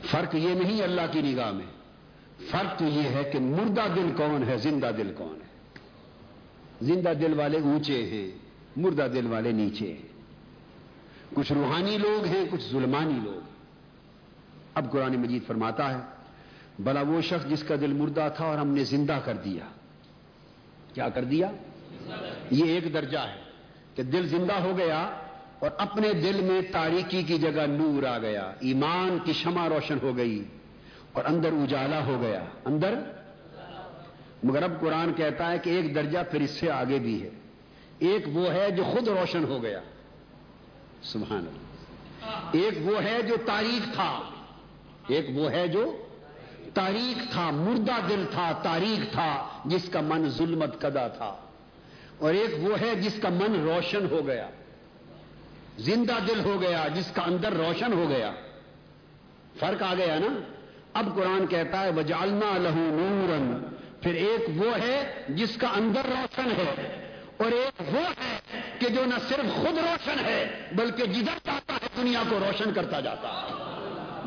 فرق 0.06 0.36
یہ 0.36 0.54
نہیں 0.54 0.82
اللہ 0.82 1.02
کی 1.12 1.22
نگاہ 1.22 1.52
میں۔ 1.52 1.66
فرق 2.52 2.80
تو 2.80 2.86
یہ 2.86 3.02
ہے 3.02 3.24
کہ 3.24 3.40
مردہ 3.40 3.82
دل 3.96 4.12
کون 4.18 4.44
ہے، 4.48 4.58
زندہ 4.58 4.92
دل 4.98 5.14
کون 5.18 5.40
ہے؟ 5.42 5.80
زندہ 6.82 7.14
دل 7.22 7.40
والے 7.40 7.60
اونچے 7.60 8.04
ہیں، 8.04 8.32
مردہ 8.76 9.08
دل 9.14 9.28
والے 9.28 9.52
نیچے 9.52 9.94
ہیں۔ 9.94 10.13
کچھ 11.34 11.52
روحانی 11.52 11.98
لوگ 11.98 12.26
ہیں، 12.26 12.46
کچھ 12.52 12.62
ظلمانی 12.72 13.20
لوگ 13.24 13.42
اب 14.74 14.92
قرآن 14.92 15.16
مجید 15.16 15.48
فرماتا 15.48 15.94
ہے، 15.94 16.00
بلا 16.80 17.02
وہ 17.02 17.22
شخص 17.22 17.50
جس 17.50 17.64
کا 17.64 17.76
دل 17.82 17.94
مردہ 17.94 18.30
تھا 18.36 18.46
اور 18.46 18.58
ہم 18.58 18.68
نے 18.68 18.84
زندہ 18.84 19.20
کر 19.26 19.34
دیا۔ 19.34 19.64
کیا 20.94 21.10
کر 21.10 21.24
دیا؟ 21.24 21.52
یہ 22.52 22.66
ایک 22.66 22.94
درجہ 22.94 23.18
ہے 23.18 23.42
کہ 23.96 24.04
دل 24.04 24.28
زندہ 24.28 24.54
ہو 24.54 24.78
گیا 24.78 25.10
اور 25.60 25.70
اپنے 25.78 26.14
دل 26.14 26.42
میں 26.42 26.62
تاریکی 26.72 27.24
کی 27.24 27.38
جگہ 27.38 27.66
نور 27.70 28.04
آ 28.04 28.18
گیا۔ 28.18 28.52
ایمان 28.60 29.18
کی 29.26 29.34
شمع 29.34 29.70
روشن 29.70 29.98
ہو 30.02 30.18
گئی 30.18 30.44
اور 31.14 31.26
اندر 31.26 31.50
اجالا 31.52 32.06
ہو 32.06 32.22
گیا۔ 32.22 32.46
اندر؟ 32.66 32.94
مگر 34.44 34.64
اب 34.64 34.82
قرآن 34.82 35.14
کہتا 35.14 35.52
ہے 35.52 35.58
کہ 35.58 35.70
ایک 35.70 35.96
درجہ 35.96 36.20
پھر 36.32 36.42
اس 36.42 36.50
سے 36.50 36.72
آگے 36.72 37.00
بھی 37.00 37.24
ہے۔ 37.24 37.30
ایک 38.00 38.26
وہ 38.28 38.52
ہے 38.54 38.72
جو 38.72 38.84
خود 38.84 39.08
روشن 39.08 39.44
ہو 39.44 39.64
گیا۔ 39.64 39.80
سبحان 41.04 41.46
اللہ۔ 41.48 42.50
ایک 42.52 42.88
وہ 42.88 43.04
ہے 43.04 43.22
جو 43.22 43.36
تاریخ 43.46 43.94
تھا۔ 43.94 44.20
ایک 45.08 45.26
وہ 45.36 45.52
ہے 45.52 45.68
جو 45.68 45.98
تاریخ 46.74 47.32
تھا۔ 47.32 47.52
مردہ 47.52 47.92
دل 48.10 48.26
تھا، 48.32 48.52
تاریخ 48.52 49.14
تھا، 49.14 49.48
جس 49.66 49.90
کا 49.90 50.02
من 50.02 50.30
ظلمت 50.30 50.82
کدا 50.82 51.08
تھا۔ 51.08 51.36
اور 52.18 52.34
ایک 52.34 52.64
وہ 52.64 52.82
ہے 52.82 52.96
جس 52.96 53.20
کا 53.22 53.30
من 53.30 53.64
روشن 53.64 54.06
ہو 54.12 54.28
گیا۔ 54.28 54.50
زندہ 55.78 56.14
دل 56.28 56.40
ہو 56.46 56.62
گیا، 56.62 56.88
جس 56.94 57.12
کا 57.14 57.22
اندر 57.22 57.54
روشن 57.54 57.94
ہو 57.94 58.06
گیا۔ 58.10 58.32
فرق 59.60 59.84
آ 59.84 59.94
گیا 59.94 60.20
نا؟ 60.20 60.40
اب 60.94 61.16
قرآن 61.16 61.48
کہتا 61.48 61.84
ہے 61.84 61.92
وجالنا 61.92 62.58
لہو 62.58 62.90
نورن 62.92 63.76
پھر 64.02 64.14
ایک 64.14 64.66
وہ 64.66 64.78
ہے 64.78 65.26
جس 65.30 65.58
کا 65.58 65.68
اندر 65.68 66.02
روشن 66.06 66.52
ہے۔ 66.52 67.03
اور 67.38 67.52
ایک 67.54 67.82
وہ 67.88 68.06
ہے 68.18 68.38
کہ 68.80 68.90
جو 68.90 69.06
نہ 69.06 69.20
صرف 69.30 69.54
خود 69.54 69.78
روشن 69.80 70.20
ہے 70.26 70.40
بلکہ 70.76 71.06
جدھر 71.08 71.38
جاتا 71.46 71.76
ہے 71.76 71.88
دنیا 71.98 72.24
کو 72.30 72.40
روشن 72.40 72.74
کرتا 72.74 73.00
جاتا 73.00 73.30
ہے 73.30 73.62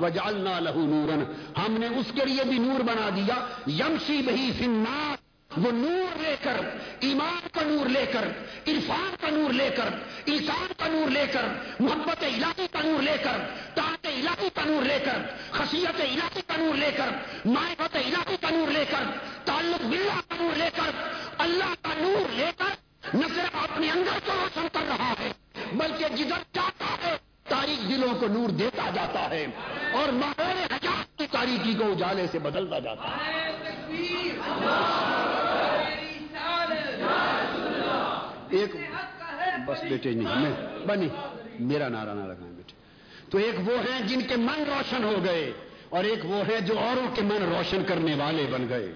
وجالنا 0.01 0.59
لہو 0.61 0.87
نورن 0.87 1.23
ہم 1.57 1.77
نے 1.81 1.87
اس 1.99 2.11
کے 2.15 2.25
لیے 2.25 2.45
بھی 2.45 2.59
نور 2.61 2.81
بنا 2.85 3.09
دیا 3.17 3.39
یمشی 3.75 4.21
بہی 4.23 4.51
فنار 4.59 5.25
وہ 5.51 5.71
نور 5.73 6.21
لے 6.21 6.35
کر 6.43 6.57
ایمان 7.01 7.47
کا 7.53 7.63
نور 7.63 7.89
لے 7.89 8.05
کر 8.13 8.25
عرفان 8.67 9.15
کا 9.21 9.29
نور 9.31 9.53
لے 9.53 9.69
کر 9.77 9.89
انسان 10.27 10.73
کا 10.77 10.89
نور 10.89 11.11
لے 11.11 11.25
کر 11.33 11.47
محبت 11.81 12.25
الہی 12.25 12.67
کا 12.73 12.81
نور 12.83 13.03
لے 13.03 13.17
کر 13.23 13.39
طاقت 13.75 14.07
الہی 14.07 14.49
کا 14.55 14.65
نور 14.65 14.83
لے 14.83 14.99
کر 15.05 15.23
خصیت 15.53 16.01
الہی 16.01 16.41
کا 16.47 16.57
نور 16.57 16.75
لے 16.75 16.91
کر 16.97 17.11
معرفت 17.47 17.97
الہی 17.97 18.37
کا 18.41 18.51
نور 18.51 18.73
لے 18.73 18.85
کر 18.91 19.11
تعلق 19.45 19.85
باللہ 19.85 20.21
کا 20.29 20.43
نور 20.43 20.57
لے 20.57 20.69
کر 20.77 20.91
اللہ 21.39 21.75
کا 21.83 21.95
نور 21.99 22.37
لے 22.37 22.51
کر 22.57 22.75
نہ 23.15 23.27
صرف 23.35 23.57
اپنے 23.71 23.91
اندر 23.91 24.19
کو 24.27 24.33
روشن 24.43 24.67
کر 24.73 24.85
رہا 24.89 25.13
ہے، 25.21 25.33
بلکہ 25.73 26.17
جدھر 26.17 26.43
جاتا 26.53 26.87
ہے، 27.05 27.17
تاریخ 27.49 27.89
دلوں 27.89 28.15
کو 28.21 28.27
نور 28.27 28.49
دیتا 28.49 28.91
جاتا 28.95 29.31
ہے 29.31 29.47
اور 29.93 30.13
ماحول 30.13 30.73
حجات 30.73 31.19
کی 31.19 31.27
تاریخی 31.31 31.75
کو 31.75 31.85
اجالے 31.85 32.27
سے 32.33 32.39
بدلتا 32.39 32.79
جاتا 32.79 33.09
ہے۔ 33.09 33.51
ایک 38.51 38.77
بس 39.67 39.83
بیٹے 39.83 40.11
نہیں، 40.11 40.39
میں 40.39 40.87
بنی، 40.87 41.09
میرا 41.61 41.89
نعرہ 41.89 42.15
نہ 42.15 42.25
لگائیں 42.25 42.53
بیٹے۔ 42.53 42.75
تو 43.31 43.39
ایک 43.39 43.69
وہ 43.69 43.91
ہیں 43.91 44.01
جن 44.01 44.21
کے 44.21 44.37
من 44.37 44.65
روشن 44.67 45.05
ہو 45.05 45.25
گئے 45.25 45.53
اور 45.89 46.05
ایک 46.05 46.25
وہ 46.25 46.49
ہے 46.49 46.61
جو 46.61 46.79
اوروں 46.79 47.15
کے 47.15 47.23
من 47.23 47.55
روشن 47.55 47.85
کرنے 47.85 48.15
والے 48.15 48.47
بن 48.51 48.69
گئے۔ 48.69 48.93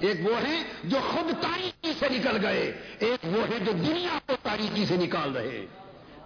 ایک 0.00 0.26
وہ 0.26 0.36
ہیں 0.46 0.64
جو 0.84 0.98
خود 1.10 1.32
تاریخی 1.42 1.92
سے 1.98 2.06
نکل 2.08 2.36
گئے، 2.42 2.72
ایک 2.98 3.24
وہ 3.24 3.42
ہے 3.48 3.58
جو 3.58 3.72
دنیا 3.72 4.18
کو 4.26 4.32
تاریخی 4.42 4.86
سے 4.86 4.96
نکال 4.96 5.36
رہے 5.36 5.66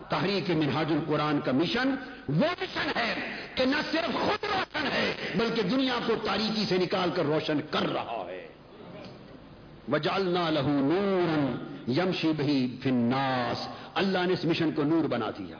تحریک 0.08 0.50
منہاج 0.50 0.92
القرآن 0.92 1.40
کا 1.40 1.52
مشن 1.52 1.94
وہ 2.28 2.50
مشن 2.60 2.90
ہے 2.96 3.14
کہ 3.54 3.64
نہ 3.64 3.76
صرف 3.92 4.14
خود 4.14 4.44
روشن 4.44 4.86
ہے، 4.86 5.14
بلکہ 5.36 5.62
دنیا 5.62 5.98
کو 6.06 6.14
تاریخی 6.24 6.64
سے 6.68 6.78
نکال 6.78 7.10
کر 7.14 7.24
روشن 7.24 7.60
کر 7.70 7.92
رہا 7.92 8.24
ہے۔ 8.28 8.48
وجالنا 9.92 10.50
لہو 10.50 10.70
نور 10.70 11.90
یمشی 11.90 12.32
بہی 12.36 12.76
فناس 12.82 13.68
اللہ 13.94 14.26
نے 14.26 14.32
اس 14.32 14.44
مشن 14.44 14.72
کو 14.72 14.82
نور 14.82 15.04
بنا 15.04 15.30
دیا۔ 15.30 15.56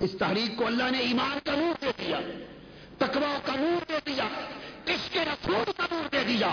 اس 0.00 0.12
تحریک 0.18 0.56
کو 0.56 0.66
اللہ 0.66 0.90
نے 0.90 0.98
ایمان 0.98 1.38
کا 1.44 1.54
نور 1.54 1.74
دے 1.80 1.90
دیا 1.98 2.20
تکوا 2.98 3.38
کا 3.44 3.54
نور 3.56 3.84
دے 3.88 3.98
دیا۔ 4.06 4.28
اس 4.88 5.10
کے 5.12 5.20
رسول 5.20 5.72
کا 5.76 5.86
نور 5.90 6.08
دے 6.12 6.24
دیا، 6.28 6.48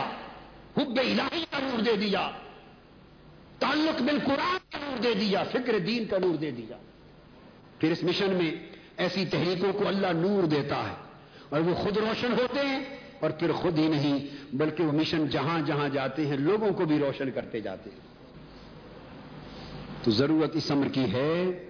حب 0.78 1.00
الہی 1.00 1.46
کا 1.50 1.60
نور 1.60 1.82
دے 1.82 1.96
دیا، 1.96 2.32
تعلق 3.60 4.02
بال 4.02 4.20
قرآن 4.26 4.58
کا 4.72 4.78
نور 4.78 4.98
دے 5.04 5.14
دیا، 5.14 5.44
فکر 5.44 5.80
دین 5.80 6.06
کا 6.06 6.18
نور 6.18 6.36
دے 6.36 6.52
دیا۔ 6.52 6.78
پھر 7.80 7.92
اس 7.92 8.04
مشن 8.04 8.34
میں 8.34 8.52
ایسی 8.98 9.26
تحریکوں 9.26 9.74
کو 9.74 9.88
اللہ 9.88 10.08
نور 10.08 10.44
دیتا 10.44 10.84
ہے 10.90 10.96
اور 11.50 11.60
وہ 11.60 11.76
خود 11.76 11.98
روشن 11.98 12.32
ہوتے 12.32 12.68
ہیں 12.68 12.80
اور 13.20 13.30
پھر 13.30 13.52
خود 13.52 13.78
ہی 13.80 13.88
نہیں، 13.88 14.28
بلکہ 14.54 14.84
وہ 14.84 14.92
مشن 14.92 15.28
جہاں 15.28 15.60
جہاں 15.66 15.90
جاتے 15.90 16.28
ہیں، 16.28 16.38
لوگوں 16.38 16.72
کو 16.72 16.86
بھی 16.86 17.00
روشن 17.00 17.32
کرتے 17.32 17.60
جاتے 17.60 17.90
ہیں۔ 17.90 18.00
تو 20.04 20.12
ضرورت 20.12 20.56
اس 20.56 20.72
عمر 20.72 20.88
کی 20.88 21.12
ہے 21.12 21.68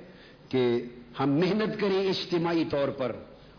کہ 0.50 0.82
ہم 1.20 1.32
محنت 1.32 1.80
کریں 1.80 2.10
اجتماعی 2.10 2.64
طور 2.72 2.88
پر 2.88 3.12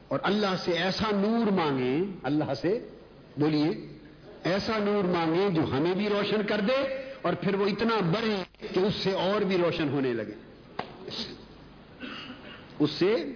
اور 0.08 0.18
اللہ 0.22 0.54
سے 0.64 0.72
ایسا 0.72 1.10
نور 1.14 1.50
مانگیں، 1.52 2.02
اللہ 2.22 2.54
سے 2.60 2.88
بولیے، 3.36 3.98
ایسا 4.44 4.78
نور 4.78 5.04
مانگیں 5.04 5.50
جو 5.50 5.62
ہمیں 5.62 5.94
بھی 5.94 6.08
روشن 6.08 6.42
کر 6.48 6.60
دے 6.60 6.86
اور 7.22 7.32
پھر 7.32 7.54
وہ 7.54 7.66
اتنا 7.66 7.96
بڑھے 8.00 8.66
کہ 8.74 8.80
اس 8.80 8.94
سے 8.94 9.12
اور 9.12 9.40
بھی 9.40 9.58
روشن 9.58 9.88
ہونے 9.88 10.12
لگے۔ 10.12 10.34
اس 12.78 12.90
سے 12.90 13.32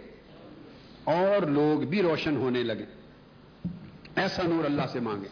اور 1.05 1.47
لوگ 1.47 1.85
بھی 1.85 2.03
روشن 2.03 2.37
ہونے 2.37 2.63
لگے۔ 2.63 2.85
ایسا 4.17 4.43
نور 4.43 4.65
اللہ 4.65 4.83
سے 4.93 5.01
مانگے۔ 5.01 5.29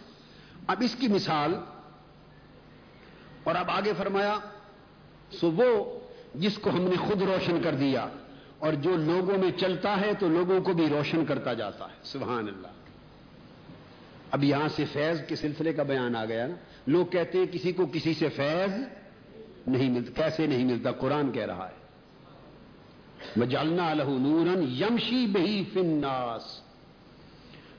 اب 0.67 0.77
اس 0.81 0.95
کی 0.95 1.09
مثال، 1.09 1.55
اور 3.45 3.55
اب 3.55 3.71
آگے 3.71 3.93
فرمایا، 3.99 4.39
سو 5.31 5.51
وہ 5.51 6.01
جس 6.35 6.59
کو 6.59 6.71
ہم 6.71 6.83
نے 6.83 6.97
خود 6.97 7.23
روشن 7.23 7.63
کر 7.63 7.75
دیا 7.75 8.09
اور 8.59 8.73
جو 8.73 8.97
لوگوں 8.97 9.39
میں 9.39 9.51
چلتا 9.51 10.01
ہے 10.01 10.11
تو 10.21 10.29
لوگوں 10.29 10.61
کو 10.61 10.73
بھی 10.73 10.89
روشن 10.89 11.25
کرتا 11.25 11.55
جاتا 11.55 11.85
ہے۔ 11.85 11.97
سبحان 12.03 12.49
اللہ۔ 12.49 12.78
اب 14.31 14.45
یہاں 14.45 14.69
سے 14.69 14.85
فیض 14.85 15.21
کے 15.29 15.37
سلسلے 15.37 15.73
کا 15.73 15.83
بیان 15.83 16.17
آ 16.17 16.25
گیا 16.25 16.47
نا۔ 16.47 16.55
لوگ 16.87 17.07
کہتے 17.07 17.39
ہیں 17.39 17.47
کسی 17.53 17.73
کو 17.73 17.87
کسی 17.87 18.15
سے 18.15 18.29
فیض 18.29 18.75
نہیں 19.67 19.91
ملتا 19.91 20.23
کیسے 20.23 20.47
نہیں 20.47 20.65
ملتا؟ 20.65 20.93
قرآن 20.93 21.33
کہہ 21.33 21.47
رہا 21.47 21.69
ہے۔ 21.69 21.79
مجالنا 23.37 23.91
الہ 23.91 24.03
نورن 24.03 24.63
یمشی 24.63 25.27
بہی 25.27 25.65
فناس 25.73 26.61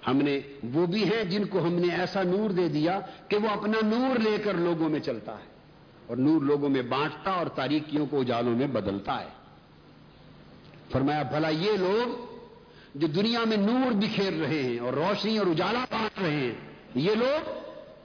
ہم 0.07 0.17
نے، 0.17 0.39
وہ 0.73 0.85
بھی 0.85 1.03
ہیں 1.03 1.23
جن 1.23 1.45
کو 1.45 1.59
ہم 1.59 1.73
نے 1.73 1.95
ایسا 1.95 2.23
نور 2.23 2.49
دے 2.49 2.67
دیا 2.67 2.99
کہ 3.27 3.37
وہ 3.37 3.49
اپنا 3.49 3.87
نور 3.87 4.19
لے 4.19 4.37
کر 4.43 4.53
لوگوں 4.53 4.89
میں 4.89 4.99
چلتا 4.99 5.31
ہے۔ 5.31 5.49
اور 6.07 6.17
نور 6.17 6.41
لوگوں 6.41 6.69
میں 6.69 6.81
بانٹتا 6.81 7.31
اور 7.31 7.47
تاریکیوں 7.47 8.05
کو 8.05 8.19
اجالوں 8.19 8.55
میں 8.55 8.67
بدلتا 8.67 9.21
ہے۔ 9.21 9.29
فرمایا، 10.91 11.21
بھلا 11.21 11.49
یہ 11.49 11.71
لوگ 11.71 12.28
جو 12.95 13.07
دنیا 13.07 13.39
میں 13.47 13.57
نور 13.57 13.91
بکھیر 13.91 14.33
رہے 14.33 14.63
ہیں 14.63 14.79
اور 14.79 14.93
روشنی 14.93 15.37
اور 15.37 15.47
اجالا 15.47 15.85
بانٹ 15.91 16.19
رہے 16.21 16.31
ہیں، 16.31 16.51
یہ 16.95 17.15
لوگ 17.15 17.49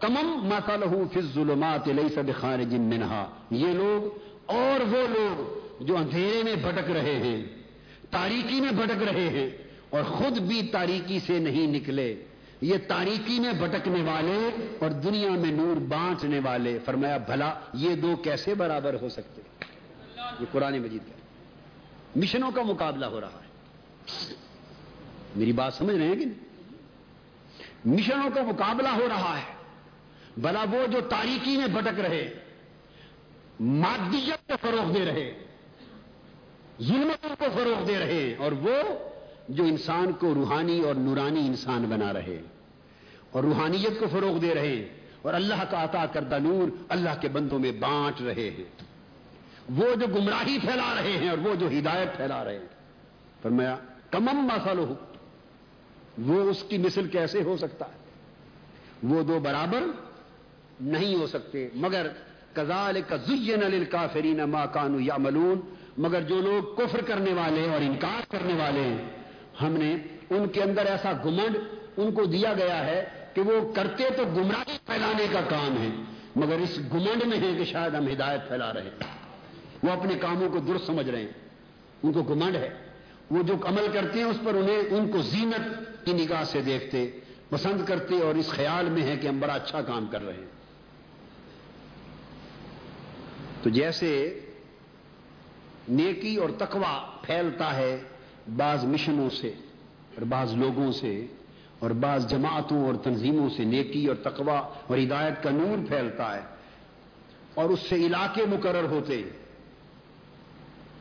تمم 0.01 0.49
ماتا 0.49 0.77
فض 1.13 1.35
ظلمات 1.35 1.89
سب 2.15 2.31
خارج 2.41 2.75
منہا 2.75 3.25
یہ 3.51 3.69
لوگ 3.69 4.19
اور 4.47 4.81
وہ 4.81 5.07
لوگ 5.09 5.85
جو 5.85 5.97
اندھیرے 5.97 6.43
میں 6.43 6.55
بھٹک 6.57 6.91
رہے 6.91 7.15
ہیں، 7.15 7.45
تاریکی 8.11 8.61
میں 8.61 8.71
بھٹک 8.71 9.03
رہے 9.03 9.29
ہیں 9.29 9.51
اور 9.91 10.03
خود 10.03 10.39
بھی 10.39 10.63
تاریکی 10.63 11.19
سے 11.27 11.39
نہیں 11.39 11.67
نکلے۔ 11.67 12.15
یہ 12.61 12.75
تاریکی 12.89 13.39
میں 13.41 13.53
بھٹکنے 13.53 14.03
والے 14.03 14.49
اور 14.81 14.91
دنیا 14.91 15.31
میں 15.31 15.53
نور 15.53 15.77
بانٹنے 15.77 16.41
والے۔ 16.45 16.79
فرمایا، 16.85 17.17
بھلا، 17.17 17.55
یہ 17.75 17.95
دو 17.95 18.17
کیسے 18.17 18.55
برابر 18.55 18.97
ہو 19.03 19.09
سکتے؟ 19.09 19.43
یہ 20.41 20.47
قرآن 20.53 20.79
مجید 20.79 21.03
کا 21.07 21.17
مشنوں 22.17 22.51
کا 22.51 22.63
مقابلہ 22.63 23.07
ہو 23.07 23.21
رہا 23.21 23.29
ہے۔ 23.29 23.53
میری 25.35 25.53
بات 25.53 25.75
سمجھ 25.75 25.97
رہے 25.97 26.07
ہیں 26.07 26.17
کہ 26.17 26.25
نہیں؟ 26.25 26.43
مشنوں 27.85 28.31
کا 28.35 28.43
مقابلہ 28.43 28.89
ہو 28.89 29.07
رہا 29.09 29.37
ہے۔ 29.39 29.53
بلا 30.37 30.65
وہ 30.73 30.87
جو 30.87 31.01
تاریکی 31.01 31.57
میں 31.57 31.67
بھٹک 31.67 32.01
رہے 32.01 32.23
مادیت 33.61 34.49
کو 34.49 34.55
فروغ 34.61 34.93
دے 34.93 35.05
رہے، 35.05 35.33
ظلمتوں 36.83 37.35
کو 37.39 37.45
فروغ 37.55 37.85
دے 37.87 37.99
رہے، 37.99 38.35
اور 38.39 38.53
وہ 38.53 38.77
جو 39.49 39.65
انسان 39.65 40.13
کو 40.13 40.35
روحانی 40.35 40.81
اور 40.81 40.95
نورانی 40.95 41.47
انسان 41.47 41.85
بنا 41.85 42.13
رہے، 42.13 42.41
اور 43.31 43.45
روحانیت 43.45 44.01
کو 44.01 44.07
فروغ 44.13 44.39
دے 44.39 44.55
رہے 44.55 44.69
ہیں 44.69 44.85
اور 45.23 45.35
اللہ 45.35 45.63
کا 45.71 45.85
عطا 45.85 46.05
کردہ 46.07 46.39
نور 46.39 46.69
اللہ 46.89 47.21
کے 47.21 47.29
بندوں 47.29 47.59
میں 47.59 47.73
بانٹ 47.73 48.21
رہے 48.23 48.51
ہیں۔ 48.51 48.65
وہ 49.77 49.95
جو 49.95 50.07
گمراہی 50.07 50.59
پھیلا 50.59 50.93
رہے 50.95 51.17
ہیں 51.19 51.29
اور 51.29 51.39
وہ 51.39 51.55
جو 51.55 51.67
ہدایت 51.69 52.17
پھیلا 52.17 52.45
رہے 52.45 52.59
ہیں۔ 52.59 52.67
فرمایا، 53.43 53.77
کمم 54.11 54.45
مسل 54.47 54.79
ہو 54.79 54.95
وہ 56.19 56.51
اس 56.51 56.65
کی 56.69 56.79
مثل 56.79 57.09
کیسے 57.09 57.43
ہو 57.43 57.57
سکتا 57.57 57.85
ہے؟ 57.85 58.05
وہ 59.03 59.23
دو 59.23 59.39
برابر 59.39 59.83
نہیں 60.81 61.15
ہو 61.15 61.27
سکتے۔ 61.27 61.69
مگر 61.75 62.07
کزال 62.53 63.01
کزین 63.09 63.85
کافرین 63.91 64.37
ما 64.37 64.67
کانو 64.67 65.01
یا 65.01 65.17
ملون 65.17 65.61
مگر 65.99 66.23
جو 66.23 66.41
لوگ 66.41 66.75
کفر 66.77 67.01
کرنے 67.01 67.33
والے 67.33 67.71
اور 67.71 67.81
انکار 67.81 68.31
کرنے 68.31 68.55
والے 68.55 68.81
ہیں، 68.81 69.09
ہم 69.63 69.73
نے 69.73 69.97
ان 70.31 70.49
کے 70.49 70.63
اندر 70.63 70.87
ایسا 70.87 71.13
گمنڈ 71.25 71.57
ان 71.97 72.13
کو 72.13 72.25
دیا 72.25 72.53
گیا 72.53 72.87
ہے 72.87 73.27
کہ 73.35 73.41
وہ 73.41 73.73
کرتے 73.73 74.05
تو 74.17 74.23
گمراہی 74.25 74.79
پھیلانے 74.87 75.27
کا 75.33 75.41
کام 75.41 75.83
ہے، 75.83 75.89
مگر 76.37 76.59
اس 76.59 76.79
گمنڈ 76.79 77.25
میں 77.27 77.41
ہے 77.41 77.59
کہ 77.59 77.65
شاید 77.65 77.95
ہم 77.95 78.07
ہدایت 78.09 78.49
پھیلا 78.49 78.73
رہے 78.73 78.83
ہیں۔ 78.83 79.19
وہ 79.83 79.91
اپنے 79.91 80.15
کاموں 80.15 80.49
کو 80.49 80.59
درست 80.59 80.87
سمجھ 80.87 81.11
رہے 81.11 81.21
ہیں۔ 81.21 81.29
ان 82.03 82.13
کو 82.13 82.23
گمنڈ 82.23 82.57
ہے۔ 82.57 82.84
وہ 83.35 83.43
جو 83.43 83.55
عمل 83.65 83.87
کرتے 83.93 84.19
ہیں 84.19 84.27
اس 84.27 84.37
پر 84.45 84.55
انہیں 84.55 84.77
ان 84.77 85.11
کو 85.11 85.23
زینت 85.23 85.79
کی 86.05 86.13
نگاہ 86.13 86.45
سے 86.45 86.61
دیکھتے، 86.61 87.11
پسند 87.51 87.85
کرتے 87.85 88.21
اور 88.21 88.35
اس 88.35 88.49
خیال 88.49 88.89
میں 88.89 89.03
ہے 89.03 89.17
کہ 89.17 89.29
ہم 89.29 89.41
بڑا 89.41 89.55
اچھا 89.55 89.83
کام 89.83 90.07
کر 90.07 90.23
رہے 90.23 90.35
ہیں۔ 90.35 90.55
تو 93.63 93.71
جیسے 93.71 94.41
نیکی 95.89 96.37
اور 96.37 96.51
تقوی 96.59 97.17
پھیلتا 97.23 97.77
ہے 97.77 98.03
بعض 98.57 98.85
مشنوں 98.85 99.31
سے 99.31 99.49
اور 100.15 100.23
بعض 100.23 100.55
لوگوں 100.55 100.93
سے 100.93 101.27
اور 101.79 101.91
بعض 101.91 102.27
جماعتوں 102.27 102.87
اور 102.87 102.95
تنظیموں 102.95 103.49
سے 103.57 103.65
نیکی 103.65 104.07
اور 104.07 104.17
تقوی 104.17 104.59
اور 104.87 104.99
ہدایت 104.99 105.43
کا 105.43 105.51
نور 105.51 105.89
پھیلتا 105.89 106.37
ہے 106.37 106.43
اور 107.55 107.71
اس 107.71 107.81
سے 107.81 107.97
علاقے 107.97 108.47
مقرر 108.47 108.85
ہوتے 108.85 109.23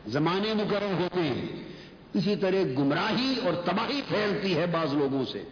زمانے 0.08 0.54
مقرر 0.54 0.94
ہوتے 0.94 1.22
ہیں۔ 1.22 1.73
اسی 2.14 2.36
طرح 2.36 2.64
گمراہی 2.78 3.36
اور 3.44 3.54
تباہی 3.54 4.02
پھیلتی 4.08 4.58
ہے 4.58 4.66
بعض 4.66 4.94
لوگوں 4.94 5.26
سے۔ 5.26 5.44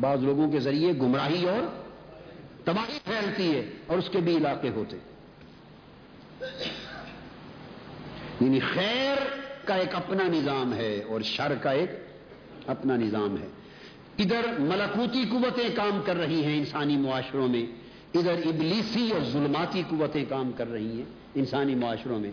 بعض 0.00 0.22
لوگوں 0.22 0.52
کے 0.52 0.60
ذریعے 0.60 0.92
گمراہی 0.92 1.48
اور 1.48 1.62
تباہی 2.64 2.98
پھیلتی 3.04 3.56
ہے 3.56 3.70
اور 3.86 3.98
اس 3.98 4.08
کے 4.12 4.18
بھی 4.18 4.36
علاقے 4.36 4.68
ہوتے۔ 4.68 4.96
یعنی 8.40 8.60
خیر 8.60 9.16
کا 9.64 9.74
ایک 9.74 9.94
اپنا 9.94 10.24
نظام 10.24 10.74
ہے 10.74 11.02
اور 11.08 11.20
شر 11.20 11.54
کا 11.54 11.70
ایک 11.70 11.90
اپنا 12.66 12.96
نظام 12.96 13.36
ہے۔ 13.42 13.46
ادھر 14.18 14.58
ملکوتی 14.58 15.24
قوتیں 15.30 15.68
کام 15.76 16.00
کر 16.04 16.16
رہی 16.16 16.44
ہیں 16.44 16.58
انسانی 16.58 16.96
معاشروں 16.96 17.48
میں، 17.48 17.66
ادھر 18.14 18.32
ابلیسی 18.32 19.10
اور 19.10 19.20
ظلماتی 19.32 19.82
قوتیں 19.88 20.24
کام 20.28 20.52
کر 20.52 20.68
رہی 20.68 20.96
ہیں 20.96 21.04
انسانی 21.34 21.74
معاشروں 21.74 22.20
میں۔ 22.20 22.30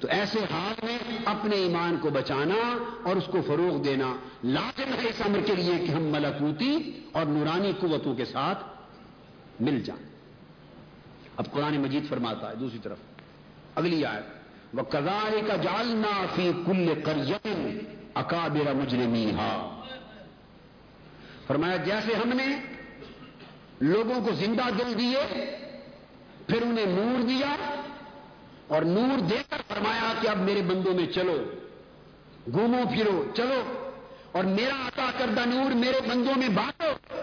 تو 0.00 0.08
ایسے 0.08 0.38
حال 0.38 0.86
میں 0.86 0.98
اپنے 1.24 1.56
ایمان 1.56 1.96
کو 2.00 2.10
بچانا 2.10 2.78
اور 3.02 3.16
اس 3.16 3.24
کو 3.26 3.42
فروغ 3.46 3.82
دینا 3.82 4.16
لازم 4.44 4.94
ہے 4.94 5.08
اس 5.08 5.22
عمر 5.26 5.38
کے 5.40 5.54
لیے 5.54 5.78
کہ 5.78 5.92
ہم 5.92 6.02
ملکوتی 6.02 7.00
اور 7.12 7.26
نورانی 7.26 7.72
قوتوں 7.80 8.14
کے 8.14 8.24
ساتھ 8.24 8.64
مل 9.60 9.80
جائیں۔ 9.80 10.06
اب 11.36 11.52
قرآن 11.52 11.80
مجید 11.80 12.08
فرماتا 12.08 12.50
ہے، 12.50 12.54
دوسری 12.56 12.78
طرف۔ 12.82 12.96
اگلی 13.74 14.04
آیت۔ 14.04 14.24
وہ 14.74 14.82
کزار 14.82 15.32
کا 15.48 15.56
جالنا 15.56 16.26
فی 16.36 16.50
کل 16.66 17.00
کرجن 17.04 17.78
اکابر 18.14 18.74
مجرمی 18.74 19.32
فرمایا، 21.46 21.76
جیسے 21.76 22.14
ہم 22.14 22.28
نے 22.28 22.56
لوگوں 23.80 24.20
کو 24.20 24.32
زندہ 24.32 24.62
دل 24.78 24.98
دیے، 24.98 25.56
پھر 26.46 26.62
انہیں 26.62 26.86
نور 26.86 27.22
دیا 27.28 27.56
اور 28.70 28.82
نور 28.82 29.18
دے 29.18 29.36
کر 29.50 29.56
فرمایا 29.68 30.12
کہ 30.20 30.28
اب 30.28 30.36
میرے 30.36 30.62
بندوں 30.62 30.94
میں 30.94 31.06
چلو، 31.06 31.44
گھومو 32.52 32.82
پھرو، 32.94 33.24
چلو۔ 33.36 33.90
اور 34.32 34.44
میرا 34.44 34.86
عطا 34.86 35.10
کردہ 35.18 35.40
نور 35.46 35.70
میرے 35.70 36.00
بندوں 36.08 36.38
میں 36.38 36.48
بانٹو 36.48 37.14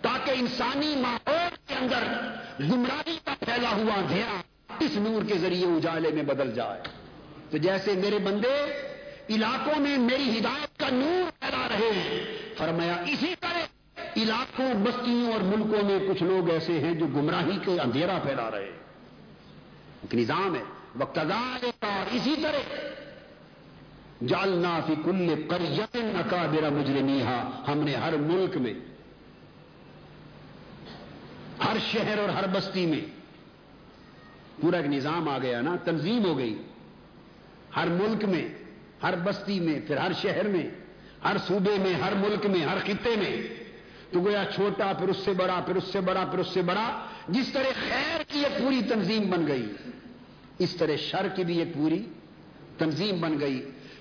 تاکہ 0.00 0.30
انسانی 0.30 0.94
ماحول 0.96 1.56
کے 1.66 1.74
اندر 1.74 2.02
گمراہی 2.60 3.18
کا 3.24 3.34
پھیلا 3.40 3.70
ہوا 3.70 3.94
اندھیرا 3.94 4.40
اس 4.80 4.90
نور 4.94 5.22
کے 5.24 5.38
ذریعے 5.38 5.66
اجالے 5.66 6.10
میں 6.10 6.22
بدل 6.22 6.52
جائے۔ 6.52 6.80
تو 7.50 7.56
جیسے 7.56 7.92
میرے 7.92 8.18
بندے 8.18 8.82
علاقوں 9.30 9.80
میں 9.80 9.98
میری 9.98 10.38
ہدایت 10.38 10.80
کا 10.80 10.86
نور 10.92 11.30
پھیلا 11.40 11.68
رہے 11.68 11.92
ہیں، 11.92 12.24
فرمایا 12.58 12.94
اسی 12.94 13.34
طرح 13.40 13.62
علاقوں، 14.16 14.74
بستیوں 14.74 15.32
اور 15.32 15.40
ملکوں 15.40 15.90
میں 15.90 15.98
کچھ 16.08 16.22
لوگ 16.22 16.50
ایسے 16.50 16.72
ہیں 16.72 16.94
جو 16.94 17.06
گمراہی 17.06 17.58
کے 17.64 17.80
اندھیرا 17.80 18.18
پھیلا 18.22 18.50
رہے 18.50 18.64
ہیں۔ 18.64 18.79
ایک 20.02 20.14
نظام 20.14 20.54
ہے۔ 20.54 20.62
وقت 20.98 21.18
اور 21.18 22.14
اسی 22.14 22.34
طرح 22.42 22.62
جالنا 24.28 24.78
فی 24.86 24.94
کل 25.04 25.42
کرجن 25.48 26.16
اکابر 26.18 26.70
مجرمی 26.70 27.22
ہم 27.68 27.78
نے 27.78 27.94
ہر 27.94 28.16
ملک 28.16 28.56
میں، 28.56 28.74
ہر 31.64 31.76
شہر 31.92 32.18
اور 32.18 32.28
ہر 32.28 32.46
بستی 32.46 32.86
میں 32.86 33.00
پورا 34.60 34.76
ایک 34.76 34.86
نظام 34.86 35.28
آ 35.28 35.38
گیا 35.38 35.60
نا، 35.60 35.76
تنظیم 35.84 36.24
ہو 36.24 36.36
گئی۔ 36.38 36.54
ہر 37.76 37.88
ملک 37.88 38.24
میں، 38.24 38.46
ہر 39.02 39.14
بستی 39.24 39.60
میں، 39.60 39.80
پھر 39.86 39.96
ہر 39.96 40.12
شہر 40.22 40.48
میں، 40.48 40.66
ہر 41.24 41.36
صوبے 41.46 41.76
میں، 41.78 41.94
ہر 41.94 42.14
ملک 42.14 42.46
میں، 42.46 42.62
ہر 42.66 42.78
خطے 42.84 43.14
میں۔ 43.16 43.34
تو 44.10 44.20
گویا 44.20 44.44
چھوٹا، 44.54 44.92
پھر 44.98 45.08
اس 45.08 45.16
سے 45.24 45.32
بڑا، 45.32 45.60
پھر 45.66 45.76
اس 45.76 45.84
سے 45.92 46.00
بڑا، 46.00 46.24
پھر 46.30 46.38
اس 46.38 46.50
سے 46.54 46.62
بڑا۔ 46.62 46.86
جس 47.30 47.48
طرح 47.52 47.72
خیر 47.88 48.22
کی 48.28 48.38
ایک 48.38 48.58
پوری 48.58 48.80
تنظیم 48.88 49.30
بن 49.30 49.46
گئی، 49.46 49.72
اس 50.58 50.74
طرح 50.74 50.96
شر 50.96 51.28
کی 51.28 51.44
بھی 51.44 51.58
ایک 51.58 51.74
پوری 51.74 52.02
تنظیم 52.78 53.20
بن 53.20 53.40
گئی۔ 53.40 53.60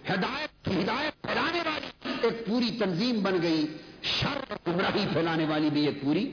ہدایت 0.10 0.68
ہدایت 0.68 1.22
پھیلانے 1.22 1.60
والی 1.66 2.14
ایک 2.22 2.46
پوری 2.46 2.70
تنظیم 2.80 3.24
بن 3.24 3.42
گئی۔ 3.42 3.66
شر 4.04 4.54
گمراہی 4.68 5.06
پھیلانے 5.14 5.46
والی 5.46 5.70
بھی 5.70 5.86
ایک 5.86 6.02
پوری 6.02 6.32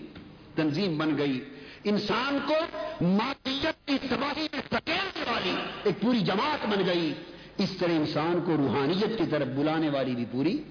تنظیم 0.54 0.98
بن 0.98 1.18
گئی۔ 1.18 1.44
انسان 1.84 2.38
کو 2.46 2.54
مادیت 3.00 3.86
کی 3.86 3.98
تباہی 4.08 4.46
میں 4.52 4.60
سکیلنے 4.72 5.30
والی 5.32 5.54
ایک 5.84 6.00
پوری 6.00 6.20
جماعت 6.20 6.66
بن 6.66 6.86
گئی۔ 6.86 7.14
اس 7.58 7.70
طرح 7.70 7.92
انسان 7.92 8.40
کو 8.44 8.56
روحانیت 8.56 9.18
کی 9.18 9.24
طرف 9.30 9.48
بلانے 9.48 9.88
والی 9.88 10.14
بھی 10.14 10.24
پوری 10.30 10.62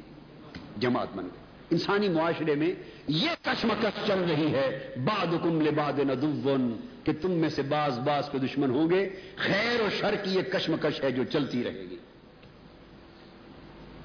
جماعت 0.78 1.08
بن 1.16 1.24
گئی۔ 1.24 1.45
انسانی 1.72 2.10
معاشرے 2.10 2.56
میں 2.56 2.74
یہ 3.08 3.30
کشمکش 3.42 4.08
چل 4.08 4.20
رہی 4.20 4.54
ہے 4.54 4.94
باد 5.06 5.34
کم 5.44 5.62
لباد 5.62 6.00
ندون 6.00 6.78
کہ 7.04 7.12
تم 7.22 7.32
میں 7.32 7.50
سے 7.50 7.62
باز 7.62 8.00
باز 8.00 8.30
کے 8.32 8.38
دشمن 8.38 8.70
ہوں 8.70 8.90
گے۔ 8.90 9.10
خیر 9.36 9.82
و 9.82 9.88
شر 10.00 10.16
کی 10.16 10.36
یہ 10.36 10.42
کشمکش 10.42 11.04
ہے 11.04 11.12
جو 11.12 11.24
چلتی 11.24 11.64
رہے 11.64 11.82
گی۔ 11.82 11.98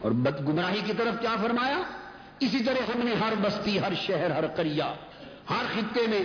اور 0.00 0.12
بد 0.12 0.48
گمراہی 0.48 0.80
کی 0.86 0.92
طرف 0.98 1.20
کیا 1.20 1.36
فرمایا؟ 1.42 1.82
اسی 2.40 2.64
طرح 2.64 2.90
ہم 2.94 3.00
نے 3.04 3.14
ہر 3.14 3.32
بستی، 3.42 3.80
ہر 3.80 3.92
شہر، 3.94 4.30
ہر 4.30 4.46
کریا 4.46 4.94
ہر 5.50 5.64
خطے 5.74 6.06
میں 6.06 6.22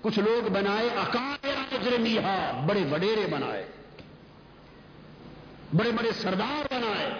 کچھ 0.00 0.18
لوگ 0.18 0.48
بنائے، 0.48 0.86
اکابر 0.86 1.76
بڑے 2.66 2.84
وڈیرے 2.92 3.26
بنائے، 3.30 3.64
بڑے 5.74 5.90
بڑے 5.90 6.10
سردار 6.12 6.74
بنائے، 6.74 7.10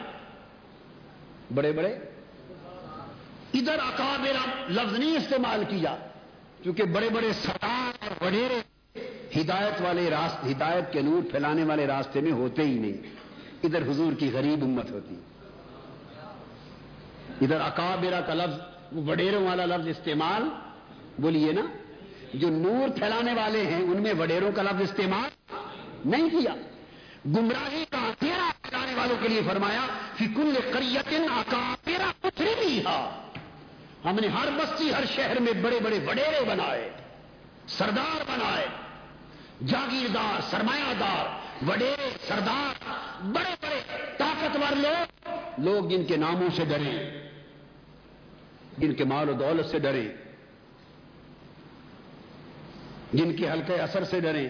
بڑے 1.55 1.73
بڑے 1.73 1.99
ادھر 3.59 3.75
اکابر 3.75 4.37
لفظ 4.69 4.99
نہیں 4.99 5.17
استعمال 5.17 5.65
کیا، 5.69 5.97
کیونکہ 6.63 6.83
بڑے 6.83 7.09
بڑے 7.09 7.33
سردار 7.33 8.05
اور 8.05 8.27
وڈیرے 8.27 8.61
ہدایت 9.41 9.81
والے 9.81 10.11
راستے 10.11 10.51
ہدایت 10.51 10.93
کے 10.93 11.03
نور 11.03 11.31
پھیلانے 11.31 11.65
والے 11.65 11.87
راستے 11.87 12.21
میں 12.21 12.33
ہوتے 12.33 12.63
ہی 12.63 12.79
نہیں۔ 12.79 13.17
ادھر 13.63 13.83
حضور 13.83 14.13
کی 14.13 14.31
غریب 14.33 14.65
امت 14.65 14.91
ہوتی۔ 14.91 15.15
ادھر 17.41 17.61
اکابرا 17.61 18.21
کا 18.21 18.35
لفظ 18.35 18.61
وڈیروں 19.09 19.47
والا 19.47 19.65
لفظ 19.65 19.89
استعمال، 19.89 20.43
بولیے 21.19 21.53
نا، 21.53 21.63
جو 22.35 22.49
نور 22.51 22.99
پھیلانے 22.99 23.35
والے 23.35 23.67
ہیں، 23.67 23.83
ان 23.83 24.03
میں 24.03 24.15
وڈیروں 24.19 24.53
کا 24.53 24.63
لفظ 24.63 24.83
استعمال 24.83 25.57
نہیں 26.05 26.31
کیا۔ 26.31 26.55
گمراہی 27.27 27.85
کا 27.91 27.99
اندھیرا 27.99 28.51
پھیلانے 28.63 28.95
والوں 28.95 29.17
کے 29.23 29.29
لیے 29.29 29.41
فرمایا 29.47 29.87
کہ 30.17 30.27
کل 30.37 30.55
کریتن 30.73 31.25
اکابرا 31.31 32.13
کچھ 32.21 32.43
نہیں 32.43 32.81
ہم 34.07 34.19
نے 34.21 34.29
ہر 34.29 34.49
بستی 34.57 34.93
ہر 34.95 35.05
شہر 35.15 35.39
میں 35.41 35.53
بڑے 35.63 35.79
بڑے 35.85 35.99
وڈیرے 36.07 36.45
بنائے، 36.47 36.89
سردار 37.69 38.23
بنائے، 38.29 38.67
جاگیردار 39.67 40.41
سرمایہ 40.51 40.93
دار 41.01 41.25
وڈیرے 41.69 42.09
سردار، 42.27 42.85
بڑے 43.35 43.55
بڑے 43.63 43.81
طاقتور 44.19 44.77
لوگ 44.77 45.29
لوگ 45.59 45.89
جن 45.91 46.05
کے 46.05 46.17
ناموں 46.17 46.49
سے 46.57 46.65
ڈرے 46.65 46.93
جن 48.79 48.95
کے 48.95 49.05
مال 49.05 49.29
و 49.29 49.33
دولت 49.33 49.67
سے 49.71 49.79
ڈرے 49.79 50.07
جن 53.13 53.35
کے 53.37 53.51
ہلکے 53.51 53.75
اثر 53.81 54.05
سے 54.11 54.21
ڈرے 54.21 54.47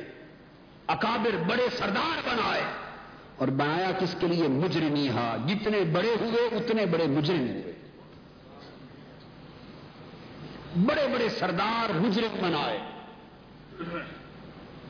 اکابر 0.89 1.37
بڑے 1.49 1.67
سردار 1.79 2.21
بنائے، 2.27 2.63
اور 3.37 3.49
بنایا 3.49 3.91
کس 3.99 4.15
کے 4.21 4.27
لیے؟ 4.27 4.49
مجرمی 4.51 5.09
ہا 5.09 5.27
جتنے 5.47 5.81
بڑے 5.93 6.15
ہوئے، 6.21 6.43
اتنے 6.57 6.87
بڑے 6.87 7.07
مجرم 7.07 7.47
ہوئے۔ 7.47 7.73
بڑے 10.77 11.07
بڑے 11.09 11.29
سردار 11.29 11.91
مجرم 11.91 12.37
بنائے 12.43 12.79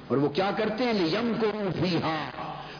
اور 0.08 0.16
وہ 0.16 0.28
کیا 0.28 0.50
کرتے 0.58 0.84
ہیں؟ 0.84 0.92
یم 0.92 1.32
کو 1.40 1.46
روفی 1.52 1.98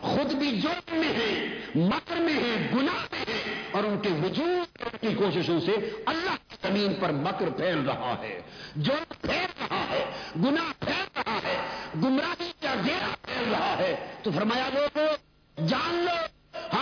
خود 0.01 0.33
بھی 0.33 0.61
جرم 0.61 0.97
میں 0.97 1.09
ہیں، 1.09 1.59
مکر 1.75 2.17
میں 2.17 2.33
ہیں، 2.33 2.69
گناہ 2.75 3.07
میں 3.13 3.25
ہیں۔ 3.29 3.63
اور 3.71 3.85
ان 3.85 3.99
کے 3.99 4.09
وجود 4.09 5.01
کی 5.01 5.15
کوششوں 5.15 5.61
سے 5.61 5.73
اللہ 6.07 6.37
کی 6.49 6.69
زمین 6.69 6.95
پر 6.95 7.13
مکر 7.13 7.49
پھیل 7.57 7.79
رہا 7.79 8.15
ہے۔ 8.19 8.41
جرم 8.77 9.15
پھیل 9.21 9.47
رہا 9.61 9.85
ہے، 9.91 10.05
گناہ 10.37 10.73
پھیل 10.79 11.05
رہا 11.17 11.39
ہے، 11.45 11.57
گمراہی 11.97 12.53
کا 12.61 12.75
گیرا 12.87 13.15
پھیل 13.23 13.55
رہا 13.55 13.75
ہے۔ 13.79 14.07
تو 14.23 14.31
فرمایا 14.35 14.69
لوگوں 14.75 15.09
جان 15.69 15.95
لو، 15.95 16.27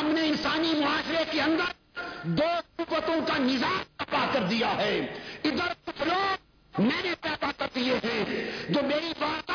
ہم 0.01 0.07
نے 0.07 0.29
انسانی 0.29 0.73
معاشرے 0.75 1.25
کے 1.31 1.41
اندر 1.41 1.84
دو 2.23 2.49
قوتوں 2.77 3.21
کا 3.27 3.39
نظام 3.39 4.05
پا 4.11 4.27
کر 4.33 4.43
دیا 4.43 4.77
ہے۔ 4.77 4.99
ادھر 5.45 5.73
کچھ 5.85 6.03
لوگ 6.03 6.45
میں 6.83 7.03
نے 7.05 7.11
پیدا 7.21 7.51
کر 7.59 7.67
دیے 7.75 7.95
ہیں 7.95 8.51
جو 8.69 8.81
میری 8.83 9.13
بات 9.19 9.51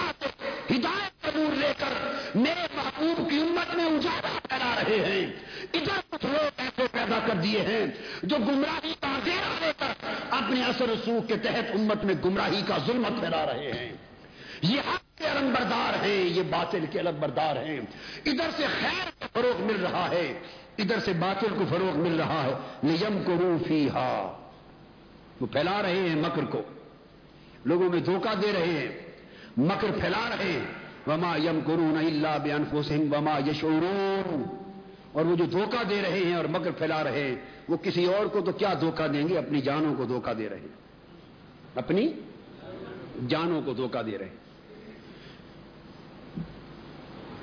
ہدایت 0.72 1.26
ضرور 1.26 1.56
لے 1.56 1.74
کر 1.78 1.94
میرے 2.36 2.68
محبوب 2.74 3.30
کی 3.30 3.38
امت 3.38 3.76
میں 3.76 3.86
اجالا 3.86 4.40
پھیلا 4.44 4.76
رہے 4.76 5.06
ہیں۔ 5.06 5.26
ادھر 5.74 6.00
کچھ 6.10 6.26
لوگ 6.26 6.50
ایسے 6.58 6.88
پیدا 6.92 7.20
کر 7.28 7.34
دیے 7.34 7.62
ہیں 7.62 7.86
جو 8.24 8.38
گمراہی 8.38 8.94
کا 9.00 9.20
دھیرا 9.26 9.54
لے 9.60 9.72
کر 9.78 9.92
اپنے 10.30 10.64
اثر 10.64 10.90
رسوخ 10.90 11.28
کے 11.28 11.38
تحت 11.38 11.72
امت 11.74 12.04
میں 12.04 12.16
گمراہی 12.26 12.62
کا 12.68 12.78
ظلمت 12.88 13.20
پھیلا 13.20 13.46
رہے 13.46 13.72
ہیں۔ 13.72 13.94
یہ 14.62 14.80
حق 14.80 15.18
کے 15.18 15.26
علم 15.26 15.54
بردار 15.54 16.06
ہیں، 16.06 16.24
یہ 16.24 16.44
باطل 16.44 16.86
کے 16.92 17.00
علم 17.00 17.20
بردار 17.20 17.56
ہیں۔ 17.56 17.80
ادھر 18.26 18.50
سے 18.58 18.66
خیر 18.82 19.10
کا 19.20 19.26
فروغ 19.34 19.62
مل 19.62 19.86
رہا 19.86 20.10
ہے۔ 20.10 20.40
ادھر 20.80 21.00
سے 21.00 21.14
باطل 21.14 21.48
کو 21.58 21.64
فروغ 21.70 21.98
مل 21.98 22.16
رہا 22.16 22.44
ہے۔ 22.44 22.54
نیم 22.84 23.24
کو 23.26 23.34
روفی 23.42 23.90
وہ 25.42 25.48
پھیلا 25.52 25.82
رہے 25.82 25.96
ہیں 25.96 26.16
مکر 26.16 26.46
کو۔ 26.46 26.62
لوگوں 27.66 27.90
میں 27.90 28.00
دھوکہ 28.00 28.36
دے 28.42 28.52
رہے 28.54 28.68
ہیں۔ 28.68 28.88
مکر 29.58 29.88
پھیلا 30.00 30.30
رہے 30.30 30.52
ہیں۔ 30.52 30.90
وما 31.08 31.36
یم 31.36 31.60
کرون 31.68 31.98
اللہ 31.98 32.38
بیان 32.44 32.64
فوسم 32.72 33.14
وما 33.14 33.40
یشورون 33.48 34.44
اور 35.12 35.26
وہ 35.26 35.36
جو 35.36 35.46
دھوکہ 35.46 35.84
دے 35.90 36.02
رہے 36.02 36.20
ہیں 36.20 36.36
اور 36.36 36.46
مکر 36.46 36.72
پھیلا 36.72 37.04
رہے 37.04 37.24
ہیں، 37.24 37.36
وہ 37.68 37.78
کسی 37.78 38.06
اور 38.06 38.26
کو 38.26 38.42
تو 38.42 38.52
کیا 38.52 38.74
دھوکہ 38.82 39.08
دیں 39.08 39.28
گے؟ 39.28 39.38
اپنی 39.38 39.62
جانوں 39.62 39.96
کو 39.96 40.06
دھوکہ 40.06 40.34
دے 40.34 40.50
رہے 40.50 40.60
ہیں۔ 40.60 40.68
اپنی 41.76 42.12
جانوں 43.28 43.62
کو 43.62 43.74
دھوکہ 43.74 44.04
دے 44.04 44.18
رہے 44.18 44.26
ہیں۔ 44.26 44.39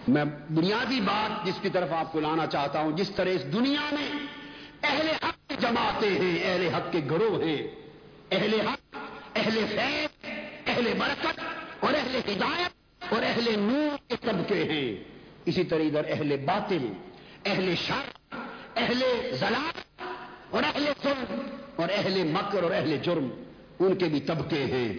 میں 0.09 0.25
بنیادی 0.51 1.01
بات 1.01 1.47
جس 1.47 1.55
کی 1.63 1.69
طرف 1.71 1.93
آپ 1.93 2.13
کو 2.13 2.21
لانا 2.21 2.47
چاہتا 2.47 2.81
ہوں، 2.81 2.93
جس 2.93 3.11
طرح 3.11 3.31
اس 3.31 3.53
دنیا 3.53 3.89
میں 3.93 4.11
اہل 4.83 5.09
حق 5.23 5.61
جماعتیں 5.61 6.11
ہیں، 6.11 6.45
اہل 6.45 6.69
حق 6.75 6.93
کے 6.93 7.01
گروہ 7.11 7.43
ہیں، 7.45 7.63
اہل 8.31 8.61
حق، 8.61 8.97
اہل 9.35 9.65
فیض 9.69 10.31
اہل 10.67 10.93
برکت 10.99 11.41
اور 11.81 11.95
اہل 11.95 12.17
ہدایت 12.17 13.13
اور 13.13 13.23
اہل 13.23 13.59
نور 13.59 13.97
کے 14.09 14.17
طبقے 14.21 14.65
ہیں۔ 14.65 15.05
اسی 15.45 15.65
طرح 15.65 15.81
ادھر 15.81 16.03
اہل 16.09 16.37
باطل، 16.37 16.93
اہل 17.45 17.75
شر، 17.87 18.37
اہل 18.77 19.03
زلال 19.41 20.03
اور 20.51 20.63
اہل 20.63 20.85
ظلم 21.03 21.41
اور 21.77 21.89
اہل 21.93 22.23
مکر 22.23 22.63
اور 22.63 22.71
اہل 22.71 22.97
جرم، 23.03 23.29
ان 23.79 23.95
کے 23.95 24.05
بھی 24.05 24.21
طبقے 24.21 24.65
ہیں۔ 24.65 24.93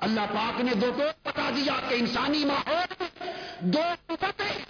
اللہ 0.00 0.20
پاک 0.20 0.60
نے 0.60 0.74
دو 0.74 0.90
کو 0.96 1.02
بتا 1.22 1.50
دیا 1.56 1.74
کہ 1.88 1.94
انسانی 1.94 2.44
ماحول 2.44 2.94
میں 3.00 3.07
دو 3.60 3.80
قوتیں 4.06 4.64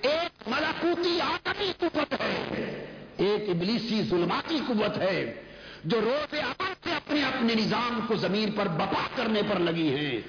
ایک 0.00 0.48
ملاکوتی 0.48 1.20
آدمی 1.20 1.72
قوت 1.78 2.20
ہے، 2.20 2.86
ایک 3.16 3.48
ابلیسی 3.48 4.02
ظلماتی 4.02 4.60
قوت 4.66 4.98
ہے، 4.98 5.42
جو 5.84 6.00
روز 6.00 6.34
عمل 6.34 6.72
سے 6.84 6.92
اپنے 6.92 7.24
اپنے 7.24 7.54
نظام 7.54 8.00
کو 8.06 8.14
زمین 8.14 8.50
پر 8.52 8.68
بپا 8.68 9.06
کرنے 9.16 9.42
پر 9.42 9.58
لگی 9.58 9.94
ہیں۔ 9.94 10.20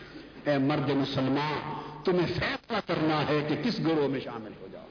اے 0.49 0.57
مرد 0.57 0.89
مسلمان، 0.89 1.73
تمہیں 2.03 2.27
فیصلہ 2.27 2.77
کرنا 2.87 3.27
ہے 3.27 3.45
کہ 3.49 3.55
کس 3.63 3.79
گروہ 3.79 4.07
میں 4.07 4.19
شامل 4.19 4.51
ہو 4.61 4.67
جاؤ۔ 4.71 4.87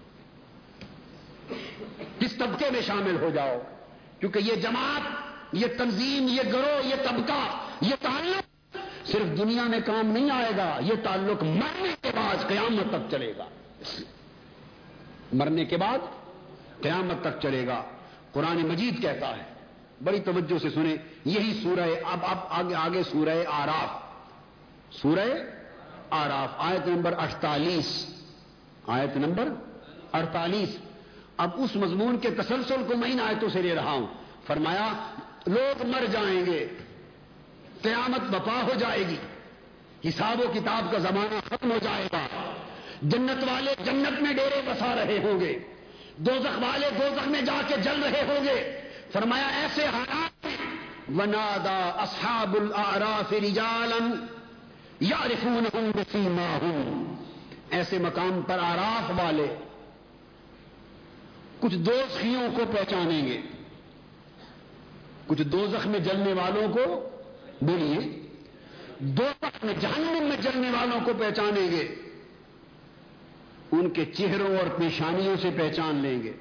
کس 2.19 2.33
طبقے 2.33 2.71
میں 2.71 2.81
شامل 2.81 3.17
ہو 3.21 3.31
جاؤ۔ 3.35 3.59
کیونکہ 4.21 4.39
یہ 4.39 4.55
جماعت، 4.55 5.03
یہ 5.53 5.67
تنظیم، 5.79 6.29
یہ 6.29 6.43
گروہ، 6.53 6.87
یہ 6.87 6.95
طبقہ، 6.97 7.67
یہ 7.81 7.95
تعلق 8.01 8.50
صرف 9.13 9.39
دنیا 9.39 9.63
میں 9.63 9.81
کام 9.87 10.07
نہیں 10.07 10.31
آئے 10.31 10.53
گا، 10.57 10.79
یہ 10.81 10.93
تعلق 11.05 11.43
مرنے 11.43 11.95
کے 12.03 12.11
بعد 12.15 12.49
قیامت 12.49 12.91
تک 12.91 13.11
چلے 13.11 13.33
گا۔ 13.39 13.45
مرنے 15.33 15.65
کے 15.65 15.77
بعد 15.77 15.99
قیامت 16.83 17.25
تک 17.25 17.41
چلے 17.43 17.67
گا۔ 17.67 17.83
قرآن 18.33 18.69
مجید 18.69 19.03
کہتا 19.03 19.37
ہے، 19.37 19.43
بڑی 20.05 20.21
توجہ 20.21 20.59
سے 20.59 20.71
سنیں، 20.71 20.97
یہی 21.25 21.61
سورہ، 21.63 21.91
اب 22.05 22.19
اب 22.23 22.39
آگے 22.49 22.75
آگے 22.75 23.03
سورہ 23.03 23.39
آراف۔ 23.51 24.11
سورہ 25.03 25.29
آراف، 26.11 26.49
آیت 26.59 26.89
نمبر 26.89 27.13
اڑتالیس 27.19 28.07
آیت 28.87 29.17
نمبر 29.17 29.49
اڑتالیس 30.13 30.77
اب 31.37 31.51
اس 31.55 31.77
مضمون 31.77 32.19
کے 32.19 32.31
تسلسل 32.31 32.83
کو 32.89 32.97
میں 32.97 33.13
ان 33.13 33.21
آیتوں 33.21 33.49
سے 33.49 33.63
لے 33.63 33.75
رہا 33.75 33.91
ہوں۔ 33.91 34.07
فرمایا، 34.47 34.93
لوگ 35.47 35.87
مر 35.87 36.05
جائیں 36.13 36.47
گے۔ 36.47 36.69
قیامت 37.83 38.21
بپا 38.21 38.63
ہو 38.63 38.75
جائے 38.79 39.05
گی۔ 39.09 39.17
حساب 40.09 40.41
و 40.41 40.53
کتاب 40.55 40.93
کا 40.93 40.99
زمانہ 40.99 41.41
ختم 41.49 41.71
ہو 41.71 41.79
جائے 41.83 42.09
گا۔ 42.13 42.27
جنت 43.03 43.45
والے 43.51 43.75
جنت 43.85 44.23
میں 44.23 44.33
ڈیرے 44.33 44.63
بسا 44.65 44.95
رہے 44.95 45.19
ہوں 45.25 45.41
گے۔ 45.41 45.59
دوزخ 46.17 46.59
والے 46.63 46.91
دوزخ 46.99 47.29
میں 47.29 47.43
جا 47.43 47.61
کے 47.69 47.75
جل 47.83 48.03
رہے 48.03 48.23
ہوں 48.29 48.45
گے۔ 48.45 48.81
فرمایا، 49.13 49.47
ایسے 49.47 49.85
حالات 49.87 50.47
ونادا 51.17 51.91
اصحاب 51.97 52.57
الاعراف 52.57 53.33
رجالا 53.33 54.25
یعرفونہم 55.01 55.91
بسیماہم۔ 55.95 57.15
ایسے 57.71 57.99
مقام 57.99 58.43
پر 58.47 58.59
آراف 58.59 59.11
والے 59.11 59.57
کچھ 61.61 61.75
دوزخیوں 61.75 62.49
کو 62.57 62.63
پہچانیں 62.73 63.27
گے۔ 63.27 63.41
کچھ 65.27 65.43
دوزخ 65.43 65.87
میں 65.87 65.99
جلنے 65.99 66.33
والوں 66.33 66.73
کو 66.73 67.11
بولیے، 67.63 68.23
دو 68.99 69.47
میں 69.63 69.75
جہنم 69.81 70.29
میں 70.29 70.37
جلنے 70.37 70.71
والوں 70.71 71.01
کو 71.05 71.13
پہچانیں 71.19 71.71
گے، 71.71 71.95
ان 73.73 73.91
کے 73.91 74.05
چہروں 74.05 74.57
اور 74.59 74.79
پیشانیوں 74.79 75.37
سے 75.43 75.51
پہچان 75.57 75.97
لیں 75.97 76.23
گے۔ 76.23 76.33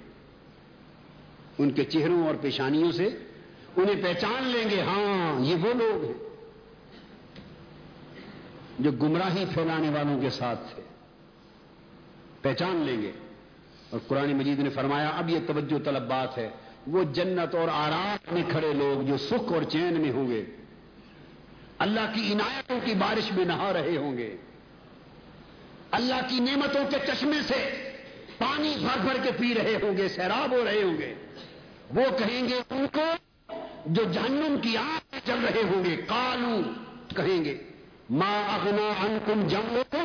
ان 1.57 1.71
کے 1.71 1.83
چہروں 1.83 2.27
اور 2.27 2.35
پیشانیوں 2.41 2.91
سے 2.91 3.05
انہیں 3.75 4.03
پہچان 4.03 4.43
لیں 4.43 4.69
گے 4.69 4.81
ہاں 4.81 5.45
یہ 5.45 5.55
وہ 5.55 5.73
لوگ 5.73 6.05
ہیں 6.05 6.13
جو 8.79 8.91
گمراہی 8.91 9.45
پھیلانے 9.53 9.89
والوں 9.89 10.21
کے 10.21 10.29
ساتھ 10.29 10.75
تھے۔ 10.75 10.83
پہچان 12.41 12.75
لیں 12.75 13.01
گے۔ 13.01 13.11
اور 13.89 13.99
قرآن 14.07 14.35
مجید 14.35 14.59
نے 14.59 14.69
فرمایا، 14.69 15.09
اب 15.09 15.29
یہ 15.29 15.39
توجہ 15.47 15.79
طلب 15.85 16.07
بات 16.07 16.37
ہے، 16.37 16.49
وہ 16.87 17.03
جنت 17.03 17.55
اور 17.55 17.67
آرام 17.71 18.35
میں 18.35 18.43
کھڑے 18.49 18.73
لوگ 18.73 19.07
جو 19.07 19.17
سکھ 19.17 19.53
اور 19.53 19.63
چین 19.63 20.01
میں 20.01 20.11
ہوں 20.11 20.27
گے 20.27 20.45
اللہ 21.79 22.11
کی 22.13 22.33
عنایتوں 22.33 22.79
کی 22.85 22.93
بارش 22.93 23.31
میں 23.31 23.45
نہا 23.45 23.73
رہے 23.73 23.97
ہوں 23.97 24.17
گے۔ 24.17 24.37
اللہ 25.91 26.15
کی 26.29 26.39
نعمتوں 26.39 26.83
کے 26.91 26.97
چشمے 27.07 27.41
سے 27.47 27.91
پانی 28.37 28.75
بھر 28.79 28.99
بھر 28.99 29.17
کے 29.23 29.31
پی 29.37 29.53
رہے 29.53 29.75
ہوں 29.81 29.97
گے، 29.97 30.09
سیراب 30.09 30.51
ہو 30.51 30.65
رہے 30.65 30.83
ہوں 30.83 30.97
گے۔ 30.97 31.15
وہ 31.95 32.17
کہیں 32.17 32.49
گے 32.49 32.61
ان 32.69 32.85
کو 32.93 33.03
جو 33.85 34.03
جہنم 34.03 34.55
کی 34.61 34.77
آگ 34.77 35.15
چل 35.25 35.39
رہے 35.39 35.61
ہوں 35.61 35.85
گے۔ 35.85 35.95
کالو 35.95 36.61
کہیں 37.15 37.45
گے 37.45 37.57
ماں 38.09 38.43
اگنا 38.43 39.05
ان 39.05 39.17
کم 39.25 39.47
جنگوں 39.47 39.83
کو 39.89 39.97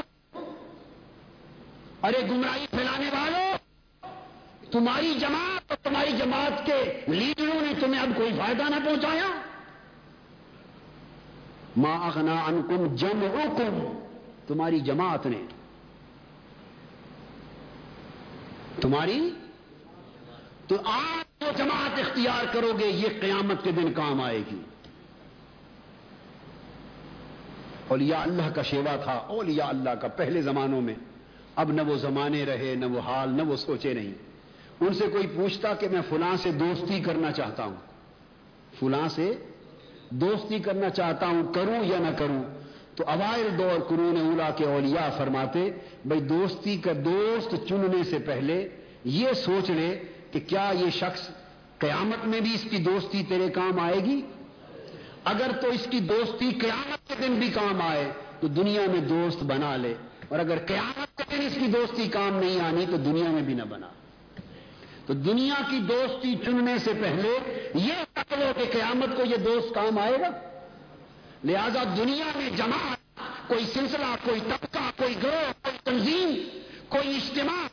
ارے 2.02 2.20
گمراہی 2.30 2.66
پھیلانے 2.70 3.06
والوں 3.06 3.58
تمہاری 4.72 5.14
جماعت 5.20 5.62
اور 5.68 5.78
تمہاری 5.82 6.12
جماعت 6.12 6.66
کے 6.66 7.00
لیڈروں 7.06 7.60
نے 7.60 7.72
تمہیں 7.80 8.00
اب 8.02 8.08
کوئی 8.16 8.30
فائدہ 8.38 8.62
نہ 8.62 8.76
پہنچایا۔ 8.84 9.43
ماں 11.76 12.06
اغنا 12.06 12.44
انکم 12.44 12.94
جم 12.94 13.26
تمہاری 14.46 14.80
جماعت 14.80 15.26
نے. 15.26 15.42
تمہاری؟ 18.80 19.30
تو 20.66 20.76
آپ 20.84 21.40
جو 21.40 21.46
جماعت 21.56 21.98
اختیار 21.98 22.44
کرو 22.52 22.72
گے، 22.78 22.86
یہ 22.86 23.08
قیامت 23.20 23.64
کے 23.64 23.72
دن 23.72 23.92
کام 23.92 24.20
آئے 24.20 24.38
گی. 24.38 24.62
اولیاء 27.88 28.20
اللہ 28.20 28.50
کا 28.54 28.62
شیوا 28.62 28.96
تھا، 28.96 29.12
اولیاء 29.12 29.68
اللہ 29.68 29.90
کا 29.90 30.08
پہلے 30.08 30.42
زمانوں 30.42 30.80
میں. 30.80 30.94
اب 31.56 31.72
نہ 31.72 31.82
وہ 31.82 31.96
زمانے 31.96 32.44
رہے، 32.44 32.74
نہ 32.74 32.86
وہ 32.86 33.00
حال، 33.00 33.28
نہ 33.28 33.42
وہ 33.42 33.56
سوچے 33.56 33.94
نہیں. 33.94 34.12
ان 34.80 34.94
سے 34.94 35.04
کوئی 35.12 35.26
پوچھتا 35.26 35.74
کہ 35.74 35.88
میں 35.88 36.00
فلاں 36.08 36.36
سے 36.36 36.52
دوستی 36.52 37.00
کرنا 37.00 37.32
چاہتا 37.32 37.64
ہوں. 37.64 37.76
فلاں 38.80 39.08
سے 39.08 39.34
دوستی 40.10 40.58
کرنا 40.58 40.90
چاہتا 40.90 41.26
ہوں، 41.26 41.52
کروں 41.52 41.84
یا 41.84 41.98
نہ 41.98 42.16
کروں؟ 42.18 42.42
تو 42.96 43.04
اوائل 43.06 43.58
دور 43.58 43.80
قرون 43.88 44.16
اولا 44.16 44.50
کے 44.50 44.64
اولیاء 44.64 45.08
فرماتے 45.18 45.70
بھائی 46.04 46.20
دوستی 46.20 46.76
کا 46.76 46.92
دوست 47.04 47.68
چننے 47.68 48.04
سے 48.04 48.18
پہلے 48.18 48.68
یہ 49.04 49.32
سوچ 49.32 49.70
لے 49.70 49.98
کہ 50.32 50.40
کیا 50.40 50.72
یہ 50.80 50.90
شخص 50.90 51.28
قیامت 51.78 52.26
میں 52.26 52.40
بھی 52.40 52.54
اس 52.54 52.66
کی 52.70 52.76
دوستی 52.76 53.22
تیرے 53.28 53.48
کام 53.48 53.80
آئے 53.80 54.04
گی؟ 54.04 54.22
اگر 55.24 55.50
تو 55.60 55.68
اس 55.68 55.86
کی 55.90 56.00
دوستی 56.00 56.50
قیامت 56.50 57.08
کے 57.08 57.14
دن 57.22 57.34
بھی 57.34 57.48
کام 57.48 57.82
آئے، 57.82 58.12
تو 58.40 58.46
دنیا 58.46 58.82
میں 58.92 59.00
دوست 59.00 59.42
بنا 59.42 59.76
لے۔ 59.76 59.94
اور 60.28 60.38
اگر 60.38 60.58
قیامت 60.66 61.18
کے 61.18 61.36
دن 61.36 61.46
اس 61.46 61.54
کی 61.54 61.66
دوستی 61.66 62.08
کام 62.08 62.36
نہیں 62.36 62.60
آنی، 62.60 62.84
تو 62.90 62.96
دنیا 62.96 63.30
میں 63.30 63.42
بھی 63.42 63.54
نہ 63.54 63.62
بنا۔ 63.62 63.88
تو 65.06 65.14
دنیا 65.14 65.54
کی 65.70 65.78
دوستی 65.78 66.34
چننے 66.44 66.78
سے 66.78 66.92
پہلے 67.00 67.28
یہ 67.74 67.92
لو 68.30 68.52
کہ 68.56 68.64
قیامت 68.72 69.16
کو 69.16 69.24
یہ 69.24 69.36
دوست 69.36 69.74
کام 69.74 69.98
آئے 69.98 70.20
گا؟ 70.20 70.30
لہذا 71.44 71.84
دنیا 71.96 72.24
میں 72.36 72.50
جماعت، 72.50 73.18
کوئی 73.48 73.66
سلسلہ، 73.66 74.16
کوئی 74.24 74.40
طبقہ، 74.40 74.90
کوئی 74.96 75.14
گروہ، 75.22 75.52
کوئی 75.62 75.78
تنظیم، 75.84 76.58
کوئی 76.88 77.16
اجتماع، 77.16 77.66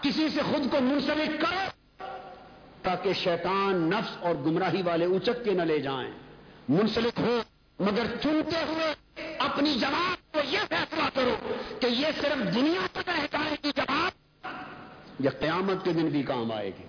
کسی 0.00 0.28
سے 0.28 0.40
خود 0.40 0.70
کو 0.70 0.76
منسلک 0.80 1.40
کرو 1.40 1.92
تاکہ 2.82 3.12
شیطان 3.12 3.90
نفس 3.90 4.16
اور 4.20 4.34
گمراہی 4.34 4.82
والے 4.82 5.04
اچک 5.04 5.44
کے 5.44 5.50
نہ 5.50 5.62
لے 5.62 5.78
جائیں۔ 5.78 6.10
منسلک 6.68 7.18
ہو، 7.18 7.40
مگر 7.78 8.06
چنتے 8.22 8.64
ہوئے 8.68 8.94
اپنی 9.38 9.74
جماعت 9.74 10.32
کو 10.32 10.40
یہ 10.44 10.58
فیصلہ 10.68 11.08
کرو 11.14 11.36
کہ 11.80 11.86
یہ 11.86 12.06
صرف 12.20 12.54
دنیا 12.54 12.86
کو 12.92 13.00
رہے 13.06 13.56
کی 13.62 13.70
جماعت 13.76 14.25
یا 15.20 15.30
قیامت 15.30 15.84
کے 15.84 15.92
دن 15.92 16.06
بھی 16.06 16.22
کام 16.22 16.52
آئے 16.52 16.66
گی۔ 16.66 16.82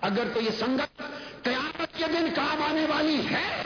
اگر 0.00 0.22
تو 0.34 0.40
یہ 0.40 0.50
سنگت 0.50 1.02
قیامت 1.42 1.98
کے 1.98 2.04
دن 2.08 2.26
کام 2.34 2.62
آنے 2.62 2.86
والی 2.88 3.20
ہے، 3.30 3.62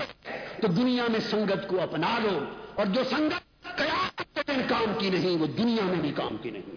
تو 0.62 0.68
دنیا 0.68 1.02
میں 1.08 1.20
سنگت 1.20 1.68
کو 1.68 1.80
اپنا 1.80 2.18
لو۔ 2.22 2.38
اور 2.74 2.86
جو 2.86 3.00
سنگت 3.10 3.62
قیامت 3.76 4.34
کے 4.34 4.40
دن 4.48 4.60
کام 4.68 4.92
کی 4.98 5.10
نہیں، 5.10 5.38
وہ 5.40 5.46
دنیا 5.46 5.84
میں 5.84 6.00
بھی 6.00 6.12
کام 6.16 6.36
کی 6.36 6.50
نہیں۔ 6.50 6.76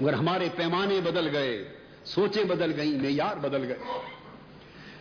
مگر 0.00 0.12
ہمارے 0.12 0.48
پیمانے 0.56 1.00
بدل 1.00 1.36
گئے، 1.36 1.76
سوچیں 2.04 2.44
بدل 2.44 2.72
گئی 2.76 2.96
معیار 2.96 3.36
بدل 3.36 3.64
گئے۔ 3.64 3.78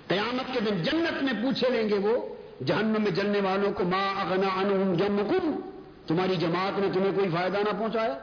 قیامت 0.08 0.54
کے 0.54 0.60
دن 0.60 0.84
جنت 0.84 1.24
میں 1.24 1.34
پوچھے 1.44 1.70
لیں 1.70 1.90
گے 1.90 1.94
وہ، 1.94 2.36
جہنم 2.66 3.02
میں 3.04 3.12
جلنے 3.12 3.42
والوں 3.42 3.74
کو 3.74 3.84
ماں 3.84 4.22
اغنا 4.22 4.48
ان 4.48 4.98
جم 4.98 5.18
تمہاری 6.08 6.36
جماعت 6.36 6.80
نے 6.80 6.88
تمہیں 6.94 7.12
کوئی 7.16 7.30
فائدہ 7.30 7.58
نہ 7.58 7.80
پہنچایا؟ 7.80 8.20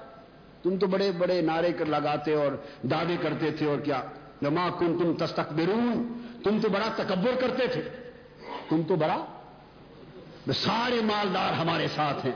تم 0.63 0.79
تو 0.79 0.87
بڑے 0.87 1.11
بڑے 1.13 1.41
نعرے 1.41 1.73
کر 1.73 1.87
لگاتے 1.87 2.35
اور 2.35 2.53
دعوے 2.83 3.17
کرتے 3.21 3.51
تھے 3.51 3.67
اور 3.67 3.79
کیا؟ 3.79 4.03
ماں 4.43 4.71
کن 4.79 4.99
تم 4.99 5.27
تستقبرون 5.27 6.13
تم 6.45 6.59
تو 6.61 6.69
بڑا 6.69 6.89
تکبر 6.97 7.31
کرتے 7.41 7.67
تھے۔ 7.67 7.83
تم 8.69 8.83
تو 8.89 8.97
بڑا 8.97 9.25
سارے 10.55 11.01
مالدار 11.05 11.53
ہمارے 11.53 11.87
ساتھ 11.95 12.27
ہیں۔ 12.27 12.33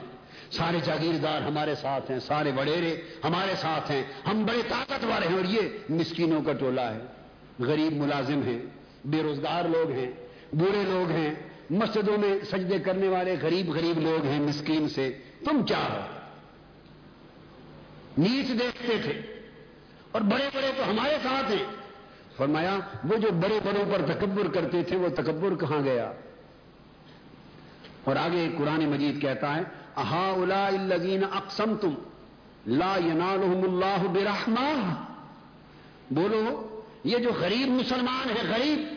سارے 0.50 0.78
جاگیردار 0.84 1.42
ہمارے 1.42 1.74
ساتھ 1.74 2.10
ہیں۔ 2.10 2.18
سارے 2.18 2.52
وڈیرے 2.56 2.96
ہمارے 3.24 3.54
ساتھ 3.54 3.90
ہیں۔ 3.90 4.02
ہم 4.26 4.46
بڑے 4.46 4.62
طاقتور 4.68 5.22
ہیں 5.22 5.36
اور 5.36 5.44
یہ 5.44 5.60
مسکینوں 5.88 6.42
کا 6.42 6.52
ٹولہ 6.52 6.80
ہے۔ 6.80 6.98
غریب 7.58 7.92
ملازم 7.92 8.42
ہیں۔ 8.42 8.58
بے 9.04 9.22
روزگار 9.22 9.64
لوگ 9.64 9.90
ہیں۔ 9.90 10.12
بوڑھے 10.52 10.82
لوگ 10.82 11.10
ہیں۔ 11.10 11.34
مسجدوں 11.70 12.18
میں 12.18 12.44
سجدے 12.44 12.78
کرنے 12.78 13.08
والے 13.08 13.36
غریب 13.42 13.70
غریب 13.70 13.98
لوگ 13.98 14.26
ہیں 14.26 14.40
مسکین 14.40 14.88
سے۔ 14.88 15.18
تم 15.44 15.62
کیا 15.62 15.78
ہو؟ 15.78 16.15
نیچ 18.18 18.48
دیکھتے 18.48 18.98
تھے۔ 19.02 19.22
اور 20.12 20.20
بڑے 20.20 20.48
بڑے 20.54 20.72
تو 20.76 20.90
ہمارے 20.90 21.16
ساتھ 21.22 21.50
ہیں۔ 21.50 21.64
فرمایا، 22.36 22.78
وہ 23.04 23.16
جو 23.16 23.28
بڑے 23.30 23.60
بڑوں 23.64 23.84
پر 23.92 24.14
تکبر 24.14 24.48
کرتے 24.54 24.82
تھے، 24.82 24.96
وہ 24.96 25.08
تکبر 25.08 25.54
کہاں 25.54 25.84
گیا؟ 25.84 26.12
اور 28.04 28.16
آگے 28.16 28.48
قرآن 28.58 28.88
مجید 28.88 29.22
کہتا 29.22 29.56
ہے 29.56 29.60
احا 29.96 30.30
الا 30.30 30.66
الگین 30.66 31.24
اقسم 31.24 31.76
تم 31.76 31.94
لا 32.66 32.94
اللہ 32.94 34.06
برحمہ 34.12 34.94
بولو، 36.10 36.80
یہ 37.04 37.18
جو 37.18 37.30
غریب 37.40 37.68
مسلمان 37.68 38.30
ہے 38.30 38.48
غریب، 38.48 38.94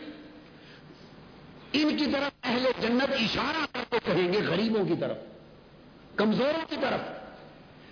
ان 1.72 1.96
کی 1.96 2.06
طرف 2.06 2.30
اہل 2.42 2.66
جنت 2.80 3.12
اشارہ 3.12 3.66
کر 3.72 3.82
کے 3.90 3.96
کہیں 4.04 4.32
گے، 4.32 4.38
غریبوں 4.46 4.84
کی 4.84 4.94
طرف، 5.00 5.16
کمزوروں 6.16 6.62
کی 6.68 6.76
طرف۔ 6.80 7.19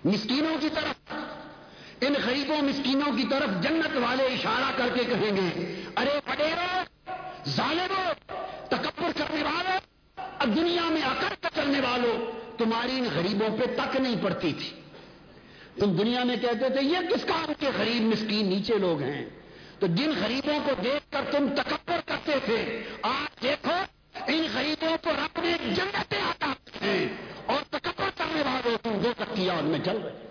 مسکینوں 0.09 0.57
کی 0.61 0.69
طرف۔ 0.75 1.15
ان 2.01 2.15
غریبوں 2.27 2.63
مسکینوں 2.63 3.17
کی 3.17 3.25
طرف 3.31 3.63
جنت 3.63 3.97
والے 3.97 4.25
اشارہ 4.25 4.71
کر 4.77 4.89
کے 4.95 5.05
کہیں 5.05 5.37
گے، 5.37 5.49
ارے 5.97 6.19
پٹیرو 6.25 6.83
ظالمو، 7.49 8.35
تکبر 8.69 9.11
کرنے 9.17 9.43
والوں 9.43 9.79
اب 10.17 10.57
دنیا 10.57 10.89
میں 10.91 11.03
اکڑ 11.03 11.35
کر 11.41 11.49
چلنے 11.55 11.81
والوں 11.81 12.31
تمہاری 12.59 12.99
ان 12.99 13.09
غریبوں 13.15 13.49
پہ 13.59 13.65
تک 13.77 13.97
نہیں 13.97 14.23
پڑتی 14.23 14.53
تھی۔ 14.53 14.71
تم 15.77 15.97
دنیا 15.97 16.25
میں 16.25 16.37
کہتے 16.37 16.69
تھے، 16.69 16.83
یہ 16.83 17.09
کس 17.11 17.25
کام 17.25 17.53
کے 17.59 17.71
غریب 17.79 18.03
مسکین 18.03 18.49
نیچے 18.49 18.79
لوگ 18.79 19.03
ہیں؟ 19.03 19.25
تو 19.79 19.87
جن 19.87 20.13
غریبوں 20.21 20.59
کو 20.65 20.71
دیکھ 20.85 21.13
کر 21.13 21.25
تم 21.31 21.47
تکبر 21.55 22.01
کرتے 22.07 22.39
تھے، 22.45 22.83
آج 23.03 23.43
دیکھو 23.43 23.75
ان 24.27 24.47
غریبوں 24.55 24.97
کو 25.05 25.11
رب 25.11 25.41
نے 25.45 25.53
جنتیں 25.77 26.21
آتا 26.21 26.53
ہیں 26.83 27.09
اور 27.47 27.63
تکبر 27.71 28.09
کرنے 28.17 28.43
والے 28.43 28.77
تم 28.83 28.99
دو 29.03 29.13
تک 29.17 29.39
ان 29.39 29.65
میں 29.65 29.79
چل 29.85 29.99
رہے 30.05 30.27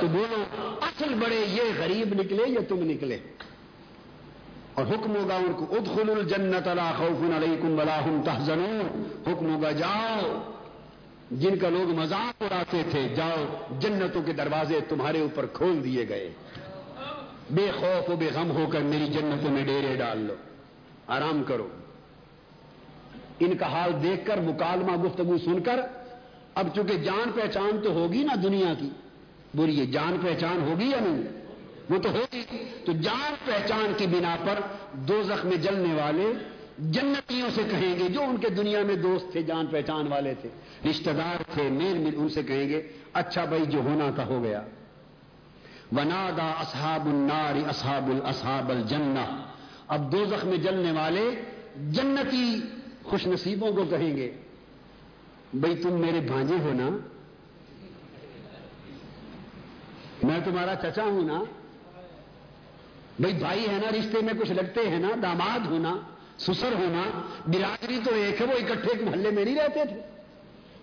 تو 0.00 0.06
بولو 0.06 0.44
اصل 0.80 1.14
بڑے 1.14 1.44
یہ 1.48 1.62
غریب 1.78 2.14
نکلے 2.32 2.52
یا 2.52 2.60
تم 2.68 2.90
نکلے؟ 2.90 3.18
اور 4.74 4.86
حکم 4.86 5.16
ہوگا 5.16 5.34
ان 5.34 5.52
کو 5.56 5.66
ادخل 5.70 6.10
الجنت 6.10 6.68
لا 6.68 6.92
خوف 6.98 7.36
علیکم 7.36 7.78
ولا 7.78 8.00
هم 8.08 8.22
تحزنون۔ 8.24 9.02
حکم 9.26 9.54
ہوگا، 9.54 9.70
جاؤ۔ 9.70 10.52
جن 11.30 11.58
کا 11.58 11.68
لوگ 11.68 11.90
مذاق 11.90 12.42
اڑاتے 12.42 12.82
تھے، 12.90 13.08
جاؤ۔ 13.16 13.44
جنتوں 13.80 14.22
کے 14.22 14.32
دروازے 14.32 14.80
تمہارے 14.88 15.20
اوپر 15.20 15.46
کھول 15.52 15.84
دیے 15.84 16.08
گئے۔ 16.08 16.32
بے 17.50 17.70
خوف 17.78 18.10
و 18.10 18.16
بے 18.16 18.28
غم 18.34 18.50
ہو 18.50 18.66
کر 18.72 18.80
میری 18.80 19.06
جنتوں 19.06 19.50
میں 19.50 19.64
ڈیرے 19.64 19.96
ڈال 19.96 20.18
لو۔ 20.18 20.34
آرام 21.06 21.42
کرو۔ 21.42 21.68
ان 23.40 23.56
کا 23.56 23.66
حال 23.66 24.02
دیکھ 24.02 24.26
کر 24.26 24.40
مکالمہ 24.40 25.02
گفتگو 25.02 25.38
سن 25.38 25.62
کر، 25.62 25.80
اب 26.54 26.68
چونکہ 26.74 26.96
جان 26.96 27.32
پہچان 27.34 27.80
تو 27.84 27.90
ہوگی 27.90 28.24
نا 28.24 28.34
دنیا 28.42 28.74
کی، 28.78 28.88
بولیے، 29.54 29.86
جان 29.86 30.16
پہچان 30.22 30.70
ہوگی 30.70 30.86
یا 30.86 30.98
نہیں؟ 31.00 31.41
وہ 31.92 31.98
تو 31.98 32.10
ہوگی 32.10 32.42
تو 32.84 32.92
جان 32.92 33.34
پہچان 33.44 33.92
کی 33.96 34.06
بنا 34.06 34.36
پر 34.44 34.60
دو 34.92 35.22
میں 35.44 35.56
جلنے 35.56 35.94
والے 35.94 36.32
جنتیوں 36.78 37.50
سے 37.54 37.62
کہیں 37.70 37.98
گے 37.98 38.08
جو 38.08 38.22
ان 38.22 38.36
کے 38.36 38.48
دنیا 38.48 38.82
میں 38.82 38.96
دوست 38.96 39.32
تھے، 39.32 39.42
جان 39.42 39.66
پہچان 39.66 40.06
والے 40.06 40.34
تھے، 40.34 40.48
رشتہ 40.90 41.10
دار 41.10 41.42
تھے، 41.54 41.62
میل 41.62 41.98
مل 41.98 42.14
ان 42.16 42.28
سے 42.28 42.42
کہیں 42.42 42.68
گے 42.68 42.88
اچھا 43.12 43.44
بھائی 43.44 43.66
جو 43.66 43.80
ہونا 43.80 44.10
تھا 44.14 44.24
ہو 44.24 44.42
گیا۔ 44.42 44.62
ونادا 45.92 46.50
اصحاب 46.50 47.06
النار 47.06 47.68
اصحاب 47.68 48.10
الاصحاب 48.10 48.70
الجنہ۔ 48.70 49.44
اب 49.88 50.12
دو 50.12 50.24
میں 50.44 50.56
جلنے 50.56 50.92
والے 50.92 51.42
جنتی 51.90 52.60
خوش 53.02 53.26
نصیبوں 53.26 53.72
کو 53.72 53.84
کہیں 53.84 54.16
گے، 54.16 54.32
بھائی 55.54 55.76
تم 55.76 55.92
میرے 55.92 56.20
بھانجے 56.20 56.54
ہو 56.54 56.72
نا؟ 56.72 56.88
میں 60.22 60.40
تمہارا 60.44 60.74
چچا 60.74 61.02
ہوں 61.02 61.22
نا؟ 61.22 61.44
بھائی 63.20 63.34
بھائی 63.34 63.68
ہے 63.68 63.72
نا، 63.72 63.90
رشتے 63.90 64.20
میں 64.22 64.34
کچھ 64.40 64.52
لگتے 64.52 64.88
ہیں 64.88 64.98
نا، 64.98 65.08
داماد 65.22 65.66
ہونا، 65.66 65.98
سسر 66.38 66.72
ہونا، 66.72 67.02
برادری 67.46 67.98
تو 68.04 68.14
ایک 68.14 68.40
ہے، 68.40 68.46
وہ 68.46 68.52
اکٹھے 68.52 69.04
محلے 69.04 69.30
میں 69.30 69.44
نہیں 69.44 69.56
رہتے 69.56 69.80
تھے۔ 69.88 70.00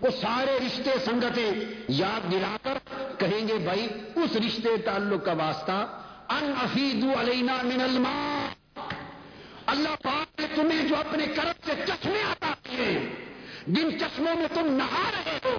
وہ 0.01 0.09
سارے 0.21 0.57
رشتے، 0.65 0.89
سنگتیں 1.05 1.51
یاد 1.87 2.31
دلا 2.31 2.57
کر 2.63 2.77
کہیں 3.17 3.47
گے، 3.47 3.53
بھائی 3.53 3.87
اس 4.15 4.35
رشتے 4.35 4.69
تعلق 4.85 5.25
کا 5.25 5.33
واسطہ 5.33 6.01
ان 6.29 6.53
علینا 7.19 7.55
من 7.63 7.81
الماء۔ 7.81 8.47
اللہ 9.65 9.95
پاک 10.01 10.39
نے 10.39 10.47
تمہیں 10.55 10.87
جو 10.87 10.95
اپنے 10.95 11.25
کرم 11.25 11.51
سے 11.65 11.71
چشمے 11.87 12.23
آتا 12.23 12.53
کیے 12.63 12.99
جن 13.67 13.99
چشموں 13.99 14.35
میں 14.35 14.47
تم 14.53 14.67
نہا 14.67 15.09
رہے 15.11 15.37
ہو 15.45 15.57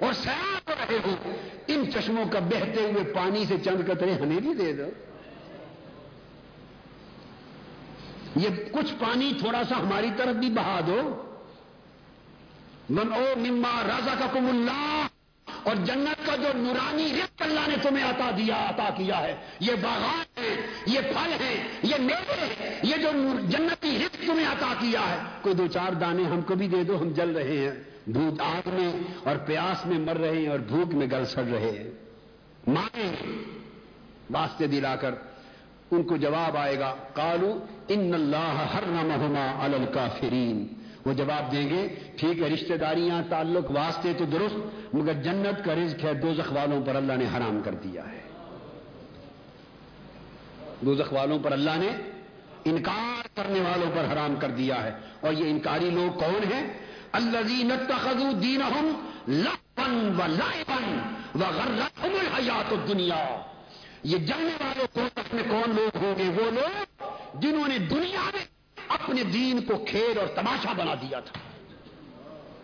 اور 0.00 0.12
سیاح 0.12 0.58
رہے 0.68 0.98
ہو، 1.06 1.32
ان 1.66 1.90
چشموں 1.92 2.24
کا 2.32 2.38
بہتے 2.38 2.80
ہوئے 2.80 3.04
پانی 3.04 3.44
سے 3.48 3.56
چند 3.64 3.86
قطرے 3.86 4.12
ہمیں 4.12 4.40
بھی 4.40 4.54
دے 4.54 4.72
دو۔ 4.72 4.90
یہ 8.36 8.48
کچھ 8.72 8.94
پانی 8.98 9.32
تھوڑا 9.38 9.62
سا 9.68 9.78
ہماری 9.78 10.10
طرف 10.16 10.36
بھی 10.36 10.50
بہا 10.50 10.80
دو۔ 10.86 11.24
من 12.90 13.12
او 13.12 13.24
مما 13.36 13.82
راجا 13.88 14.14
کا 14.18 14.26
کم 14.32 14.46
اللہ، 14.46 15.06
اور 15.62 15.76
جنت 15.76 16.26
کا 16.26 16.36
جو 16.36 16.48
نورانی 16.54 17.12
رزق 17.12 17.42
اللہ 17.42 17.60
نے 17.66 17.74
تمہیں 17.82 18.04
عطا 18.04 18.30
دیا، 18.36 18.56
عطا 18.68 18.88
کیا 18.96 19.20
ہے۔ 19.22 19.36
یہ 19.60 19.72
باغات 19.82 20.38
ہیں، 20.38 20.56
یہ 20.86 21.00
پھل 21.00 21.32
ہیں، 21.40 21.68
یہ 21.82 21.94
میوے 21.98 22.34
ہیں، 22.38 22.80
یہ 22.82 22.96
جو 22.96 23.10
جنتی 23.48 23.98
رزق 23.98 24.26
تمہیں 24.26 24.46
عطا 24.46 24.74
کیا 24.78 25.00
ہے۔ 25.00 25.16
کوئی 25.42 25.54
دو 25.54 25.66
چار 25.66 25.92
دانے 25.92 26.24
ہم 26.24 26.40
کو 26.40 26.54
بھی 26.54 26.68
دے 26.68 26.84
دو، 26.84 27.00
ہم 27.00 27.12
جل 27.12 27.30
رہے 27.30 27.58
ہیں۔ 27.58 27.74
بھوک 28.06 28.40
آگ 28.40 28.68
میں 28.72 28.92
اور 29.24 29.36
پیاس 29.36 29.86
میں 29.86 29.98
مر 29.98 30.16
رہے 30.16 30.36
ہیں 30.36 30.48
اور 30.48 30.58
بھوک 30.58 30.94
میں 30.94 31.06
گل 31.12 31.24
سڑ 31.24 31.44
رہے 31.44 31.70
ہیں۔ 31.70 31.90
مائیں، 32.66 33.16
واسطے 34.30 34.66
دلا 34.66 34.96
کر۔ 34.96 35.14
ان 35.90 36.02
کو 36.02 36.16
جواب 36.16 36.56
آئے 36.56 36.78
گا 36.78 36.94
کالو 37.12 37.64
ان 37.88 38.14
اللہ 38.14 38.66
ہر 38.74 38.82
نما 38.86 39.64
الکافرین۔ 39.64 40.66
وہ 41.06 41.12
جواب 41.12 41.52
دیں 41.52 41.70
گے، 41.70 41.88
ٹھیک 42.16 42.42
ہے، 42.42 42.48
رشتہ 42.48 42.74
داریاں، 42.74 43.22
تعلق 43.28 43.70
واسطے 43.70 44.12
تو 44.18 44.24
درست، 44.24 44.54
مگر 44.94 45.12
جنت 45.12 45.64
کا 45.64 45.74
رزق 45.74 46.04
ہے 46.04 46.14
دو 46.14 46.32
والوں 46.50 46.82
پر 46.86 46.96
اللہ 46.96 47.12
نے 47.12 47.24
حرام 47.24 47.60
کر 47.64 47.74
دیا 47.74 48.02
ہے۔ 48.12 48.20
دو 50.80 50.94
والوں 51.12 51.38
پر 51.38 51.52
اللہ 51.52 51.70
نے 51.76 51.88
انکار 52.64 53.28
کرنے 53.36 53.60
والوں 53.60 53.90
پر 53.94 54.12
حرام 54.12 54.34
کر 54.40 54.48
دیا 54.48 54.84
ہے۔ 54.84 54.90
اور 55.20 55.32
یہ 55.32 55.50
انکاری 55.50 55.90
لوگ 55.90 56.18
کون 56.18 56.52
ہیں؟ 56.52 56.74
اللہ 57.12 57.38
دین 57.48 57.72
و 58.62 58.90
لائبن 59.28 60.18
و 61.34 62.74
دنیا 62.88 63.40
یہ 64.02 64.18
جاننے 64.18 64.54
والوں 64.60 64.86
کو 64.92 65.00
اپنے 65.14 65.42
کون 65.50 65.74
لوگ 65.74 65.96
ہوں 65.96 66.18
گے؟ 66.18 66.28
وہ 66.28 66.50
لوگ 66.50 67.02
جنہوں 67.34 67.68
نے 67.68 67.78
دنیا 67.78 68.30
میں 68.34 68.44
اپنے 68.88 69.22
دین 69.22 69.60
کو 69.60 69.84
کھیل 69.88 70.18
اور 70.18 70.26
تماشا 70.26 70.72
بنا 70.72 70.94
دیا 70.94 71.20
تھا۔ 71.20 71.38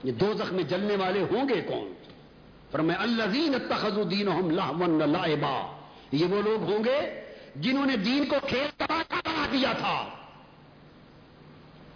یہ 0.04 0.12
دو 0.12 0.32
میں 0.52 0.64
جلنے 0.64 0.96
والے 0.96 1.20
ہوں 1.20 1.48
گے 1.48 1.60
کون؟ 1.60 1.92
پر 2.70 2.78
میں 2.78 2.94
اللہ 2.94 3.24
دین 3.24 3.54
دین 4.10 4.28
لائبا 5.06 5.76
یہ 6.12 6.26
وہ 6.26 6.42
لوگ 6.42 6.62
ہوں 6.62 6.84
گے 6.84 7.24
جنہوں 7.56 7.86
نے 7.86 7.96
دین 7.96 8.24
کو 8.24 8.36
کھیل 8.48 8.66
تماشا 8.78 9.20
بنا 9.24 9.46
دیا 9.52 9.72
تھا۔ 9.72 10.08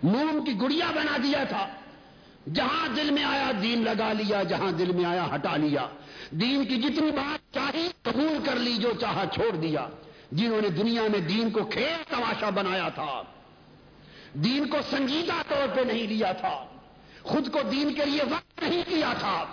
موم 0.02 0.44
کی 0.44 0.60
گڑیا 0.60 0.90
بنا 0.90 1.16
دیا 1.22 1.44
تھا۔ 1.44 1.68
جہاں 2.54 2.88
دل 2.96 3.10
میں 3.10 3.24
آیا 3.24 3.50
دین 3.62 3.82
لگا 3.84 4.12
لیا، 4.12 4.42
جہاں 4.42 4.70
دل 4.72 4.92
میں 4.92 5.04
آیا 5.04 5.26
ہٹا 5.34 5.56
لیا۔ 5.56 5.86
دین 6.30 6.64
کی 6.64 6.76
جتنی 6.76 7.10
بات 7.10 7.54
چاہی، 7.54 7.88
قبول 8.02 8.38
کر 8.44 8.56
لی، 8.56 8.76
جو 8.76 8.92
چاہا 9.00 9.24
چھوڑ 9.32 9.50
دیا۔ 9.56 9.86
جنہوں 10.32 10.60
نے 10.60 10.68
دنیا 10.68 11.02
میں 11.12 11.20
دین 11.20 11.50
کو 11.50 11.64
کھیل 11.64 12.02
تماشا 12.08 12.50
بنایا 12.50 12.88
تھا، 12.88 13.22
دین 14.44 14.68
کو 14.68 14.78
سنجیدہ 14.90 15.40
طور 15.48 15.76
پہ 15.76 15.80
نہیں 15.80 16.06
لیا 16.06 16.32
تھا، 16.32 16.54
خود 17.22 17.50
کو 17.52 17.62
دین 17.70 17.92
کے 17.94 18.04
لیے 18.04 18.22
وقت 18.30 18.62
نہیں 18.62 18.82
کیا 18.88 19.12
تھا، 19.18 19.44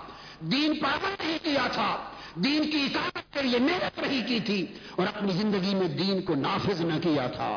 دین 0.51 0.79
پابند 0.79 1.21
نہیں 1.21 1.37
کیا 1.43 1.67
تھا، 1.71 1.91
دین 2.35 2.71
کی 2.71 2.85
اطاعت 2.85 3.33
کے 3.33 3.41
لیے 3.41 3.59
محنت 3.59 3.99
نہیں 3.99 4.27
کی 4.27 4.39
تھی، 4.39 4.65
اور 4.95 5.07
اپنی 5.07 5.33
زندگی 5.33 5.75
میں 5.75 5.87
دین 5.87 6.21
کو 6.21 6.35
نافذ 6.35 6.81
نہ 6.81 6.99
کیا 7.01 7.27
تھا۔ 7.27 7.51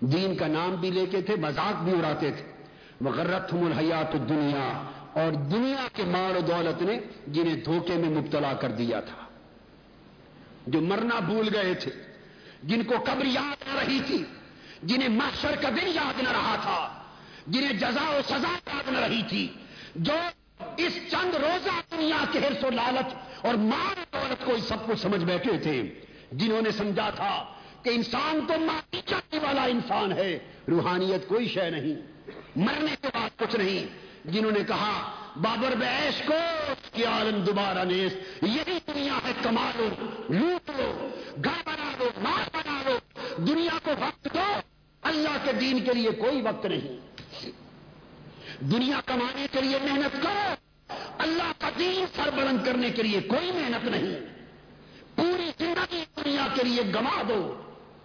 دین 0.00 0.36
کا 0.36 0.46
نام 0.46 0.74
بھی 0.76 0.90
لے 0.90 1.06
کے 1.06 1.20
تھے، 1.20 1.36
مذاق 1.36 1.82
بھی 1.82 1.92
اڑاتے 1.92 2.30
تھے۔ 2.30 2.59
مغرت 3.00 3.54
الحیات 3.54 4.12
دنیا 4.28 4.90
اور 5.12 5.32
دنیا 5.32 5.88
کے 5.92 6.02
مار 6.04 6.36
و 6.36 6.40
دولت 6.40 6.82
نے 6.82 7.00
جنہیں 7.26 7.56
دھوکے 7.56 7.94
میں 7.94 8.08
مبتلا 8.08 8.52
کر 8.52 8.68
دیا 8.68 9.00
تھا۔ 9.00 9.26
جو 10.66 10.80
مرنا 10.80 11.20
بھول 11.20 11.48
گئے 11.54 11.74
تھے، 11.74 11.90
جن 12.62 12.82
کو 12.82 12.94
قبر 13.06 13.24
یاد 13.24 13.76
آ 13.76 13.80
رہی 13.80 14.00
تھی، 14.06 14.24
جنہیں 14.82 15.08
محشر 15.08 15.54
کا 15.60 15.68
دن 15.68 15.88
یاد 15.94 16.22
نہ 16.22 16.28
رہا 16.28 16.56
تھا، 16.62 17.02
جنہیں 17.46 17.72
جزا 17.72 18.08
و 18.08 18.20
سزا 18.28 18.52
یاد 18.66 18.92
نہ 18.92 18.98
رہی 18.98 19.22
تھی، 19.28 19.48
جو 19.94 20.14
اس 20.76 20.92
چند 21.10 21.34
روزہ 21.34 21.96
دنیا 21.96 22.24
کے 22.32 22.38
حرص 22.38 22.64
و 22.64 22.70
لالچ 22.70 23.14
اور 23.46 23.54
مار 23.54 23.94
دولت 24.12 24.44
کو 24.44 24.52
سب 24.68 24.86
کو 24.86 24.94
سمجھ 24.94 25.24
بیٹھے 25.24 25.58
تھے، 25.58 26.00
جنہوں 26.32 26.62
نے 26.62 26.70
سمجھا 26.70 27.10
تھا 27.10 27.44
کہ 27.82 27.90
انسان 27.90 28.40
تو 28.48 28.60
ماری 28.60 29.00
جانے 29.06 29.38
والا 29.38 29.64
انسان 29.64 30.12
ہے، 30.12 30.38
روحانیت 30.68 31.28
کوئی 31.28 31.48
شے 31.48 31.70
نہیں۔ 31.70 32.09
مرنے 32.56 32.96
کے 33.00 33.08
بعد 33.14 33.38
کچھ 33.38 33.56
نہیں۔ 33.56 34.10
جنہوں 34.24 34.50
نے 34.50 34.60
کہا، 34.66 35.10
بابر 35.36 35.74
بیش 35.76 36.22
کو 36.26 36.34
کہ 36.92 37.06
عالم 37.06 37.40
دوبارہ 37.40 37.84
نیس 37.84 38.12
یہی 38.42 38.78
دنیا 38.86 39.14
ہے 39.24 39.32
کما 39.42 39.70
لو 39.76 39.88
لوٹ 40.28 40.70
لو 40.78 41.08
گھر 41.44 41.62
بنا 41.66 41.92
لو 41.98 42.10
مار 42.22 42.56
بنا 42.56 42.82
لو۔ 42.86 42.98
دنیا 43.36 43.78
کو 43.82 43.90
وقت 44.00 44.28
دو، 44.34 44.60
اللہ 45.02 45.36
کے 45.44 45.52
دین 45.52 45.84
کے 45.84 45.94
لیے 45.94 46.10
کوئی 46.10 46.42
وقت 46.42 46.66
نہیں۔ 46.66 47.00
دنیا 48.60 49.00
کمانے 49.06 49.46
کے 49.52 49.60
لیے 49.60 49.78
محنت 49.82 50.22
کرو۔ 50.22 50.54
اللہ 51.18 51.52
کا 51.58 51.68
دین 51.78 52.04
سر 52.16 52.30
بلند 52.30 52.66
کرنے 52.66 52.90
کے 52.90 53.02
لیے 53.02 53.20
کوئی 53.20 53.52
محنت 53.52 53.84
نہیں۔ 53.84 54.16
پوری 55.16 55.50
زندگی 55.58 56.04
دنیا 56.24 56.46
کے 56.54 56.64
لیے 56.64 56.82
گما 56.94 57.22
دو۔ 57.28 57.56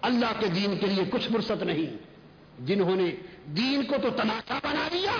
اللہ 0.01 0.39
کے 0.39 0.47
دین 0.47 0.77
کے 0.77 0.85
لیے 0.85 1.03
کچھ 1.09 1.27
فرصت 1.31 1.63
نہیں۔ 1.63 2.15
جنہوں 2.59 2.95
نے 2.95 3.11
دین 3.45 3.85
کو 3.85 3.95
تو 4.01 4.09
تماشا 4.09 4.59
بنا 4.63 4.87
لیا 4.91 5.11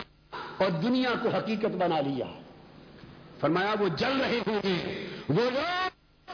اور 0.58 0.70
دنیا 0.70 1.10
کو 1.22 1.30
حقیقت 1.30 1.76
بنا 1.76 2.00
لیا۔ 2.00 2.26
فرمایا، 3.40 3.74
وہ 3.80 3.88
جل 3.88 4.18
رہے 4.22 4.40
ہوں 4.48 4.60
گے۔ 4.64 5.08
وہ 5.30 5.50
لوگ 5.50 5.90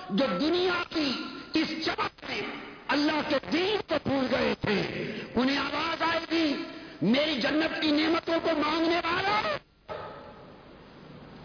جو 0.10 0.26
دنیا 0.40 0.84
کی 0.90 1.12
اس 1.54 1.68
چمک 1.86 2.24
میں 2.30 2.42
اللہ 2.88 3.30
کے 3.30 3.36
دین 3.52 3.78
کو 3.88 3.96
بھول 4.04 4.28
گئے 4.32 4.54
تھے، 4.62 4.82
انہیں 5.36 5.58
آواز 5.58 6.02
آئے 6.02 6.20
گی، 6.32 6.64
میری 7.02 7.42
جنت 7.42 7.82
کی 7.82 7.92
نعمتوں 7.92 8.40
کو 8.44 8.50
مانگنے 8.58 8.96
والا۔ 8.96 9.42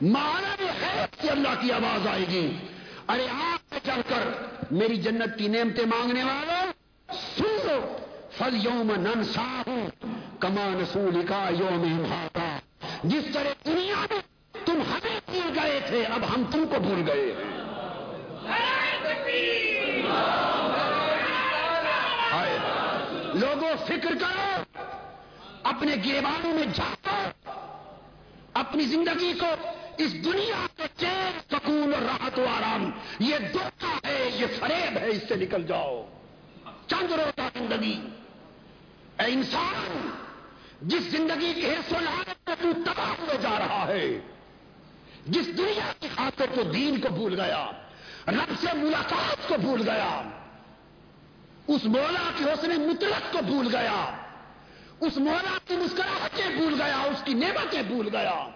مانا 0.03 0.55
ہے 0.61 1.07
کہ 1.20 1.30
اللہ 1.30 1.61
کی 1.61 1.72
آواز 1.72 2.07
آئے 2.07 2.24
گی۔ 2.28 2.57
ارے 3.09 3.26
آپ 3.30 3.72
میں 3.72 3.80
چل 3.84 4.01
کر 4.09 4.28
میری 4.70 4.97
جنت 4.97 5.38
کی 5.38 5.49
نعمتیں 5.49 5.86
مانگنے 5.86 6.24
والا، 6.24 6.64
سن 7.36 7.57
لو 7.64 7.97
فل 8.38 8.57
یوم 8.64 8.92
ننسا 8.97 9.62
ہوں 9.66 9.86
کما 10.39 10.68
نسول 10.68 11.26
کا 11.26 11.49
یوم 11.51 12.05
ہاتا 12.12 12.59
جس 13.05 13.24
طرح 13.34 13.53
دنیا 13.66 14.07
میں 14.11 14.20
تم 14.66 14.82
ہمیں 14.93 15.20
بھول 15.26 15.59
گئے 15.59 15.80
تھے، 15.87 16.05
اب 16.05 16.20
ہم 16.34 16.43
تم 16.53 16.64
کو 16.70 16.80
بھول 16.80 17.03
گئے 17.07 17.34
لوگوں 23.34 23.87
فکر 23.87 24.14
کرو۔ 24.20 24.80
اپنے 25.62 25.95
گریبانوں 26.05 26.55
میں 26.55 26.66
جاؤ 26.74 27.51
اپنی 28.55 28.84
زندگی 28.84 29.32
کو 29.41 29.47
اس 29.99 30.24
دنیا 30.24 30.66
کے 30.76 30.82
چین، 30.97 31.39
سکون 31.51 31.95
اور 31.95 32.03
راحت 32.03 32.39
و 32.39 32.47
آرام، 32.47 32.91
یہ 33.18 33.37
دھوکہ 33.53 34.07
ہے، 34.07 34.30
یہ 34.34 34.47
فریب 34.61 34.99
ہے، 34.99 35.09
اس 35.09 35.28
سے 35.28 35.37
نکل 35.37 35.62
جاؤ۔ 35.62 36.07
چند 36.87 37.12
روزہ 37.12 37.59
زندگی۔ 37.59 38.01
اے 39.18 39.24
انسان 39.26 40.11
جس 40.80 41.02
زندگی 41.10 41.52
کے 41.54 41.72
حصوں 41.72 42.00
لانت 42.00 42.48
میں 42.48 42.54
تو 42.60 42.72
تباہ 42.84 43.12
ہوئے 43.20 43.36
جا 43.42 43.58
رہا 43.58 43.86
ہے، 43.88 44.18
جس 45.26 45.46
دنیا 45.58 45.92
کی 46.00 46.08
خاطر 46.14 46.46
تو 46.54 46.62
دین 46.62 47.00
کو 47.00 47.08
بھول 47.14 47.40
گیا، 47.40 47.64
رب 48.28 48.52
سے 48.60 48.76
ملاقات 48.76 49.48
کو 49.48 49.54
بھول 49.60 49.88
گیا، 49.88 50.22
اس 51.66 51.84
مولا 51.84 52.30
کے 52.38 52.44
حوصلے 52.44 52.76
مطلق 52.78 53.32
کو 53.32 53.38
بھول 53.46 53.74
گیا، 53.76 54.04
اس 55.00 55.16
مولا 55.16 55.56
کی 55.64 55.76
مسکراہٹیں 55.76 56.48
بھول 56.56 56.82
گیا، 56.82 57.00
اس 57.02 57.22
کی 57.24 57.34
نعمتیں 57.34 57.82
بھول 57.82 58.08
گیا، 58.12 58.48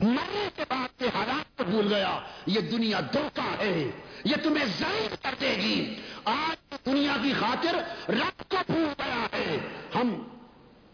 مرنے 0.00 0.48
کے 0.56 0.64
بعد 0.68 0.98
کے 0.98 1.08
حالات 1.14 1.58
کو 1.58 1.64
بھول 1.64 1.92
گیا، 1.94 2.18
یہ 2.46 2.60
دنیا 2.60 3.00
دھوکہ 3.12 3.50
ہے، 3.58 3.90
یہ 4.24 4.36
تمہیں 4.42 4.66
ضرور 4.78 5.16
کر 5.22 5.34
دے 5.40 5.56
گی۔ 5.56 5.94
آج 6.24 6.74
دنیا 6.86 7.16
کی 7.22 7.32
خاطر 7.40 7.82
رب 8.08 8.42
کو 8.48 8.56
بھول 8.66 8.92
گیا 8.98 9.26
ہے، 9.32 9.58
ہم 9.94 10.37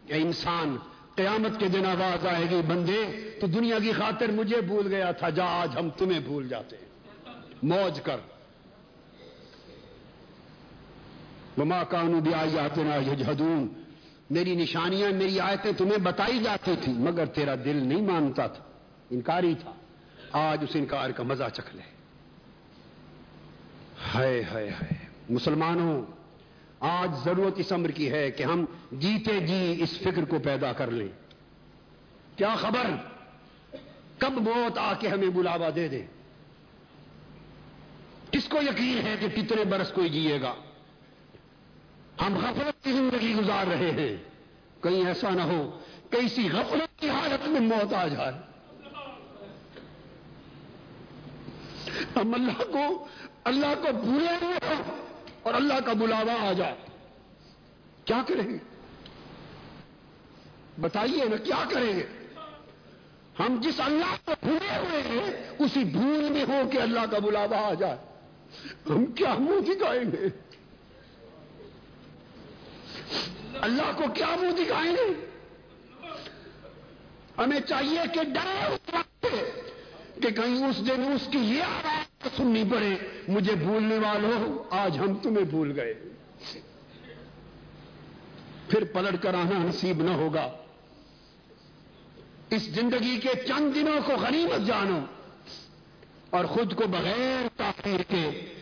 کہ 0.07 0.13
انسان 0.13 0.77
قیامت 1.15 1.61
کے 1.61 1.69
دن 1.69 1.87
آواز 1.87 2.27
آئے 2.27 2.51
گی، 2.51 2.61
بندے، 2.67 3.31
تو 3.41 3.47
دنیا 3.47 3.79
کی 3.79 3.93
خاطر 3.93 4.31
مجھے 4.31 4.61
بھول 4.61 4.87
گیا 4.87 5.13
تھا، 5.13 5.31
جا 5.31 5.45
آج 5.45 5.79
ہم 5.79 5.91
تمہیں 5.91 6.21
بھول 6.21 6.49
جاتے 6.49 6.77
موج 7.63 8.01
کر۔ 8.01 8.17
مما 11.57 11.85
کانو 11.85 12.21
بھی 12.21 12.35
آئی 12.35 12.51
جاتے 12.51 12.83
نا 12.85 13.65
میری 14.31 14.57
نشانیاں، 14.57 15.11
میری 15.11 15.41
آیتیں 15.41 15.73
تمہیں 15.73 15.99
بتائی 15.99 16.39
جاتی 16.39 16.75
تھی 16.81 16.93
مگر 16.93 17.27
تیرا 17.27 17.55
دل 17.55 17.77
نہیں 17.77 18.03
مانتا 18.03 18.47
تھا۔ 18.47 18.65
انکاری 19.11 19.55
تھا۔ 19.55 19.73
آج 20.33 20.59
اس 20.63 20.77
انکار 20.77 21.11
کا 21.11 21.23
مزہ 21.23 21.45
چکھ 21.53 21.77
لے۔ 21.77 21.83
ہائے 24.15 24.43
ہائے 24.43 24.69
ہائے۔ 24.69 25.07
مسلمانوں 25.31 26.03
آج 26.85 27.11
ضرورت 27.25 27.55
اس 27.57 27.73
امر 27.73 27.91
کی 27.91 28.11
ہے 28.11 28.31
کہ 28.31 28.43
ہم 28.43 28.65
جیتے 28.93 29.41
جی 29.41 29.77
اس 29.83 29.99
فکر 29.99 30.25
کو 30.25 30.39
پیدا 30.39 30.73
کر 30.73 30.91
لیں۔ 30.91 31.09
کیا 32.37 32.55
خبر؟ 32.55 32.87
کب 34.19 34.33
موت 34.33 34.79
آ 34.79 34.95
کے 34.95 35.09
ہمیں 35.09 35.29
بلاوا 35.29 35.69
دے 35.77 35.89
دے؟ 35.89 36.03
کس 38.31 38.49
کو 38.49 38.59
یقین 38.63 39.07
ہے 39.07 39.17
کہ 39.21 39.29
کتنے 39.29 39.65
برس 39.65 39.91
کوئی 39.91 40.09
جیے 40.09 40.41
گا؟ 40.43 40.55
ہم 42.27 42.35
غفلت 42.37 42.85
کی 42.85 42.93
زندگی 42.93 43.35
گزار 43.35 43.67
رہے 43.67 43.91
ہیں۔ 43.91 44.17
کہیں 44.83 45.07
ایسا 45.07 45.31
نہ 45.31 45.43
ہو 45.43 45.81
کیسی 46.11 46.49
غفلت 46.51 47.01
کی 47.01 47.11
حالت 47.11 47.49
میں 47.49 47.61
موت 47.61 47.95
آ 47.95 48.07
جائے۔ 48.09 48.33
ہم 52.17 52.35
اللہ 52.35 52.63
کو 52.73 53.07
اللہ 53.45 53.75
کو 53.75 53.93
بھولے 53.93 54.45
ہوئے 54.45 54.83
اور 55.45 55.55
اللہ 55.55 55.81
کا 55.87 55.93
بلاوا 55.93 56.49
آ 56.49 56.53
جائے 56.53 56.75
کیا 58.05 58.23
کریں 58.29 58.51
گے؟ 58.51 58.59
بتائیے 60.81 61.25
نا 61.25 61.37
کیا 61.37 61.65
کریں 61.71 61.97
گے؟ 61.97 62.07
ہم 63.39 63.61
جس 63.63 63.81
اللہ 63.81 64.17
کو 64.25 64.33
بھولے 64.43 64.77
ہوئے 64.77 65.03
ہیں، 65.03 65.51
اسی 65.59 65.85
بھول 65.85 66.29
میں 66.31 66.45
ہو 66.49 66.69
کہ 66.73 66.79
اللہ 66.79 67.01
کا 67.11 67.19
بلاوا 67.19 67.59
آ 67.59 67.75
جائے۔ 67.75 67.97
ہم 68.91 69.07
کیا 69.07 69.35
منہ 69.35 69.61
دکھائیں 69.61 70.05
گے؟ 70.13 70.29
اللہ 73.61 73.91
کو 73.97 74.05
کیا 74.15 74.37
منہ 74.41 74.53
دکھائیں 74.53 74.93
گے؟ 74.93 75.27
ہمیں 77.39 77.61
چاہیے 77.61 78.01
کہ 78.15 78.23
ڈر 78.23 78.75
کہ 80.23 80.31
کہیں 80.31 80.67
اس 80.67 80.87
دن 80.87 81.13
اس 81.13 81.29
کی 81.31 81.39
یہ 81.39 81.63
آواز 81.63 82.37
سننی 82.37 82.65
پڑے، 82.71 82.97
مجھے 83.29 83.55
بھولنے 83.55 83.99
والوں 83.99 84.65
آج 84.71 84.99
ہم 84.99 85.15
تمہیں 85.15 85.45
بھول 85.45 85.81
گئے۔ 85.81 85.95
پھر 88.69 88.85
پلٹ 88.85 89.23
کر 89.23 89.35
آنا 89.35 89.59
نصیب 89.59 90.03
نہ 90.03 90.11
ہوگا۔ 90.11 90.57
اس 92.51 92.63
زندگی 92.63 93.21
کے 93.21 93.29
چند 93.49 93.75
دنوں 93.75 94.01
کو 94.07 94.13
غنیمت 94.13 94.67
جانو 94.67 94.99
اور 96.31 96.45
خود 96.45 96.75
کو 96.75 96.87
بغیر 96.87 97.49
تاخیر 97.57 98.01
کے 98.03 98.55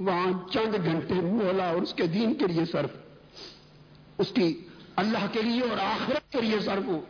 وہاں 0.00 0.32
چند 0.52 0.74
گھنٹے 0.84 1.14
مولا 1.14 1.68
اور 1.68 1.82
اس 1.82 1.94
کے 1.94 2.06
دین 2.06 2.34
کے 2.34 2.46
لیے 2.46 2.64
صرف، 2.64 2.90
اس 4.18 4.32
کی 4.34 4.68
اللہ 4.96 5.26
کے 5.32 5.42
لیے 5.42 5.60
اور 5.60 5.78
آخرت 5.78 6.32
کے 6.32 6.40
لیے 6.40 6.60
صرف۔ 6.60 6.86
ہو 6.86 7.00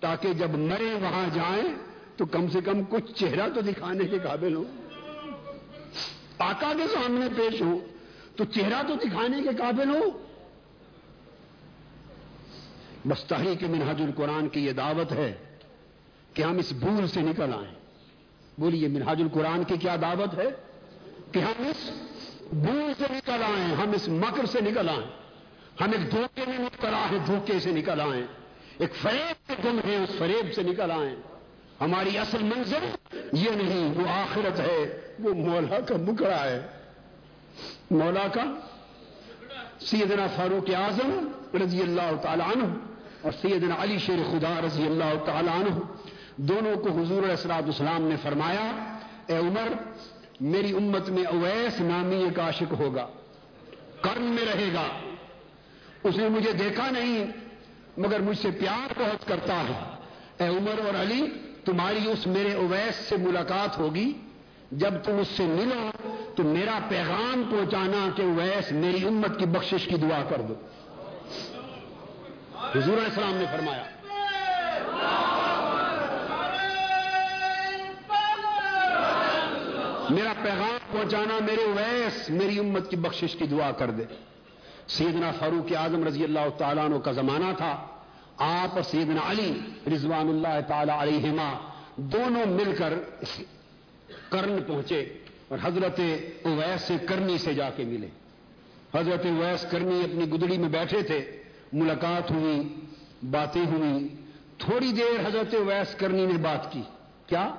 تاکہ 0.00 0.32
جب 0.32 0.50
مرے 0.50 0.94
وہاں 0.94 1.34
جائیں 1.34 1.74
تو 2.16 2.26
کم 2.26 2.48
سے 2.48 2.60
کم 2.60 2.82
کچھ 2.88 3.12
چہرہ 3.12 3.48
تو 3.54 3.60
دکھانے 3.60 4.04
کے 4.04 4.18
قابل 4.18 4.54
ہو 4.54 4.64
آقا 6.38 6.72
کے 6.76 6.88
سامنے 6.94 7.26
پیش 7.36 7.62
ہو 7.62 7.78
تو 8.36 8.44
چہرہ 8.44 8.82
تو 8.88 8.94
دکھانے 8.94 9.42
کے 9.42 9.48
قابل 9.58 9.90
ہو 9.90 10.22
بس 13.08 13.24
تحریک 13.24 13.62
منہاج 13.62 14.02
القرآن 14.02 14.48
کی 14.48 14.66
یہ 14.66 14.72
دعوت 14.72 15.12
ہے 15.12 15.34
کہ 16.34 16.42
ہم 16.42 16.58
اس 16.58 16.72
بھول 16.72 17.08
سے 17.08 17.20
نکل 17.20 17.52
آئیں۔ 17.54 17.74
بولیے 18.58 18.88
منہاج 18.88 19.22
القرآن 19.22 19.64
کی 19.64 19.76
کیا 19.76 19.96
دعوت 20.02 20.34
ہے؟ 20.34 20.46
کہ 21.32 21.38
ہم 21.38 21.66
اس 21.68 21.90
بھول 22.52 22.92
سے 22.98 23.04
نکل 23.10 23.42
آئیں، 23.42 23.74
ہم 23.74 23.90
اس 23.94 24.08
مکر 24.08 24.46
سے 24.46 24.60
نکل 24.60 24.88
آئیں۔ 24.88 25.06
ہم 25.80 25.90
ایک 25.92 26.10
دھوکے 26.10 26.42
میں 26.48 26.58
مبتلا 26.58 27.06
ہیں، 27.10 27.18
دھوکے 27.26 27.60
سے 27.60 27.70
نکل 27.72 28.00
آئیں۔ 28.00 28.26
ایک 28.78 28.94
فریب 29.02 29.34
میں 29.48 29.56
گم 29.64 29.80
ہیں، 29.88 29.96
اس 29.96 30.10
فریب 30.18 30.54
سے 30.54 30.62
نکل 30.62 30.90
آئیں۔ 30.90 31.16
ہماری 31.80 32.18
اصل 32.18 32.42
منظر 32.42 32.84
یہ 33.32 33.50
نہیں، 33.50 34.00
وہ 34.00 34.08
آخرت 34.08 34.60
ہے، 34.60 35.00
وہ 35.18 35.34
مولا 35.34 35.80
کا 35.80 35.94
مکڑا 35.96 36.44
ہے۔ 36.44 36.66
مولا 37.90 38.28
کا؟ 38.28 38.44
سیدنا 39.80 40.26
فاروق 40.36 40.70
اعظم 40.74 41.28
رضی 41.62 41.80
اللہ 41.80 42.16
تعالیٰ 42.22 42.46
عنہ 42.46 42.64
اور 43.22 43.32
سیدنا 43.32 43.74
علی 43.78 43.98
شیر 43.98 44.18
خدا 44.30 44.60
رضی 44.66 44.86
اللہ 44.86 45.24
تعالیٰ 45.24 45.54
عنہ، 45.54 45.80
دونوں 46.36 46.76
کو 46.76 46.88
حضور 46.88 47.22
اسرات 47.22 47.68
اسلام 47.68 48.02
نے 48.02 48.16
فرمایا، 48.22 48.94
اے 49.26 49.36
عمر، 49.36 49.68
میری 50.40 50.72
امت 50.72 51.08
میں 51.08 51.24
اویس 51.24 51.80
نامی 51.80 52.16
ایک 52.16 52.40
عاشق 52.40 52.72
ہوگا 52.72 53.06
کرم 54.00 54.22
میں 54.22 54.44
رہے 54.54 54.68
گا۔ 54.74 54.86
اس 56.04 56.16
نے 56.16 56.28
مجھے 56.28 56.52
دیکھا 56.52 56.90
نہیں 56.90 57.26
مگر 57.96 58.20
مجھ 58.20 58.38
سے 58.38 58.50
پیار 58.50 58.92
بہت 58.98 59.28
کرتا 59.28 59.60
ہے۔ 59.60 59.96
اے 60.38 60.48
عمر 60.48 60.86
اور 60.86 61.00
علی، 61.00 61.26
تمہاری 61.64 62.10
اس 62.10 62.26
میرے 62.26 62.52
اویس 62.52 62.94
سے 62.96 63.16
ملاقات 63.16 63.78
ہوگی۔ 63.78 64.12
جب 64.72 64.94
تم 65.04 65.18
اس 65.18 65.28
سے 65.28 65.42
ملو، 65.42 65.90
تو 66.36 66.42
میرا 66.42 66.78
پیغام 66.88 67.42
پہنچانا 67.50 68.08
کہ 68.16 68.22
اویس 68.22 68.72
میری 68.72 69.06
امت 69.06 69.38
کی 69.38 69.46
بخشش 69.46 69.86
کی 69.86 69.96
دعا 69.96 70.22
کر 70.28 70.40
دو۔ 70.40 70.54
حضور 72.74 72.96
علیہ 72.96 73.04
السلام 73.04 73.36
نے 73.36 73.44
فرمایا۔ 73.52 73.84
میرا 80.10 80.32
پیغام 80.42 80.78
پہنچانا، 80.92 81.44
میرے 81.44 81.64
ویس 81.64 82.30
میری 82.30 82.58
امت 82.58 82.90
کی 82.90 82.96
بخشش 82.96 83.36
کی 83.36 83.46
دعا 83.46 83.70
کر 83.70 83.90
دے۔ 83.90 84.04
سیدنا 84.88 85.32
فاروق 85.32 85.72
اعظم 85.76 86.04
رضی 86.04 86.24
اللہ 86.24 86.48
تعالیٰ 86.58 86.84
عنہ 86.84 86.96
کا 86.96 87.12
زمانہ 87.12 87.44
تھا۔ 87.56 87.86
آپ 88.36 88.74
اور 88.74 88.82
سیدنا 88.82 89.20
علی 89.30 89.60
رضوان 89.86 90.28
اللہ 90.28 90.60
تعالی 90.68 90.92
علیہما 90.98 91.52
دونوں 91.96 92.46
مل 92.46 92.74
کر 92.78 92.92
کرن 94.30 94.62
پہنچے 94.66 95.00
اور 95.48 95.58
حضرت 95.62 96.00
اویس 96.44 96.82
سے 96.82 96.96
کرنی 97.08 97.38
سے 97.38 97.54
جا 97.54 97.70
کے 97.70 97.84
ملے۔ 97.84 98.08
حضرت 98.94 99.26
اویس 99.26 99.66
کرنی 99.70 100.00
اپنی 100.00 100.30
گدڑی 100.30 100.58
میں 100.58 100.68
بیٹھے 100.68 101.02
تھے، 101.02 101.42
ملاقات 101.72 102.30
ہوئی، 102.30 102.74
باتیں 103.30 103.66
ہوئی۔ 103.66 104.08
تھوڑی 104.58 104.92
دیر 104.92 105.26
حضرت 105.26 105.54
ویس 105.54 105.94
کرنی 105.94 106.26
نے 106.26 106.38
بات 106.38 106.72
کی۔ 106.72 106.82
کیا؟ 107.26 107.54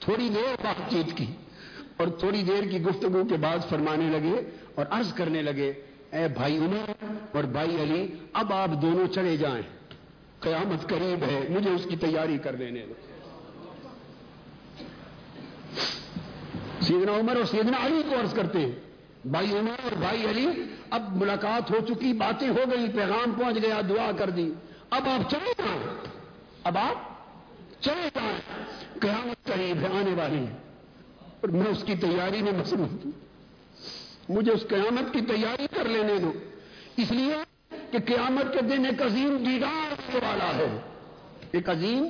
تھوڑی 0.00 0.28
دیر 0.28 0.62
بات 0.62 0.90
چیت 0.90 1.16
کی 1.16 1.26
اور 1.96 2.08
تھوڑی 2.08 2.42
دیر 2.42 2.62
کی 2.62 2.82
گفتگو 2.82 3.24
کے 3.24 3.36
بعد 3.36 3.58
فرمانے 3.68 4.18
لگے 4.18 4.50
اور 4.74 4.86
عرض 4.90 5.12
کرنے 5.12 5.42
لگے 5.42 5.72
اے 6.12 6.28
بھائی 6.28 6.56
عمر 6.56 7.04
اور 7.32 7.44
بھائی 7.44 7.82
علی، 7.82 8.08
اب 8.32 8.52
آپ 8.52 8.82
دونوں 8.82 9.06
چلے 9.06 9.36
جائیں۔ 9.36 9.62
قیامت 10.40 10.88
قریب 10.88 11.22
ہے، 11.22 11.46
مجھے 11.50 11.70
اس 11.70 11.86
کی 11.90 11.96
تیاری 11.96 12.38
کر 12.38 12.54
دینے 12.54 12.86
دو۔ 12.88 12.92
سیدنا 16.80 17.12
عمر 17.12 17.36
اور 17.36 17.44
سیدنا 17.44 17.86
علی 17.86 18.02
کو 18.10 18.20
عرض 18.20 18.34
کرتے 18.34 18.58
ہیں، 18.58 18.72
بھائی 19.24 19.58
عمر 19.58 19.70
اور 19.82 19.92
بھائی 19.98 20.24
علی، 20.30 20.46
اب 20.90 21.16
ملاقات 21.16 21.70
ہو 21.70 21.76
چکی، 21.88 22.12
باتیں 22.12 22.48
ہو 22.48 22.64
گئی 22.70 22.88
پیغام 22.94 23.32
پہنچ 23.32 23.56
گیا، 23.56 23.80
دعا 23.88 24.10
کر 24.18 24.30
دی۔ 24.30 24.52
اب 24.90 25.08
آپ 25.08 25.30
چلے 25.30 25.52
جائیں۔ 25.58 25.82
اب 26.64 26.78
آپ 26.78 26.96
چلے 27.80 28.08
جائیں۔ 28.14 28.38
قیامت 29.00 29.46
قریب 29.46 29.76
ہے، 29.80 29.86
آنے 29.86 30.14
والی 30.14 30.38
ہے 30.38 30.56
اور 31.40 31.48
میں 31.48 31.66
اس 31.66 31.84
کی 31.86 31.94
تیاری 31.94 32.42
میں 32.42 32.52
مصروف 32.52 33.04
ہوں۔ 33.04 33.27
مجھے 34.28 34.52
اس 34.52 34.64
قیامت 34.68 35.12
کی 35.12 35.20
تیاری 35.20 35.66
کر 35.76 35.84
لینے 35.84 36.18
دو۔ 36.18 36.32
اس 36.96 37.10
لیے 37.10 37.34
کہ 37.90 37.98
قیامت 38.06 38.54
کے 38.54 38.60
دن 38.62 38.86
ایک 38.86 39.02
عظیم 39.02 39.36
دیدار 39.46 39.92
ہونے 39.92 40.26
والا 40.26 40.54
ہے۔ 40.56 40.80
ایک 41.52 41.70
عظیم 41.70 42.06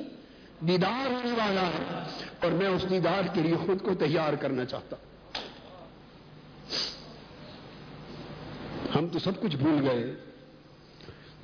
دیدار 0.67 1.11
ہونے 1.11 1.31
والا 1.31 1.61
ہے۔ 1.61 2.01
اور 2.39 2.51
میں 2.51 2.67
اس 2.67 2.85
دیدار 2.89 3.21
کے 3.33 3.41
لیے 3.41 3.55
خود 3.65 3.81
کو 3.81 3.93
تیار 3.93 4.33
کرنا 4.33 4.65
چاہتا 4.65 4.95
ہوں۔ 4.95 5.09
ہم 8.97 9.07
تو 9.07 9.19
سب 9.19 9.41
کچھ 9.41 9.55
بھول 9.55 9.87
گئے۔ 9.89 10.15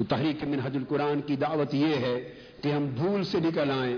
تحریک 0.10 0.44
منہج 0.44 0.78
القرآن 0.78 1.22
کی 1.22 1.36
دعوت 1.36 1.74
یہ 1.76 1.96
ہے 1.96 2.34
کہ 2.62 2.72
ہم 2.72 2.86
بھول 2.86 3.24
سے 3.24 3.40
نکل 3.40 3.72
آئیں 3.72 3.98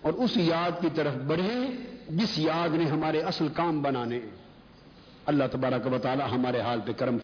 اور 0.00 0.12
اس 0.12 0.30
یاد 0.36 0.70
کی 0.80 0.88
طرف 0.94 1.14
بڑھیں 1.14 1.70
جس 2.08 2.38
یاد 2.38 2.74
نے 2.74 2.84
ہمارے 2.84 3.20
اصل 3.20 3.48
کام 3.54 3.82
بنانے۔ 3.82 4.20
اللہ 5.28 5.44
تبارک 5.52 5.86
و 5.92 5.98
تعالی 5.98 6.22
ہمارے 6.32 6.60
حال 6.60 6.80
پہ 6.86 6.92
کرم 6.92 7.16